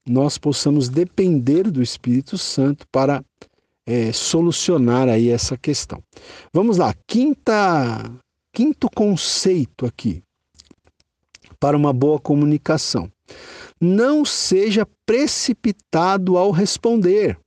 nós 0.07 0.37
possamos 0.37 0.91
depender 0.91 1.71
do 1.71 1.83
Espírito 1.83 2.37
Santo 2.37 2.87
para 2.93 3.25
é, 3.87 4.13
solucionar 4.13 5.09
aí 5.09 5.31
essa 5.31 5.57
questão. 5.57 6.03
Vamos 6.53 6.77
lá, 6.77 6.95
quinta, 7.07 8.13
quinto 8.53 8.91
conceito 8.95 9.87
aqui 9.87 10.23
para 11.65 11.79
uma 11.79 11.95
boa 11.95 12.21
comunicação. 12.21 13.11
Não 13.81 14.23
seja 14.23 14.87
precipitado 15.07 16.37
ao 16.37 16.51
responder. 16.51 17.39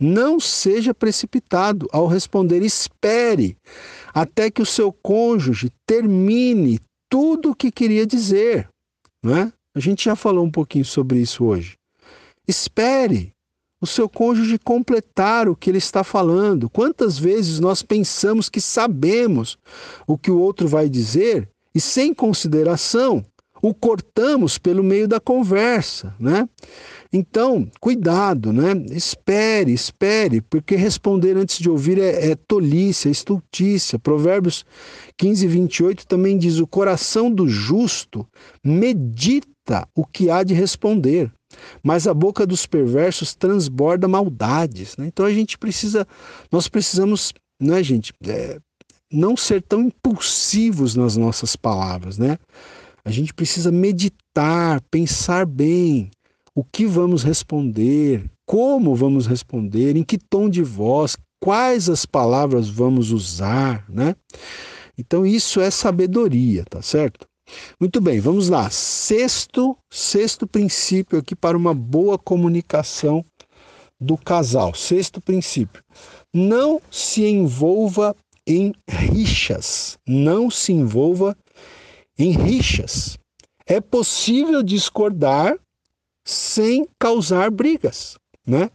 Não 0.00 0.40
seja 0.40 0.94
precipitado 0.94 1.86
ao 1.92 2.06
responder. 2.06 2.62
Espere 2.62 3.58
até 4.14 4.50
que 4.50 4.62
o 4.62 4.66
seu 4.66 4.90
cônjuge 4.90 5.70
termine 5.84 6.80
tudo 7.10 7.50
o 7.50 7.54
que 7.54 7.70
queria 7.70 8.06
dizer. 8.06 8.70
Não 9.22 9.36
é? 9.36 9.52
A 9.74 9.80
gente 9.80 10.06
já 10.06 10.16
falou 10.16 10.42
um 10.42 10.50
pouquinho 10.50 10.86
sobre 10.86 11.18
isso 11.18 11.44
hoje. 11.44 11.76
Espere 12.48 13.34
o 13.82 13.86
seu 13.86 14.08
cônjuge 14.08 14.58
completar 14.58 15.46
o 15.46 15.54
que 15.54 15.68
ele 15.68 15.76
está 15.76 16.02
falando. 16.02 16.70
Quantas 16.70 17.18
vezes 17.18 17.60
nós 17.60 17.82
pensamos 17.82 18.48
que 18.48 18.62
sabemos 18.62 19.58
o 20.06 20.16
que 20.16 20.30
o 20.30 20.38
outro 20.38 20.66
vai 20.66 20.88
dizer 20.88 21.50
e 21.74 21.80
sem 21.80 22.12
consideração 22.12 23.24
o 23.62 23.74
cortamos 23.74 24.56
pelo 24.56 24.82
meio 24.82 25.06
da 25.06 25.20
conversa, 25.20 26.14
né? 26.18 26.48
Então, 27.12 27.68
cuidado, 27.80 28.52
né? 28.52 28.72
Espere, 28.90 29.72
espere, 29.72 30.40
porque 30.40 30.76
responder 30.76 31.36
antes 31.36 31.58
de 31.58 31.68
ouvir 31.68 31.98
é, 31.98 32.30
é 32.30 32.36
tolice, 32.36 33.08
é 33.08 33.10
estultícia. 33.10 33.98
Provérbios 33.98 34.64
15, 35.16 35.46
28 35.46 36.06
também 36.06 36.38
diz: 36.38 36.58
O 36.58 36.66
coração 36.66 37.30
do 37.30 37.48
justo 37.48 38.26
medita 38.64 39.86
o 39.94 40.06
que 40.06 40.30
há 40.30 40.42
de 40.42 40.54
responder, 40.54 41.30
mas 41.82 42.06
a 42.06 42.14
boca 42.14 42.46
dos 42.46 42.64
perversos 42.64 43.34
transborda 43.34 44.08
maldades. 44.08 44.96
Né? 44.96 45.06
Então 45.06 45.26
a 45.26 45.32
gente 45.32 45.58
precisa, 45.58 46.06
nós 46.50 46.68
precisamos, 46.68 47.34
né, 47.60 47.82
gente, 47.82 48.14
é, 48.26 48.58
não 49.12 49.36
ser 49.36 49.62
tão 49.62 49.82
impulsivos 49.82 50.94
nas 50.94 51.16
nossas 51.16 51.56
palavras, 51.56 52.18
né? 52.18 52.38
A 53.04 53.10
gente 53.10 53.32
precisa 53.34 53.72
meditar, 53.72 54.80
pensar 54.90 55.46
bem 55.46 56.10
o 56.54 56.62
que 56.62 56.86
vamos 56.86 57.22
responder, 57.22 58.30
como 58.46 58.94
vamos 58.94 59.26
responder, 59.26 59.96
em 59.96 60.04
que 60.04 60.18
tom 60.18 60.48
de 60.48 60.62
voz, 60.62 61.16
quais 61.40 61.88
as 61.88 62.04
palavras 62.04 62.68
vamos 62.68 63.10
usar, 63.10 63.84
né? 63.88 64.14
Então 64.98 65.24
isso 65.24 65.60
é 65.60 65.70
sabedoria, 65.70 66.64
tá 66.68 66.82
certo? 66.82 67.26
Muito 67.80 68.00
bem, 68.00 68.20
vamos 68.20 68.48
lá. 68.48 68.70
Sexto, 68.70 69.76
sexto 69.90 70.46
princípio 70.46 71.18
aqui 71.18 71.34
para 71.34 71.56
uma 71.56 71.74
boa 71.74 72.18
comunicação 72.18 73.24
do 74.00 74.16
casal. 74.16 74.74
Sexto 74.74 75.20
princípio: 75.20 75.82
não 76.32 76.80
se 76.90 77.24
envolva 77.24 78.14
em 78.46 78.72
rixas. 78.88 79.98
Não 80.06 80.50
se 80.50 80.72
envolva 80.72 81.36
em 82.18 82.32
rixas. 82.32 83.18
É 83.66 83.80
possível 83.80 84.62
discordar 84.62 85.56
sem 86.26 86.86
causar 86.98 87.50
brigas, 87.50 88.16
né? 88.46 88.70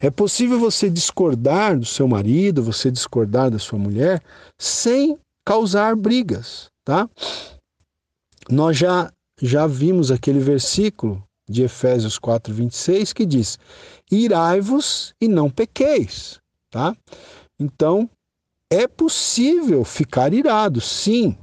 É 0.00 0.10
possível 0.10 0.58
você 0.58 0.90
discordar 0.90 1.78
do 1.78 1.86
seu 1.86 2.06
marido, 2.06 2.62
você 2.62 2.90
discordar 2.90 3.50
da 3.50 3.58
sua 3.58 3.78
mulher 3.78 4.22
sem 4.58 5.18
causar 5.44 5.96
brigas, 5.96 6.68
tá? 6.84 7.08
Nós 8.50 8.76
já 8.76 9.12
já 9.40 9.66
vimos 9.66 10.10
aquele 10.10 10.38
versículo 10.38 11.22
de 11.48 11.62
Efésios 11.62 12.18
4:26 12.18 13.12
que 13.12 13.26
diz: 13.26 13.58
"Irai-vos 14.10 15.14
e 15.20 15.26
não 15.28 15.50
pequeis", 15.50 16.38
tá? 16.70 16.94
Então, 17.58 18.08
é 18.72 18.88
possível 18.88 19.84
ficar 19.84 20.32
irado, 20.32 20.80
sim, 20.80 21.36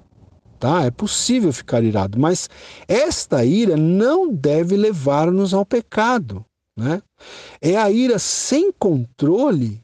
tá? 0.59 0.83
É 0.83 0.89
possível 0.89 1.53
ficar 1.53 1.83
irado, 1.83 2.19
mas 2.19 2.49
esta 2.87 3.45
ira 3.45 3.77
não 3.77 4.33
deve 4.33 4.75
levar-nos 4.75 5.53
ao 5.53 5.63
pecado, 5.63 6.43
né? 6.75 7.03
É 7.61 7.77
a 7.77 7.91
ira 7.91 8.17
sem 8.17 8.71
controle, 8.71 9.79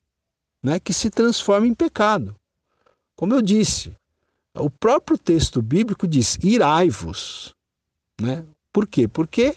né, 0.63 0.79
que 0.79 0.91
se 0.91 1.11
transforma 1.11 1.67
em 1.67 1.75
pecado. 1.75 2.35
Como 3.15 3.35
eu 3.35 3.43
disse, 3.43 3.95
o 4.55 4.67
próprio 4.67 5.15
texto 5.15 5.61
bíblico 5.61 6.07
diz: 6.07 6.39
irai-vos, 6.41 7.53
né? 8.19 8.43
Por 8.73 8.87
quê? 8.87 9.07
Porque 9.07 9.55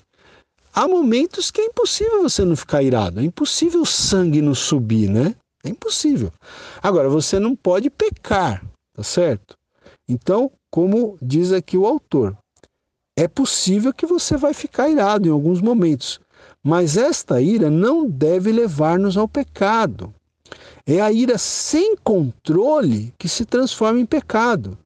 há 0.75 0.87
momentos 0.87 1.51
que 1.51 1.63
é 1.63 1.65
impossível 1.65 2.23
você 2.23 2.45
não 2.45 2.55
ficar 2.55 2.83
irado, 2.83 3.19
é 3.19 3.23
impossível 3.23 3.81
o 3.81 3.87
sangue 3.87 4.43
não 4.43 4.55
subir, 4.55 5.09
né? 5.09 5.35
É 5.65 5.69
impossível. 5.69 6.33
Agora, 6.83 7.09
você 7.09 7.39
não 7.39 7.57
pode 7.57 7.91
pecar, 7.91 8.65
tá 8.95 9.03
certo? 9.03 9.57
Então, 10.09 10.51
como 10.71 11.19
diz 11.21 11.53
aqui 11.53 11.77
o 11.77 11.87
autor, 11.87 12.37
é 13.17 13.27
possível 13.27 13.93
que 13.93 14.07
você 14.07 14.37
vai 14.37 14.55
ficar 14.55 14.89
irado 14.89 15.29
em 15.29 15.33
alguns 15.33 15.61
momentos, 15.61 16.21
mas 16.63 16.97
esta 16.97 17.41
ira 17.41 17.69
não 17.71 18.09
deve 18.09 18.53
levar-nos 18.53 19.17
ao 19.17 19.29
pecado. 19.29 20.15
É 20.87 21.01
a 21.01 21.13
ira 21.13 21.37
sem 21.37 21.97
controle 21.97 23.13
que 23.19 23.29
se 23.29 23.45
transforma 23.45 24.01
em 24.01 24.07
pecado. 24.07 24.79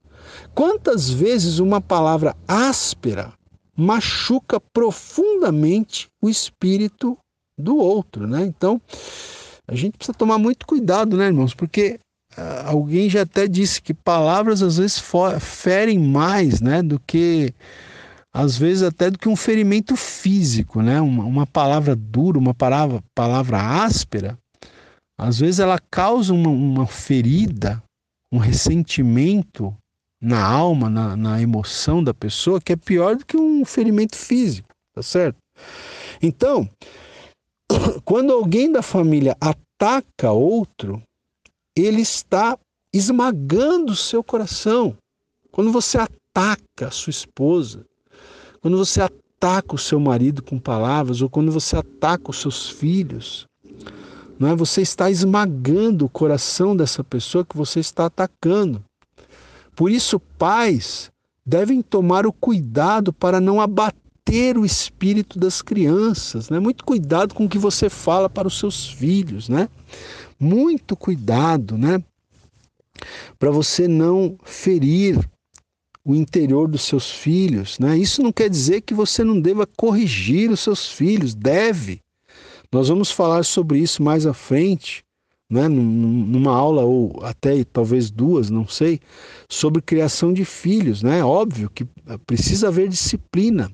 Quantas 0.55 1.11
vezes 1.11 1.59
uma 1.59 1.81
palavra 1.81 2.35
áspera 2.49 3.33
machuca 3.77 4.61
profundamente 4.73 6.09
o 6.21 6.29
espírito 6.29 7.17
do 7.59 7.77
outro, 7.77 8.27
né? 8.27 8.45
Então, 8.45 8.81
a 9.69 9.75
gente 9.75 9.97
precisa 9.97 10.17
tomar 10.17 10.39
muito 10.39 10.67
cuidado, 10.67 11.17
né, 11.17 11.27
irmãos? 11.27 11.55
Porque 11.55 11.99
uh, 12.37 12.67
alguém 12.67 13.09
já 13.09 13.23
até 13.23 13.47
disse 13.47 13.81
que 13.81 13.95
palavras 13.95 14.63
às 14.63 14.77
vezes 14.77 15.03
ferem 15.41 15.99
mais, 15.99 16.61
né, 16.61 16.83
do 16.83 16.99
que 16.99 17.55
às 18.35 18.57
vezes 18.57 18.83
até 18.83 19.11
do 19.11 19.19
que 19.19 19.29
um 19.29 19.37
ferimento 19.37 19.95
físico, 19.95 20.81
né? 20.81 21.01
Uma, 21.01 21.25
uma 21.25 21.47
palavra 21.47 21.95
dura, 21.95 22.39
uma 22.39 22.55
palavra, 22.55 23.03
palavra 23.15 23.85
áspera, 23.85 24.39
às 25.19 25.39
vezes 25.39 25.61
ela 25.61 25.79
causa 25.91 26.33
uma, 26.33 26.49
uma 26.49 26.87
ferida, 26.87 27.83
um 28.33 28.39
ressentimento 28.39 29.75
na 30.21 30.43
alma, 30.43 30.89
na, 30.89 31.17
na 31.17 31.43
emoção 31.43 32.03
da 32.03 32.15
pessoa, 32.15 32.61
que 32.61 32.73
é 32.73 32.77
pior 32.77 33.17
do 33.17 33.27
que 33.27 33.37
um 33.37 33.65
ferimento 33.65 34.17
físico, 34.17 34.69
tá 34.95 35.03
certo? 35.03 35.37
Então, 36.23 36.69
quando 38.05 38.33
alguém 38.33 38.71
da 38.71 38.83
família 38.83 39.37
ataca 39.41 40.33
outro, 40.33 41.03
ele 41.77 42.03
está 42.03 42.59
esmagando 42.93 43.93
o 43.93 43.97
seu 43.97 44.23
coração. 44.23 44.97
Quando 45.51 45.73
você 45.73 45.99
ataca 45.99 46.89
a 46.89 46.91
sua 46.91 47.11
esposa, 47.11 47.85
quando 48.61 48.77
você 48.77 49.01
ataca 49.01 49.75
o 49.75 49.79
seu 49.79 49.99
marido 49.99 50.43
com 50.43 50.59
palavras, 50.59 51.21
ou 51.21 51.29
quando 51.29 51.51
você 51.51 51.77
ataca 51.77 52.31
os 52.31 52.41
seus 52.41 52.69
filhos, 52.69 53.47
não 54.39 54.49
é? 54.49 54.57
Você 54.57 54.83
está 54.83 55.11
esmagando 55.11 56.07
o 56.07 56.09
coração 56.09 56.77
dessa 56.77 57.05
pessoa 57.05 57.45
que 57.45 57.57
você 57.57 57.81
está 57.81 58.07
atacando. 58.07 58.83
Por 59.75 59.91
isso, 59.91 60.19
pais 60.19 61.11
devem 61.45 61.83
tomar 61.83 62.27
o 62.27 62.33
cuidado 62.33 63.13
para 63.13 63.41
não 63.41 63.61
abater 63.61 64.02
ter 64.25 64.57
o 64.57 64.65
espírito 64.65 65.39
das 65.39 65.61
crianças, 65.63 66.49
né? 66.49 66.59
Muito 66.59 66.85
cuidado 66.85 67.35
com 67.35 67.45
o 67.45 67.49
que 67.49 67.59
você 67.59 67.89
fala 67.89 68.29
para 68.29 68.49
os 68.49 68.59
seus 68.59 68.89
filhos, 68.89 69.49
né? 69.49 69.69
Muito 70.39 70.97
cuidado, 70.97 71.77
né? 71.77 72.03
Para 73.39 73.51
você 73.51 73.89
não 73.89 74.39
ferir 74.45 75.19
o 76.05 76.15
interior 76.15 76.69
dos 76.69 76.83
seus 76.83 77.11
filhos, 77.11 77.79
né? 77.79 77.97
Isso 77.97 78.23
não 78.23 78.33
quer 78.33 78.49
dizer 78.49 78.81
que 78.81 78.95
você 78.95 79.23
não 79.23 79.41
deva 79.41 79.67
corrigir 79.77 80.51
os 80.51 80.61
seus 80.61 80.91
filhos, 80.91 81.35
deve. 81.35 82.01
Nós 82.73 82.89
vamos 82.89 83.11
falar 83.11 83.45
sobre 83.45 83.79
isso 83.79 84.03
mais 84.03 84.27
à 84.27 84.33
frente, 84.33 85.05
né? 85.51 85.69
numa 85.69 86.53
aula 86.57 86.83
ou 86.83 87.21
até 87.23 87.63
talvez 87.65 88.11
duas, 88.11 88.49
não 88.49 88.67
sei, 88.67 88.99
sobre 89.49 89.83
criação 89.83 90.33
de 90.33 90.45
filhos, 90.45 91.03
né? 91.03 91.23
Óbvio 91.23 91.69
que 91.69 91.87
precisa 92.27 92.69
haver 92.69 92.89
disciplina, 92.89 93.71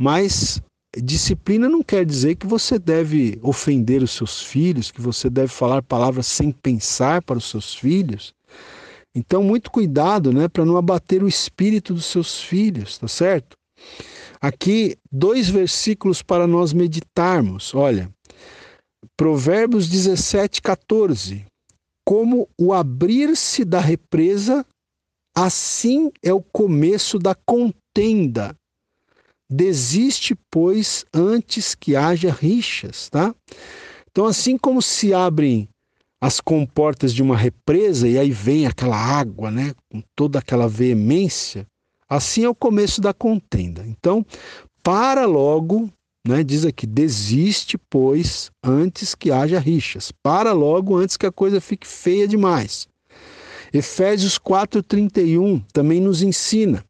mas 0.00 0.62
disciplina 0.96 1.68
não 1.68 1.82
quer 1.82 2.06
dizer 2.06 2.36
que 2.36 2.46
você 2.46 2.78
deve 2.78 3.38
ofender 3.42 4.02
os 4.02 4.12
seus 4.12 4.42
filhos, 4.42 4.90
que 4.90 5.00
você 5.00 5.28
deve 5.28 5.48
falar 5.48 5.82
palavras 5.82 6.26
sem 6.26 6.50
pensar 6.50 7.20
para 7.22 7.36
os 7.36 7.50
seus 7.50 7.74
filhos. 7.74 8.32
Então, 9.14 9.42
muito 9.42 9.70
cuidado, 9.70 10.32
né, 10.32 10.48
para 10.48 10.64
não 10.64 10.78
abater 10.78 11.22
o 11.22 11.28
espírito 11.28 11.92
dos 11.92 12.06
seus 12.06 12.40
filhos, 12.40 12.96
tá 12.96 13.06
certo? 13.06 13.58
Aqui, 14.40 14.96
dois 15.12 15.50
versículos 15.50 16.22
para 16.22 16.46
nós 16.46 16.72
meditarmos. 16.72 17.74
Olha, 17.74 18.10
Provérbios 19.18 19.86
17, 19.86 20.62
14. 20.62 21.44
Como 22.08 22.48
o 22.58 22.72
abrir-se 22.72 23.66
da 23.66 23.80
represa, 23.80 24.64
assim 25.36 26.10
é 26.22 26.32
o 26.32 26.40
começo 26.40 27.18
da 27.18 27.34
contenda 27.34 28.56
Desiste, 29.50 30.36
pois, 30.50 31.04
antes 31.12 31.74
que 31.74 31.96
haja 31.96 32.30
rixas, 32.30 33.08
tá? 33.08 33.34
Então, 34.10 34.26
assim 34.26 34.56
como 34.56 34.80
se 34.80 35.12
abrem 35.12 35.68
as 36.22 36.40
comportas 36.40 37.12
de 37.12 37.22
uma 37.22 37.36
represa 37.36 38.06
e 38.06 38.18
aí 38.18 38.30
vem 38.30 38.66
aquela 38.66 38.96
água, 38.96 39.50
né, 39.50 39.72
com 39.90 40.02
toda 40.14 40.38
aquela 40.38 40.68
veemência, 40.68 41.66
assim 42.08 42.44
é 42.44 42.48
o 42.48 42.54
começo 42.54 43.00
da 43.00 43.14
contenda. 43.14 43.84
Então, 43.86 44.24
para 44.82 45.24
logo, 45.24 45.90
né, 46.26 46.44
diz 46.44 46.64
aqui, 46.64 46.86
desiste, 46.86 47.78
pois, 47.90 48.50
antes 48.62 49.14
que 49.14 49.30
haja 49.30 49.58
rixas. 49.58 50.12
Para 50.22 50.52
logo 50.52 50.96
antes 50.96 51.16
que 51.16 51.26
a 51.26 51.32
coisa 51.32 51.60
fique 51.60 51.86
feia 51.86 52.28
demais. 52.28 52.86
Efésios 53.72 54.38
4:31 54.38 55.62
também 55.72 56.00
nos 56.00 56.22
ensina: 56.22 56.84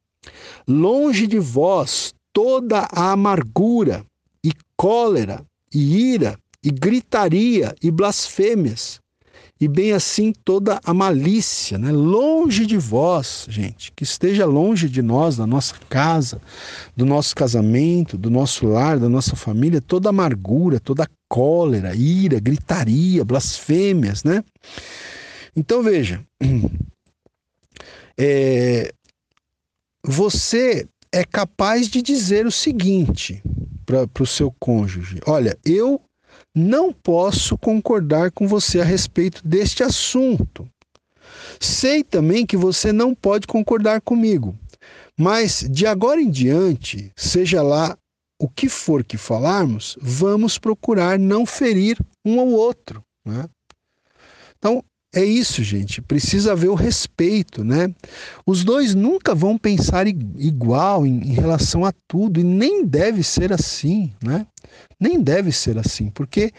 Longe 0.67 1.27
de 1.27 1.39
vós 1.39 2.15
toda 2.33 2.89
a 2.93 3.13
amargura 3.13 4.05
e 4.45 4.53
cólera 4.77 5.45
e 5.75 6.13
ira 6.13 6.39
e 6.63 6.71
gritaria 6.71 7.75
e 7.83 7.91
blasfêmias 7.91 9.01
e 9.61 9.69
bem 9.69 9.93
assim 9.93 10.33
toda 10.33 10.81
a 10.83 10.95
malícia, 10.95 11.77
né? 11.77 11.93
Longe 11.93 12.65
de 12.65 12.79
vós, 12.79 13.47
gente, 13.49 13.93
que 13.93 14.05
esteja 14.05 14.47
longe 14.47 14.89
de 14.89 15.03
nós, 15.03 15.37
da 15.37 15.47
nossa 15.47 15.75
casa, 15.89 16.41
do 16.97 17.05
nosso 17.05 17.37
casamento, 17.37 18.17
do 18.17 18.31
nosso 18.31 18.67
lar, 18.67 18.99
da 18.99 19.09
nossa 19.09 19.37
família, 19.37 19.81
toda 19.83 20.09
amargura, 20.09 20.81
toda 20.81 21.07
cólera, 21.29 21.95
ira, 21.95 22.41
gritaria, 22.41 23.23
blasfêmias, 23.23 24.25
né? 24.25 24.43
Então 25.55 25.83
veja, 25.83 26.25
é, 28.19 28.91
você 30.03 30.89
é 31.13 31.25
capaz 31.25 31.89
de 31.89 32.03
dizer 32.03 32.47
o 32.47 32.53
seguinte 32.53 33.43
para 33.85 34.23
o 34.23 34.27
seu 34.27 34.55
cônjuge: 34.59 35.21
Olha, 35.27 35.59
eu 35.65 36.01
não 36.55 36.93
posso 36.93 37.59
concordar 37.59 38.31
com 38.31 38.47
você 38.47 38.81
a 38.81 38.85
respeito 38.85 39.47
deste 39.47 39.83
assunto. 39.83 40.69
Sei 41.61 42.03
também 42.03 42.47
que 42.47 42.57
você 42.57 42.93
não 42.93 43.15
pode 43.15 43.47
concordar 43.47 44.01
comigo, 44.01 44.57
mas 45.19 45.67
de 45.71 45.87
agora 45.87 46.21
em 46.21 46.31
diante, 46.31 47.13
seja 47.17 47.63
lá 47.63 47.97
o 48.41 48.49
que 48.49 48.69
for 48.69 49.05
que 49.05 49.19
falarmos, 49.19 49.99
vamos 50.01 50.57
procurar 50.57 51.19
não 51.19 51.45
ferir 51.45 51.99
um 52.25 52.41
ao 52.41 52.49
outro. 52.49 53.05
Né? 53.25 53.45
Então, 54.57 54.83
é 55.13 55.25
isso, 55.25 55.63
gente. 55.63 56.01
Precisa 56.01 56.53
haver 56.53 56.69
o 56.69 56.75
respeito, 56.75 57.65
né? 57.65 57.93
Os 58.47 58.63
dois 58.63 58.95
nunca 58.95 59.35
vão 59.35 59.59
pensar 59.59 60.07
igual 60.07 61.05
em, 61.05 61.31
em, 61.31 61.33
relação 61.33 61.85
a 61.85 61.93
tudo 62.07 62.39
e 62.39 62.45
nem 62.45 62.87
deve 62.87 63.23
ser 63.25 63.53
assim, 63.53 64.13
né? 64.23 64.47
Nem 65.01 65.21
deve 65.21 65.51
ser 65.51 65.79
assim, 65.79 66.11
porque 66.11 66.53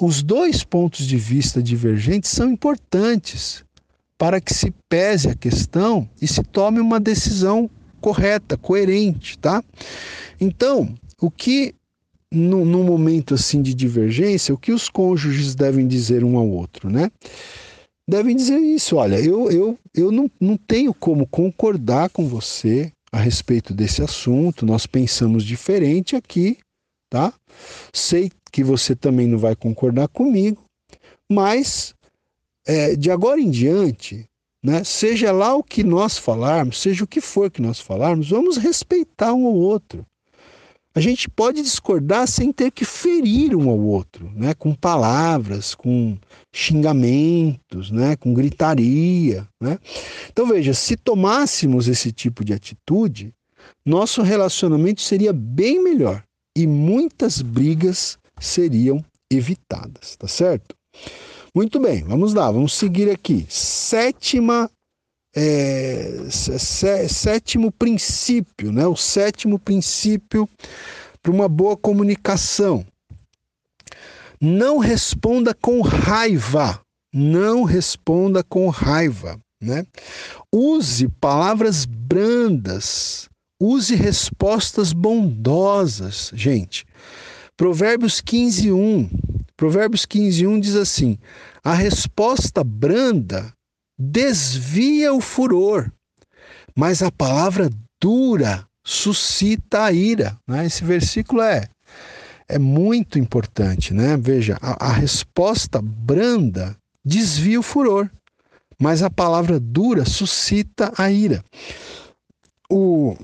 os 0.00 0.22
dois 0.22 0.64
pontos 0.64 1.06
de 1.06 1.16
vista 1.16 1.62
divergentes 1.62 2.30
são 2.30 2.50
importantes 2.50 3.62
para 4.16 4.40
que 4.40 4.54
se 4.54 4.72
pese 4.88 5.28
a 5.28 5.34
questão 5.34 6.08
e 6.20 6.26
se 6.26 6.42
tome 6.42 6.80
uma 6.80 6.98
decisão 6.98 7.68
correta, 8.00 8.56
coerente, 8.56 9.38
tá? 9.38 9.62
Então, 10.40 10.94
o 11.20 11.30
que 11.30 11.74
no, 12.32 12.64
momento 12.64 13.34
assim 13.34 13.62
de 13.62 13.74
divergência, 13.74 14.54
o 14.54 14.58
que 14.58 14.72
os 14.72 14.88
cônjuges 14.88 15.54
devem 15.54 15.86
dizer 15.86 16.24
um 16.24 16.36
ao 16.36 16.48
outro, 16.48 16.90
né? 16.90 17.10
Devem 18.08 18.36
dizer 18.36 18.58
isso, 18.58 18.96
olha, 18.96 19.20
eu, 19.20 19.50
eu, 19.50 19.78
eu 19.92 20.12
não, 20.12 20.30
não 20.40 20.56
tenho 20.56 20.94
como 20.94 21.26
concordar 21.26 22.08
com 22.10 22.28
você 22.28 22.92
a 23.10 23.18
respeito 23.18 23.74
desse 23.74 24.00
assunto, 24.00 24.64
nós 24.64 24.86
pensamos 24.86 25.42
diferente 25.42 26.14
aqui, 26.14 26.58
tá? 27.10 27.34
Sei 27.92 28.30
que 28.52 28.62
você 28.62 28.94
também 28.94 29.26
não 29.26 29.38
vai 29.38 29.56
concordar 29.56 30.06
comigo, 30.08 30.62
mas 31.30 31.94
é, 32.64 32.94
de 32.94 33.10
agora 33.10 33.40
em 33.40 33.50
diante, 33.50 34.24
né, 34.62 34.84
seja 34.84 35.32
lá 35.32 35.54
o 35.54 35.62
que 35.62 35.82
nós 35.82 36.16
falarmos, 36.16 36.80
seja 36.80 37.04
o 37.04 37.08
que 37.08 37.20
for 37.20 37.50
que 37.50 37.62
nós 37.62 37.80
falarmos, 37.80 38.30
vamos 38.30 38.56
respeitar 38.56 39.34
um 39.34 39.46
ao 39.46 39.54
outro. 39.54 40.06
A 40.96 41.00
gente 41.00 41.28
pode 41.28 41.60
discordar 41.60 42.26
sem 42.26 42.50
ter 42.50 42.70
que 42.70 42.82
ferir 42.82 43.54
um 43.54 43.68
ao 43.68 43.78
outro, 43.78 44.32
né? 44.34 44.54
com 44.54 44.74
palavras, 44.74 45.74
com 45.74 46.16
xingamentos, 46.54 47.90
né? 47.90 48.16
com 48.16 48.32
gritaria. 48.32 49.46
Né? 49.60 49.78
Então, 50.32 50.46
veja, 50.46 50.72
se 50.72 50.96
tomássemos 50.96 51.86
esse 51.86 52.10
tipo 52.10 52.42
de 52.42 52.54
atitude, 52.54 53.30
nosso 53.84 54.22
relacionamento 54.22 55.02
seria 55.02 55.34
bem 55.34 55.84
melhor 55.84 56.22
e 56.56 56.66
muitas 56.66 57.42
brigas 57.42 58.18
seriam 58.40 59.04
evitadas, 59.30 60.16
tá 60.16 60.26
certo? 60.26 60.74
Muito 61.54 61.78
bem, 61.78 62.04
vamos 62.04 62.32
lá, 62.32 62.50
vamos 62.50 62.72
seguir 62.72 63.10
aqui. 63.10 63.44
Sétima 63.50 64.70
é, 65.36 66.28
sétimo 66.30 67.70
princípio, 67.70 68.72
né? 68.72 68.86
o 68.86 68.96
sétimo 68.96 69.58
princípio 69.58 70.48
para 71.22 71.30
uma 71.30 71.46
boa 71.46 71.76
comunicação. 71.76 72.86
Não 74.40 74.78
responda 74.78 75.52
com 75.54 75.82
raiva. 75.82 76.80
Não 77.12 77.64
responda 77.64 78.42
com 78.42 78.68
raiva. 78.68 79.38
Né? 79.60 79.84
Use 80.50 81.08
palavras 81.20 81.84
brandas. 81.84 83.28
Use 83.60 83.94
respostas 83.94 84.92
bondosas, 84.92 86.30
gente. 86.34 86.84
Provérbios 87.56 88.20
15, 88.20 88.72
1. 88.72 89.10
Provérbios 89.56 90.04
15, 90.04 90.46
1 90.46 90.60
diz 90.60 90.76
assim: 90.76 91.18
A 91.64 91.72
resposta 91.72 92.62
branda 92.62 93.55
desvia 93.98 95.12
o 95.12 95.20
furor, 95.20 95.90
mas 96.74 97.02
a 97.02 97.10
palavra 97.10 97.70
dura 98.00 98.66
suscita 98.84 99.84
a 99.84 99.92
ira. 99.92 100.38
Né? 100.46 100.66
Esse 100.66 100.84
versículo 100.84 101.42
é, 101.42 101.68
é 102.48 102.58
muito 102.58 103.18
importante. 103.18 103.94
Né? 103.94 104.16
Veja, 104.16 104.58
a, 104.60 104.86
a 104.86 104.92
resposta 104.92 105.80
branda 105.82 106.76
desvia 107.04 107.58
o 107.58 107.62
furor, 107.62 108.10
mas 108.78 109.02
a 109.02 109.10
palavra 109.10 109.58
dura 109.58 110.04
suscita 110.04 110.92
a 110.96 111.10
ira. 111.10 111.42
O, 112.70 113.16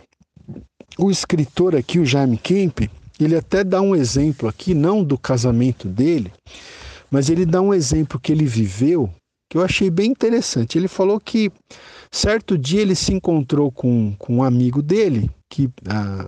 o 0.99 1.11
escritor 1.11 1.77
aqui, 1.77 1.99
o 1.99 2.07
Jaime 2.07 2.39
Kemp, 2.39 2.89
ele 3.21 3.37
até 3.37 3.63
dá 3.63 3.81
um 3.81 3.95
exemplo 3.95 4.49
aqui, 4.49 4.75
não 4.75 5.05
do 5.05 5.19
casamento 5.19 5.87
dele, 5.87 6.33
mas 7.11 7.29
ele 7.29 7.45
dá 7.45 7.61
um 7.61 7.75
exemplo 7.75 8.19
que 8.19 8.33
ele 8.33 8.47
viveu 8.47 9.13
que 9.53 9.59
eu 9.59 9.63
achei 9.63 9.91
bem 9.91 10.11
interessante. 10.11 10.79
Ele 10.79 10.89
falou 10.89 11.21
que 11.21 11.53
certo 12.11 12.57
dia 12.57 12.81
ele 12.81 12.95
se 12.95 13.13
encontrou 13.13 13.71
com, 13.71 14.15
com 14.19 14.37
um 14.37 14.43
amigo 14.43 14.81
dele, 14.81 15.31
que 15.51 15.69
ah, 15.87 16.27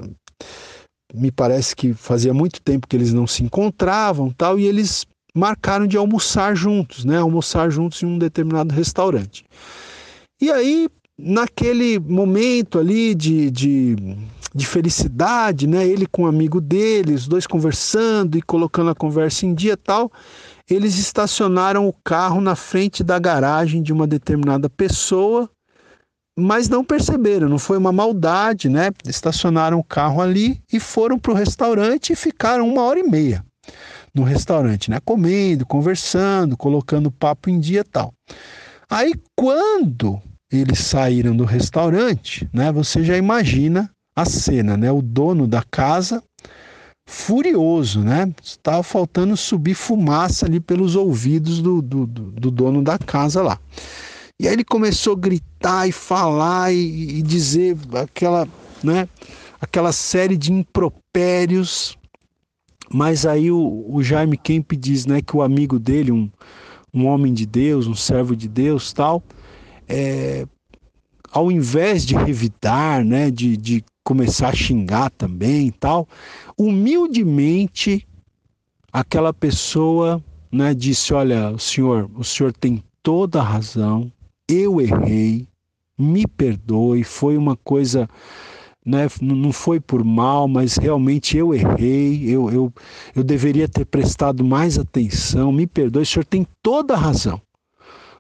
me 1.15 1.33
parece 1.33 1.75
que 1.75 1.95
fazia 1.95 2.35
muito 2.35 2.61
tempo 2.61 2.87
que 2.87 2.95
eles 2.95 3.15
não 3.15 3.27
se 3.27 3.43
encontravam 3.43 4.31
tal, 4.31 4.59
e 4.59 4.67
eles 4.67 5.07
marcaram 5.35 5.87
de 5.87 5.97
almoçar 5.97 6.55
juntos, 6.55 7.07
né? 7.07 7.17
Almoçar 7.17 7.71
juntos 7.71 8.03
em 8.03 8.07
um 8.07 8.19
determinado 8.19 8.75
restaurante. 8.75 9.43
E 10.39 10.51
aí, 10.51 10.87
naquele 11.19 11.99
momento 11.99 12.79
ali 12.79 13.15
de, 13.15 13.51
de, 13.51 13.97
de 14.55 14.67
felicidade, 14.67 15.67
né? 15.67 15.89
Ele 15.89 16.07
com 16.07 16.25
um 16.25 16.27
amigo 16.27 16.61
dele, 16.61 17.15
os 17.15 17.27
dois 17.27 17.47
conversando 17.47 18.37
e 18.37 18.43
colocando 18.43 18.91
a 18.91 18.95
conversa 18.95 19.47
em 19.47 19.55
dia 19.55 19.79
tal, 19.79 20.13
eles 20.69 20.99
estacionaram 20.99 21.87
o 21.87 21.93
carro 22.05 22.41
na 22.41 22.57
frente 22.57 23.05
da 23.05 23.19
garagem 23.19 23.83
de 23.83 23.93
uma 23.93 24.07
determinada 24.07 24.69
pessoa, 24.71 25.51
mas 26.39 26.69
não 26.69 26.85
perceberam, 26.85 27.49
não 27.49 27.59
foi 27.59 27.79
uma 27.79 27.93
maldade, 27.93 28.69
né? 28.69 28.91
Estacionaram 29.07 29.79
o 29.79 29.85
carro 29.85 30.21
ali 30.21 30.61
e 30.73 30.81
foram 30.81 31.19
para 31.19 31.33
o 31.33 31.35
restaurante 31.35 32.13
e 32.13 32.17
ficaram 32.17 32.69
uma 32.69 32.83
hora 32.83 32.99
e 32.99 33.05
meia 33.05 33.45
no 34.15 34.23
restaurante, 34.23 34.91
né? 34.91 34.99
Comendo, 35.05 35.67
conversando, 35.67 36.57
colocando 36.57 37.11
papo 37.11 37.51
em 37.51 37.59
dia 37.59 37.85
tal. 37.85 38.13
Aí 38.89 39.15
quando 39.37 40.21
eles 40.51 40.81
saíram 40.81 41.37
do 41.37 41.45
restaurante, 41.45 42.49
né? 42.53 42.73
Você 42.73 43.03
já 43.05 43.17
imagina 43.17 43.91
a 44.17 44.25
cena, 44.25 44.77
né? 44.77 44.91
O 44.91 45.03
dono 45.03 45.47
da 45.47 45.63
casa 45.63 46.23
furioso, 47.07 48.01
né? 48.01 48.33
Estava 48.43 48.83
faltando 48.83 49.37
subir 49.37 49.75
fumaça 49.75 50.47
ali 50.47 50.61
pelos 50.61 50.97
ouvidos 50.97 51.61
do, 51.61 51.83
do, 51.83 52.07
do, 52.07 52.51
dono 52.51 52.83
da 52.83 52.99
casa 52.99 53.43
lá. 53.43 53.59
E 54.39 54.49
aí 54.49 54.55
ele 54.55 54.65
começou 54.65 55.15
a 55.15 55.19
gritar 55.19 55.89
e 55.89 55.93
falar 55.93 56.73
e, 56.73 57.19
e 57.19 57.23
dizer 57.23 57.77
aquela, 58.03 58.49
né? 58.83 59.09
Aquela 59.61 59.93
série 59.93 60.37
de 60.37 60.53
impropérios. 60.53 61.97
Mas 62.91 63.25
aí 63.25 63.51
o, 63.51 63.87
o 63.89 64.03
Jaime 64.03 64.37
Kemp 64.37 64.73
diz, 64.73 65.07
né, 65.07 65.21
que 65.23 65.37
o 65.37 65.43
amigo 65.43 65.79
dele, 65.79 66.13
um, 66.13 66.31
um 66.93 67.07
homem 67.07 67.33
de 67.33 67.47
Deus, 67.47 67.87
um 67.87 67.95
servo 67.95 68.37
de 68.37 68.47
Deus, 68.47 68.93
tal, 68.93 69.23
é, 69.89 70.47
ao 71.33 71.51
invés 71.51 72.05
de 72.05 72.15
revidar, 72.15 73.05
né, 73.05 73.31
de, 73.31 73.57
de 73.57 73.85
começar 74.05 74.51
a 74.51 74.55
xingar 74.55 75.11
também 75.11 75.69
e 75.69 75.73
tal, 75.73 76.07
humildemente 76.57 78.07
aquela 78.93 79.33
pessoa 79.33 80.23
né, 80.53 80.73
disse: 80.73 81.13
Olha, 81.13 81.51
o 81.51 81.59
senhor, 81.59 82.09
o 82.15 82.23
senhor 82.23 82.53
tem 82.53 82.83
toda 83.03 83.41
a 83.41 83.45
razão, 83.45 84.13
eu 84.49 84.81
errei, 84.81 85.49
me 85.99 86.27
perdoe, 86.27 87.03
foi 87.03 87.37
uma 87.37 87.57
coisa. 87.57 88.09
Né, 88.87 89.09
não 89.23 89.51
foi 89.51 89.81
por 89.81 90.05
mal, 90.05 90.47
mas 90.47 90.77
realmente 90.77 91.39
eu 91.39 91.55
errei, 91.55 92.29
eu, 92.29 92.51
eu, 92.51 92.73
eu 93.17 93.25
deveria 93.25 93.67
ter 93.67 93.87
prestado 93.87 94.45
mais 94.45 94.79
atenção, 94.79 95.51
me 95.51 95.67
perdoe, 95.67 96.03
o 96.03 96.07
senhor 96.07 96.27
tem 96.27 96.47
toda 96.63 96.93
a 96.93 96.99
razão. 96.99 97.41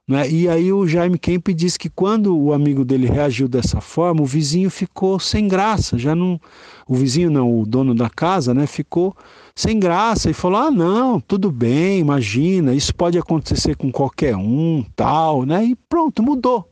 Né? 0.06 0.28
E 0.30 0.48
aí 0.48 0.70
o 0.70 0.86
Jaime 0.86 1.18
Kemp 1.18 1.48
diz 1.48 1.78
que 1.78 1.88
quando 1.88 2.36
o 2.38 2.52
amigo 2.52 2.84
dele 2.84 3.06
reagiu 3.06 3.48
dessa 3.48 3.80
forma, 3.80 4.20
o 4.20 4.26
vizinho 4.26 4.68
ficou 4.68 5.18
sem 5.18 5.48
graça, 5.48 5.96
já 5.96 6.14
não, 6.14 6.38
o 6.86 6.94
vizinho 6.94 7.30
não, 7.30 7.60
o 7.60 7.64
dono 7.64 7.94
da 7.94 8.10
casa, 8.10 8.52
né, 8.52 8.66
ficou 8.66 9.16
sem 9.56 9.78
graça 9.78 10.28
e 10.28 10.34
falou: 10.34 10.58
"Ah, 10.60 10.70
não, 10.70 11.18
tudo 11.18 11.50
bem, 11.50 12.00
imagina, 12.00 12.74
isso 12.74 12.94
pode 12.94 13.18
acontecer 13.18 13.76
com 13.76 13.90
qualquer 13.90 14.36
um, 14.36 14.84
tal", 14.94 15.44
né? 15.46 15.64
E 15.64 15.76
pronto, 15.88 16.22
mudou. 16.22 16.68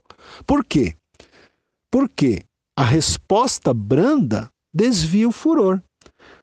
Por 0.46 0.62
quê? 0.64 0.94
Porque 1.90 2.42
a 2.76 2.84
resposta 2.84 3.72
branda 3.72 4.50
desvia 4.74 5.28
o 5.28 5.32
furor, 5.32 5.80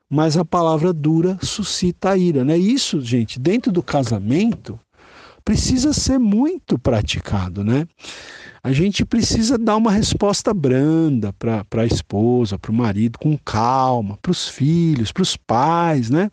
mas 0.10 0.38
a 0.38 0.46
palavra 0.46 0.92
dura 0.92 1.38
suscita 1.42 2.12
a 2.12 2.18
ira, 2.18 2.44
né? 2.44 2.58
Isso, 2.58 3.00
gente, 3.02 3.40
dentro 3.40 3.72
do 3.72 3.84
casamento, 3.84 4.80
precisa 5.50 5.94
ser 5.94 6.20
muito 6.20 6.78
praticado, 6.78 7.64
né? 7.64 7.88
A 8.62 8.72
gente 8.72 9.04
precisa 9.04 9.58
dar 9.58 9.78
uma 9.78 9.92
resposta 9.92 10.54
branda 10.54 11.34
para 11.34 11.66
a 11.76 11.86
esposa, 11.88 12.60
para 12.60 12.70
o 12.70 12.74
marido, 12.74 13.18
com 13.18 13.36
calma, 13.36 14.16
para 14.22 14.32
os 14.32 14.48
filhos, 14.48 15.12
para 15.12 15.24
os 15.24 15.36
pais, 15.36 16.12
né? 16.12 16.30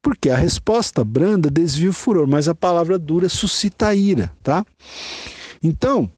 Porque 0.00 0.30
a 0.30 0.38
resposta 0.38 1.04
branda 1.04 1.50
desvia 1.50 1.90
o 1.90 1.92
furor, 1.92 2.26
mas 2.26 2.48
a 2.48 2.54
palavra 2.54 2.98
dura 2.98 3.28
suscita 3.28 3.88
a 3.88 3.94
ira, 3.94 4.32
tá? 4.42 4.64
Então, 5.62 6.10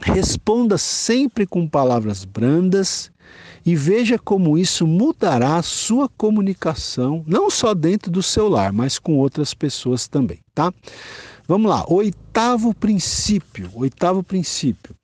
responda 0.00 0.78
sempre 0.78 1.44
com 1.44 1.66
palavras 1.66 2.24
brandas 2.24 3.10
e 3.66 3.74
veja 3.74 4.16
como 4.16 4.56
isso 4.56 4.86
mudará 4.86 5.56
a 5.56 5.62
sua 5.62 6.08
comunicação, 6.08 7.24
não 7.26 7.50
só 7.50 7.74
dentro 7.74 8.12
do 8.12 8.22
seu 8.22 8.48
lar, 8.48 8.72
mas 8.72 8.96
com 8.96 9.18
outras 9.18 9.52
pessoas 9.54 10.06
também, 10.06 10.38
tá? 10.54 10.72
Vamos 11.46 11.70
lá, 11.70 11.84
oitavo 11.88 12.74
princípio, 12.74 13.70
oitavo 13.74 14.22
princípio. 14.22 14.94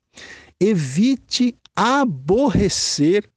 Evite 0.59 1.55
aborrecer 1.75 3.29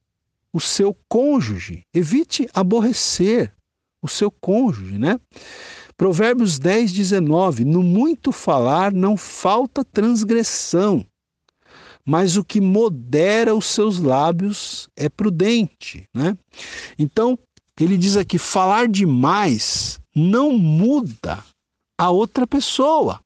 o 0.51 0.59
seu 0.59 0.95
cônjuge. 1.07 1.85
Evite 1.93 2.47
aborrecer 2.53 3.53
o 4.01 4.07
seu 4.07 4.29
cônjuge, 4.29 4.97
né? 4.97 5.19
Provérbios 5.97 6.59
10, 6.59 6.91
19: 6.91 7.65
No 7.65 7.83
muito 7.83 8.31
falar 8.31 8.91
não 8.91 9.15
falta 9.15 9.83
transgressão, 9.83 11.05
mas 12.05 12.35
o 12.35 12.43
que 12.43 12.59
modera 12.59 13.55
os 13.55 13.65
seus 13.65 13.99
lábios 13.99 14.89
é 14.95 15.07
prudente. 15.07 16.07
Né? 16.13 16.37
Então, 16.97 17.37
ele 17.79 17.97
diz 17.97 18.17
aqui: 18.17 18.37
falar 18.37 18.87
demais 18.87 19.99
não 20.15 20.57
muda 20.57 21.43
a 21.97 22.09
outra 22.09 22.45
pessoa. 22.47 23.19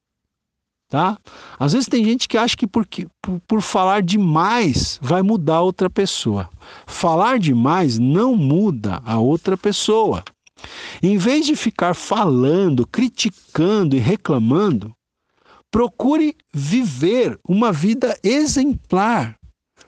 Tá? 0.88 1.18
Às 1.58 1.74
vezes 1.74 1.86
tem 1.86 2.02
gente 2.02 2.26
que 2.26 2.38
acha 2.38 2.56
que 2.56 2.66
por, 2.66 2.86
por, 3.20 3.40
por 3.46 3.60
falar 3.60 4.02
demais 4.02 4.98
vai 5.02 5.20
mudar 5.20 5.56
a 5.56 5.62
outra 5.62 5.90
pessoa. 5.90 6.48
Falar 6.86 7.38
demais 7.38 7.98
não 7.98 8.34
muda 8.34 9.02
a 9.04 9.18
outra 9.18 9.56
pessoa. 9.56 10.24
Em 11.02 11.18
vez 11.18 11.44
de 11.44 11.54
ficar 11.54 11.94
falando, 11.94 12.86
criticando 12.86 13.94
e 13.96 13.98
reclamando, 13.98 14.92
procure 15.70 16.34
viver 16.54 17.38
uma 17.46 17.70
vida 17.70 18.18
exemplar, 18.22 19.36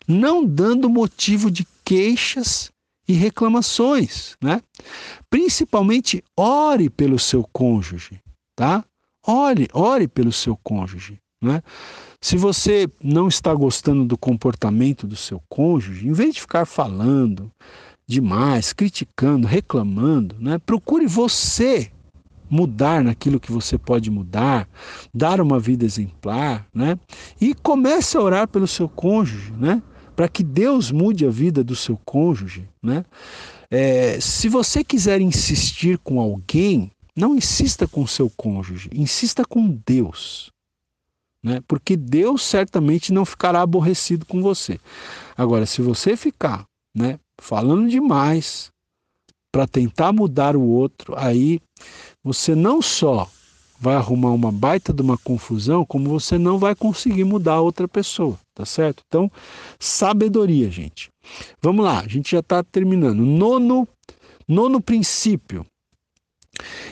não 0.06 0.44
dando 0.44 0.88
motivo 0.88 1.50
de 1.50 1.66
queixas 1.84 2.70
e 3.08 3.14
reclamações, 3.14 4.36
né? 4.40 4.62
Principalmente 5.28 6.22
ore 6.36 6.88
pelo 6.88 7.18
seu 7.18 7.42
cônjuge, 7.52 8.20
tá? 8.60 8.84
Ore, 9.26 9.68
ore 9.72 10.06
pelo 10.06 10.30
seu 10.30 10.54
cônjuge, 10.54 11.18
né? 11.42 11.62
Se 12.20 12.36
você 12.36 12.86
não 13.02 13.26
está 13.26 13.54
gostando 13.54 14.04
do 14.04 14.18
comportamento 14.18 15.06
do 15.06 15.16
seu 15.16 15.42
cônjuge, 15.48 16.06
em 16.06 16.12
vez 16.12 16.34
de 16.34 16.42
ficar 16.42 16.66
falando 16.66 17.50
demais, 18.06 18.74
criticando, 18.74 19.46
reclamando, 19.46 20.36
né? 20.38 20.58
Procure 20.58 21.06
você 21.06 21.90
mudar 22.50 23.02
naquilo 23.02 23.40
que 23.40 23.50
você 23.50 23.78
pode 23.78 24.10
mudar, 24.10 24.68
dar 25.14 25.40
uma 25.40 25.58
vida 25.58 25.86
exemplar, 25.86 26.66
né? 26.74 26.98
E 27.40 27.54
comece 27.54 28.18
a 28.18 28.20
orar 28.20 28.46
pelo 28.46 28.66
seu 28.66 28.90
cônjuge, 28.90 29.52
né? 29.52 29.82
Para 30.14 30.28
que 30.28 30.42
Deus 30.42 30.92
mude 30.92 31.24
a 31.24 31.30
vida 31.30 31.64
do 31.64 31.74
seu 31.74 31.98
cônjuge, 32.04 32.68
né? 32.82 33.06
É, 33.70 34.20
se 34.20 34.50
você 34.50 34.84
quiser 34.84 35.22
insistir 35.22 35.96
com 35.96 36.20
alguém, 36.20 36.92
não 37.20 37.36
insista 37.36 37.86
com 37.86 38.06
seu 38.06 38.30
cônjuge, 38.30 38.88
insista 38.92 39.44
com 39.44 39.68
Deus. 39.86 40.50
Né? 41.42 41.60
Porque 41.66 41.96
Deus 41.96 42.42
certamente 42.42 43.12
não 43.12 43.24
ficará 43.24 43.62
aborrecido 43.62 44.26
com 44.26 44.42
você. 44.42 44.78
Agora, 45.36 45.66
se 45.66 45.80
você 45.80 46.16
ficar 46.16 46.64
né, 46.94 47.18
falando 47.40 47.88
demais 47.88 48.70
para 49.52 49.66
tentar 49.66 50.12
mudar 50.12 50.56
o 50.56 50.62
outro, 50.62 51.14
aí 51.16 51.60
você 52.22 52.54
não 52.54 52.82
só 52.82 53.28
vai 53.78 53.96
arrumar 53.96 54.30
uma 54.32 54.52
baita 54.52 54.92
de 54.92 55.00
uma 55.00 55.16
confusão, 55.16 55.86
como 55.86 56.10
você 56.10 56.36
não 56.36 56.58
vai 56.58 56.74
conseguir 56.74 57.24
mudar 57.24 57.54
a 57.54 57.60
outra 57.62 57.88
pessoa, 57.88 58.38
tá 58.54 58.66
certo? 58.66 59.02
Então, 59.06 59.32
sabedoria, 59.78 60.70
gente. 60.70 61.08
Vamos 61.62 61.84
lá, 61.84 62.00
a 62.00 62.06
gente 62.08 62.32
já 62.32 62.40
está 62.40 62.62
terminando. 62.62 63.24
Nono, 63.24 63.88
nono 64.46 64.82
princípio. 64.82 65.64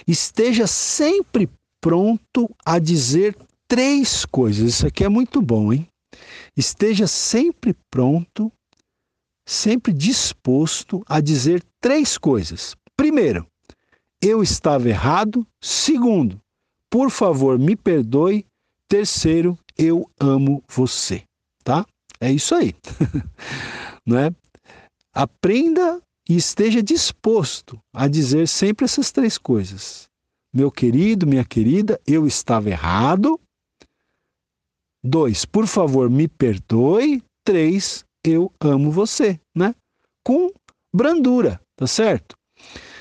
Esteja 0.07 0.67
sempre 0.67 1.49
pronto 1.81 2.51
a 2.65 2.79
dizer 2.79 3.37
três 3.67 4.25
coisas. 4.25 4.75
Isso 4.75 4.87
aqui 4.87 5.05
é 5.05 5.09
muito 5.09 5.41
bom, 5.41 5.73
hein? 5.73 5.89
Esteja 6.57 7.07
sempre 7.07 7.77
pronto, 7.91 8.51
sempre 9.47 9.93
disposto 9.93 11.03
a 11.07 11.21
dizer 11.21 11.63
três 11.81 12.19
coisas. 12.19 12.75
Primeiro, 12.97 13.47
eu 14.21 14.43
estava 14.43 14.89
errado. 14.89 15.47
Segundo, 15.61 16.41
por 16.91 17.11
favor, 17.11 17.59
me 17.59 17.77
perdoe. 17.77 18.45
Terceiro, 18.89 19.57
eu 19.77 20.11
amo 20.19 20.65
você, 20.67 21.23
tá? 21.63 21.85
É 22.21 22.33
isso 22.33 22.55
aí. 22.55 22.75
Não 24.05 24.19
é? 24.19 24.31
Aprenda 25.13 26.01
e 26.29 26.37
esteja 26.37 26.83
disposto 26.83 27.81
a 27.93 28.07
dizer 28.07 28.47
sempre 28.47 28.85
essas 28.85 29.11
três 29.11 29.39
coisas. 29.39 30.09
Meu 30.53 30.71
querido, 30.71 31.27
minha 31.27 31.45
querida, 31.45 32.01
eu 32.07 32.27
estava 32.27 32.69
errado. 32.69 33.41
Dois, 35.03 35.45
por 35.45 35.67
favor, 35.67 36.11
me 36.11 36.29
perdoe. 36.29 37.23
Três, 37.45 38.05
eu 38.23 38.53
amo 38.61 38.91
você, 38.91 39.41
né? 39.55 39.75
Com 40.23 40.51
brandura, 40.93 41.61
tá 41.77 41.87
certo? 41.87 42.37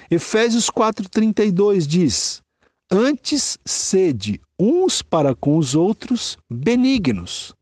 Efésios 0.09 0.69
4:32 0.69 1.85
diz: 1.85 2.41
Antes 2.89 3.57
sede 3.65 4.39
uns 4.57 5.01
para 5.01 5.35
com 5.35 5.57
os 5.57 5.75
outros 5.75 6.37
benignos, 6.49 7.53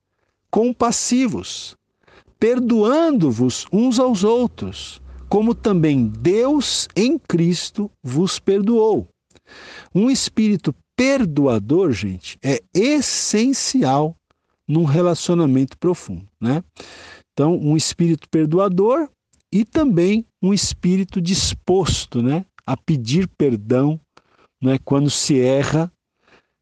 compassivos, 0.51 1.75
perdoando-vos 2.39 3.65
uns 3.71 3.99
aos 3.99 4.23
outros, 4.23 5.01
como 5.35 5.53
também 5.53 6.07
Deus 6.07 6.87
em 6.95 7.19
Cristo 7.19 7.91
vos 8.01 8.39
perdoou. 8.39 9.05
Um 9.93 10.09
espírito 10.09 10.73
perdoador, 10.95 11.91
gente, 11.91 12.37
é 12.41 12.63
essencial 12.73 14.15
num 14.65 14.85
relacionamento 14.85 15.77
profundo, 15.77 16.25
né? 16.39 16.63
Então, 17.33 17.53
um 17.53 17.75
espírito 17.75 18.29
perdoador 18.29 19.09
e 19.51 19.65
também 19.65 20.25
um 20.41 20.53
espírito 20.53 21.19
disposto 21.19 22.21
né, 22.21 22.45
a 22.65 22.77
pedir 22.77 23.27
perdão 23.27 23.99
né, 24.63 24.79
quando 24.85 25.09
se 25.09 25.37
erra. 25.41 25.91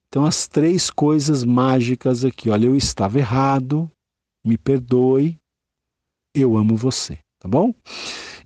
Então, 0.07 0.25
as 0.25 0.47
três 0.47 0.89
coisas 0.89 1.43
mágicas 1.43 2.25
aqui. 2.25 2.49
Olha, 2.49 2.65
eu 2.65 2.75
estava 2.75 3.19
errado, 3.19 3.87
me 4.43 4.57
perdoe, 4.57 5.37
eu 6.33 6.57
amo 6.57 6.75
você, 6.75 7.19
tá 7.37 7.47
bom? 7.47 7.71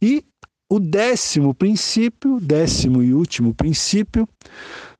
E 0.02 0.24
o 0.70 0.80
décimo 0.80 1.54
princípio, 1.54 2.40
décimo 2.40 3.02
e 3.02 3.14
último 3.14 3.54
princípio, 3.54 4.28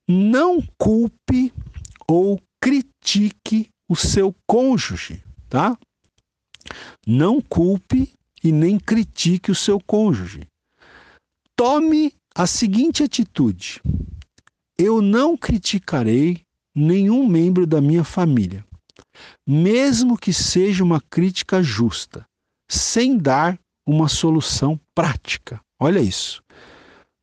não 0.08 0.62
culpe 0.78 1.54
ou 2.08 2.42
critique 2.62 3.70
o 3.90 3.96
seu 3.96 4.34
cônjuge, 4.48 5.24
tá? 5.50 5.78
Não 7.06 7.42
culpe 7.42 8.14
e 8.44 8.52
nem 8.52 8.80
critique 8.80 9.52
o 9.52 9.56
seu 9.56 9.80
cônjuge. 9.80 10.48
Tome 11.56 12.14
a 12.36 12.48
seguinte 12.48 13.04
atitude: 13.04 13.82
eu 14.78 15.02
não 15.02 15.36
criticarei 15.36 16.42
nenhum 16.76 17.28
membro 17.28 17.66
da 17.66 17.82
minha 17.82 18.04
família, 18.04 18.66
mesmo 19.48 20.18
que 20.18 20.32
seja 20.32 20.84
uma 20.84 21.02
crítica 21.02 21.64
justa, 21.64 22.26
sem 22.70 23.18
dar 23.18 23.60
uma 23.88 24.10
solução 24.10 24.78
prática. 24.94 25.62
Olha 25.80 26.00
isso. 26.00 26.44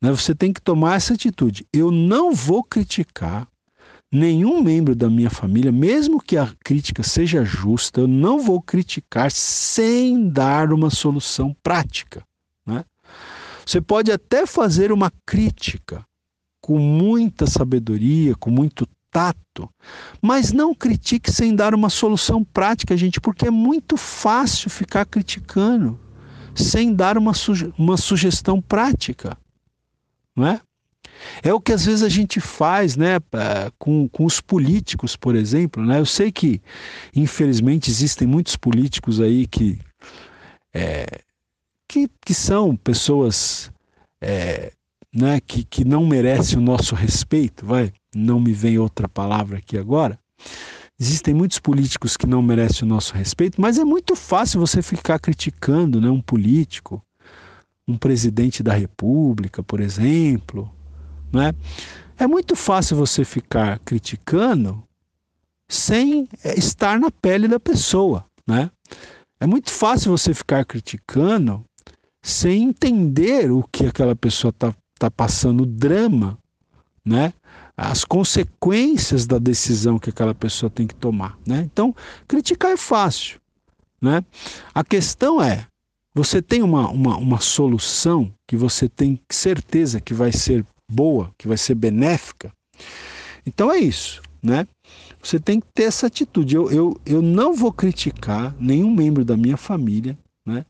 Né? 0.01 0.09
Você 0.11 0.33
tem 0.33 0.51
que 0.51 0.61
tomar 0.61 0.95
essa 0.95 1.13
atitude. 1.13 1.65
Eu 1.71 1.91
não 1.91 2.33
vou 2.33 2.63
criticar 2.63 3.47
nenhum 4.11 4.61
membro 4.63 4.95
da 4.95 5.09
minha 5.09 5.29
família, 5.29 5.71
mesmo 5.71 6.21
que 6.21 6.37
a 6.37 6.51
crítica 6.63 7.03
seja 7.03 7.43
justa, 7.43 8.01
eu 8.01 8.07
não 8.07 8.39
vou 8.39 8.61
criticar 8.61 9.29
sem 9.29 10.29
dar 10.29 10.71
uma 10.71 10.89
solução 10.89 11.55
prática. 11.61 12.23
Né? 12.65 12.83
Você 13.65 13.81
pode 13.81 14.11
até 14.11 14.45
fazer 14.45 14.91
uma 14.91 15.11
crítica 15.25 16.03
com 16.61 16.79
muita 16.79 17.45
sabedoria, 17.45 18.35
com 18.35 18.49
muito 18.49 18.87
tato, 19.11 19.69
mas 20.21 20.51
não 20.51 20.73
critique 20.73 21.31
sem 21.31 21.55
dar 21.55 21.75
uma 21.75 21.89
solução 21.89 22.43
prática, 22.43 22.97
gente, 22.97 23.19
porque 23.21 23.47
é 23.47 23.51
muito 23.51 23.97
fácil 23.97 24.69
ficar 24.69 25.05
criticando 25.05 25.99
sem 26.55 26.93
dar 26.93 27.17
uma, 27.17 27.33
suge 27.33 27.73
uma 27.77 27.97
sugestão 27.97 28.61
prática, 28.61 29.37
não 30.35 30.47
é? 30.47 30.61
É 31.41 31.53
o 31.53 31.61
que 31.61 31.71
às 31.71 31.85
vezes 31.85 32.03
a 32.03 32.09
gente 32.09 32.39
faz 32.39 32.95
né, 32.95 33.19
com, 33.77 34.07
com 34.09 34.25
os 34.25 34.41
políticos, 34.41 35.15
por 35.15 35.35
exemplo. 35.35 35.83
Né? 35.83 35.99
Eu 35.99 36.05
sei 36.05 36.31
que, 36.31 36.61
infelizmente, 37.15 37.89
existem 37.89 38.27
muitos 38.27 38.55
políticos 38.55 39.21
aí 39.21 39.47
que, 39.47 39.79
é, 40.73 41.05
que, 41.87 42.09
que 42.23 42.33
são 42.33 42.75
pessoas 42.75 43.71
é, 44.21 44.71
né, 45.13 45.39
que, 45.39 45.63
que 45.63 45.85
não 45.85 46.05
merecem 46.05 46.57
o 46.57 46.61
nosso 46.61 46.95
respeito, 46.95 47.65
vai, 47.65 47.93
não 48.13 48.39
me 48.39 48.51
vem 48.51 48.77
outra 48.77 49.07
palavra 49.07 49.57
aqui 49.57 49.77
agora. 49.77 50.19
Existem 50.99 51.33
muitos 51.33 51.59
políticos 51.59 52.15
que 52.15 52.25
não 52.25 52.41
merecem 52.41 52.83
o 52.83 52.89
nosso 52.89 53.13
respeito, 53.13 53.59
mas 53.59 53.77
é 53.77 53.83
muito 53.83 54.15
fácil 54.15 54.59
você 54.59 54.81
ficar 54.81 55.19
criticando 55.19 55.99
né, 55.99 56.09
um 56.09 56.21
político, 56.21 57.03
um 57.87 57.97
presidente 57.97 58.63
da 58.63 58.73
república, 58.73 59.61
por 59.61 59.81
exemplo, 59.81 60.71
né? 61.33 61.53
É 62.17 62.25
muito 62.25 62.55
fácil 62.55 62.95
você 62.95 63.25
ficar 63.25 63.77
criticando 63.79 64.81
sem 65.67 66.29
é, 66.43 66.57
estar 66.57 66.97
na 66.97 67.11
pele 67.11 67.47
da 67.47 67.59
pessoa. 67.59 68.25
Né? 68.47 68.71
É 69.39 69.45
muito 69.45 69.69
fácil 69.69 70.17
você 70.17 70.33
ficar 70.33 70.63
criticando 70.65 71.65
sem 72.23 72.63
entender 72.63 73.51
o 73.51 73.63
que 73.69 73.85
aquela 73.85 74.15
pessoa 74.15 74.49
está 74.49 74.73
tá 74.97 75.11
passando, 75.11 75.63
o 75.63 75.65
drama 75.65 76.37
né? 77.05 77.33
As 77.77 78.03
consequências 78.03 79.27
da 79.27 79.37
decisão 79.37 79.99
que 79.99 80.09
aquela 80.09 80.33
pessoa 80.33 80.69
tem 80.69 80.87
que 80.87 80.95
tomar, 80.95 81.37
né? 81.45 81.61
Então, 81.71 81.93
criticar 82.27 82.71
é 82.71 82.77
fácil, 82.77 83.39
né? 84.01 84.23
A 84.73 84.83
questão 84.83 85.41
é, 85.41 85.67
você 86.15 86.41
tem 86.41 86.63
uma, 86.63 86.89
uma, 86.89 87.17
uma 87.17 87.39
solução 87.41 88.31
que 88.47 88.55
você 88.55 88.87
tem 88.87 89.19
certeza 89.29 89.99
que 89.99 90.13
vai 90.13 90.31
ser 90.31 90.65
boa, 90.89 91.31
que 91.37 91.45
vai 91.45 91.57
ser 91.57 91.75
benéfica? 91.75 92.53
Então 93.45 93.69
é 93.69 93.77
isso, 93.77 94.21
né? 94.41 94.65
Você 95.21 95.39
tem 95.39 95.59
que 95.59 95.67
ter 95.73 95.83
essa 95.83 96.07
atitude. 96.07 96.55
Eu, 96.55 96.71
eu, 96.71 97.01
eu 97.05 97.21
não 97.21 97.53
vou 97.53 97.73
criticar 97.73 98.55
nenhum 98.57 98.93
membro 98.93 99.25
da 99.25 99.35
minha 99.35 99.57
família, 99.57 100.17
né? 100.45 100.65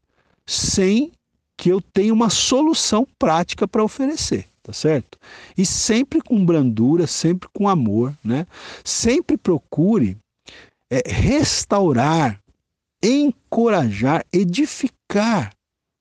Sem 0.47 1.11
que 1.57 1.69
eu 1.69 1.79
tenha 1.79 2.13
uma 2.13 2.29
solução 2.29 3.07
prática 3.19 3.67
para 3.67 3.83
oferecer, 3.83 4.47
tá 4.65 4.73
certo? 4.73 5.19
E 5.55 5.63
sempre 5.63 6.19
com 6.19 6.43
brandura, 6.43 7.05
sempre 7.05 7.47
com 7.53 7.69
amor, 7.69 8.17
né? 8.23 8.47
Sempre 8.83 9.37
procure 9.37 10.17
é, 10.89 11.03
restaurar, 11.05 12.41
encorajar, 13.03 14.25
edificar, 14.33 15.53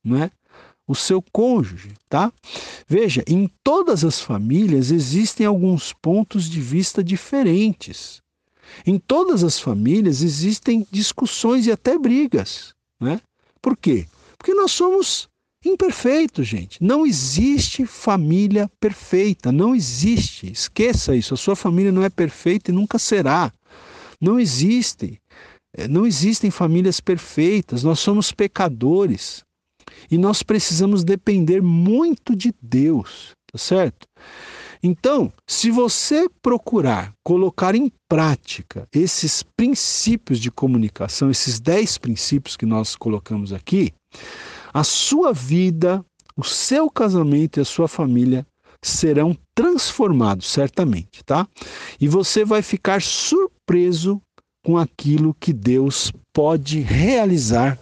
né? 0.03 0.31
o 0.87 0.95
seu 0.95 1.23
cônjuge, 1.33 1.95
tá? 2.09 2.33
Veja, 2.87 3.23
em 3.27 3.51
todas 3.62 4.05
as 4.05 4.21
famílias 4.21 4.91
existem 4.91 5.47
alguns 5.47 5.93
pontos 5.93 6.49
de 6.49 6.61
vista 6.61 7.03
diferentes. 7.03 8.23
Em 8.87 8.99
todas 8.99 9.45
as 9.45 9.59
famílias 9.59 10.23
existem 10.23 10.87
discussões 10.91 11.67
e 11.67 11.73
até 11.73 11.99
brigas, 11.99 12.75
né? 13.01 13.21
Por 13.62 13.77
quê? 13.77 14.07
Porque 14.39 14.53
nós 14.53 14.73
somos 14.73 15.29
imperfeitos, 15.65 16.47
gente. 16.47 16.83
Não 16.83 17.07
existe 17.07 17.87
família 17.87 18.71
perfeita, 18.81 19.51
não 19.51 19.75
existe. 19.75 20.51
Esqueça 20.51 21.17
isso. 21.17 21.35
A 21.35 21.37
sua 21.37 21.57
família 21.57 21.93
não 21.93 22.03
é 22.03 22.11
perfeita 22.11 22.71
e 22.71 22.75
nunca 22.75 22.99
será. 22.99 23.53
Não 24.21 24.39
existe. 24.39 25.21
É, 25.77 25.89
não 25.89 26.07
existem 26.07 26.51
famílias 26.51 27.01
perfeitas. 27.01 27.83
Nós 27.83 27.99
somos 27.99 28.33
pecadores. 28.33 29.43
E 30.11 30.19
nós 30.19 30.43
precisamos 30.43 31.05
depender 31.05 31.62
muito 31.62 32.37
de 32.37 32.53
Deus, 32.61 33.33
tá 33.51 33.59
certo? 33.59 34.07
Então, 34.87 35.33
se 35.47 35.71
você 35.71 36.29
procurar 36.43 37.15
colocar 37.25 37.75
em 37.75 37.91
prática 38.07 38.87
esses 38.93 39.43
princípios 39.43 40.39
de 40.39 40.51
comunicação, 40.51 41.31
esses 41.31 41.59
dez 41.59 41.97
princípios 41.97 42.55
que 42.55 42.67
nós 42.67 42.95
colocamos 42.95 43.51
aqui, 43.51 43.95
a 44.75 44.83
sua 44.83 45.33
vida, 45.33 46.05
o 46.37 46.43
seu 46.43 46.91
casamento 46.91 47.59
e 47.59 47.62
a 47.62 47.64
sua 47.64 47.87
família 47.87 48.45
serão 48.83 49.37
transformados, 49.55 50.51
certamente, 50.51 51.25
tá? 51.25 51.47
E 52.01 52.09
você 52.09 52.45
vai 52.45 52.61
ficar 52.61 53.01
surpreso 53.01 54.20
com 54.64 54.77
aquilo 54.77 55.35
que 55.39 55.53
Deus 55.53 56.12
pode 56.33 56.81
realizar 56.81 57.79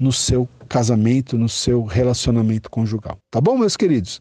no 0.00 0.12
seu 0.12 0.48
casamento, 0.68 1.38
no 1.38 1.48
seu 1.48 1.84
relacionamento 1.84 2.70
conjugal. 2.70 3.18
Tá 3.30 3.40
bom, 3.40 3.56
meus 3.56 3.76
queridos? 3.76 4.20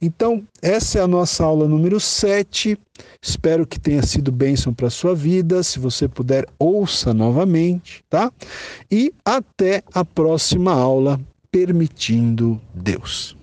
Então, 0.00 0.46
essa 0.62 0.98
é 0.98 1.02
a 1.02 1.08
nossa 1.08 1.42
aula 1.42 1.66
número 1.66 1.98
7. 1.98 2.78
Espero 3.20 3.66
que 3.66 3.80
tenha 3.80 4.02
sido 4.02 4.30
bênção 4.30 4.72
para 4.72 4.90
sua 4.90 5.14
vida. 5.14 5.62
Se 5.62 5.78
você 5.78 6.06
puder, 6.06 6.46
ouça 6.58 7.12
novamente, 7.12 8.04
tá? 8.08 8.30
E 8.90 9.12
até 9.24 9.82
a 9.92 10.04
próxima 10.04 10.72
aula, 10.72 11.18
permitindo 11.56 12.60
Deus. 12.74 13.34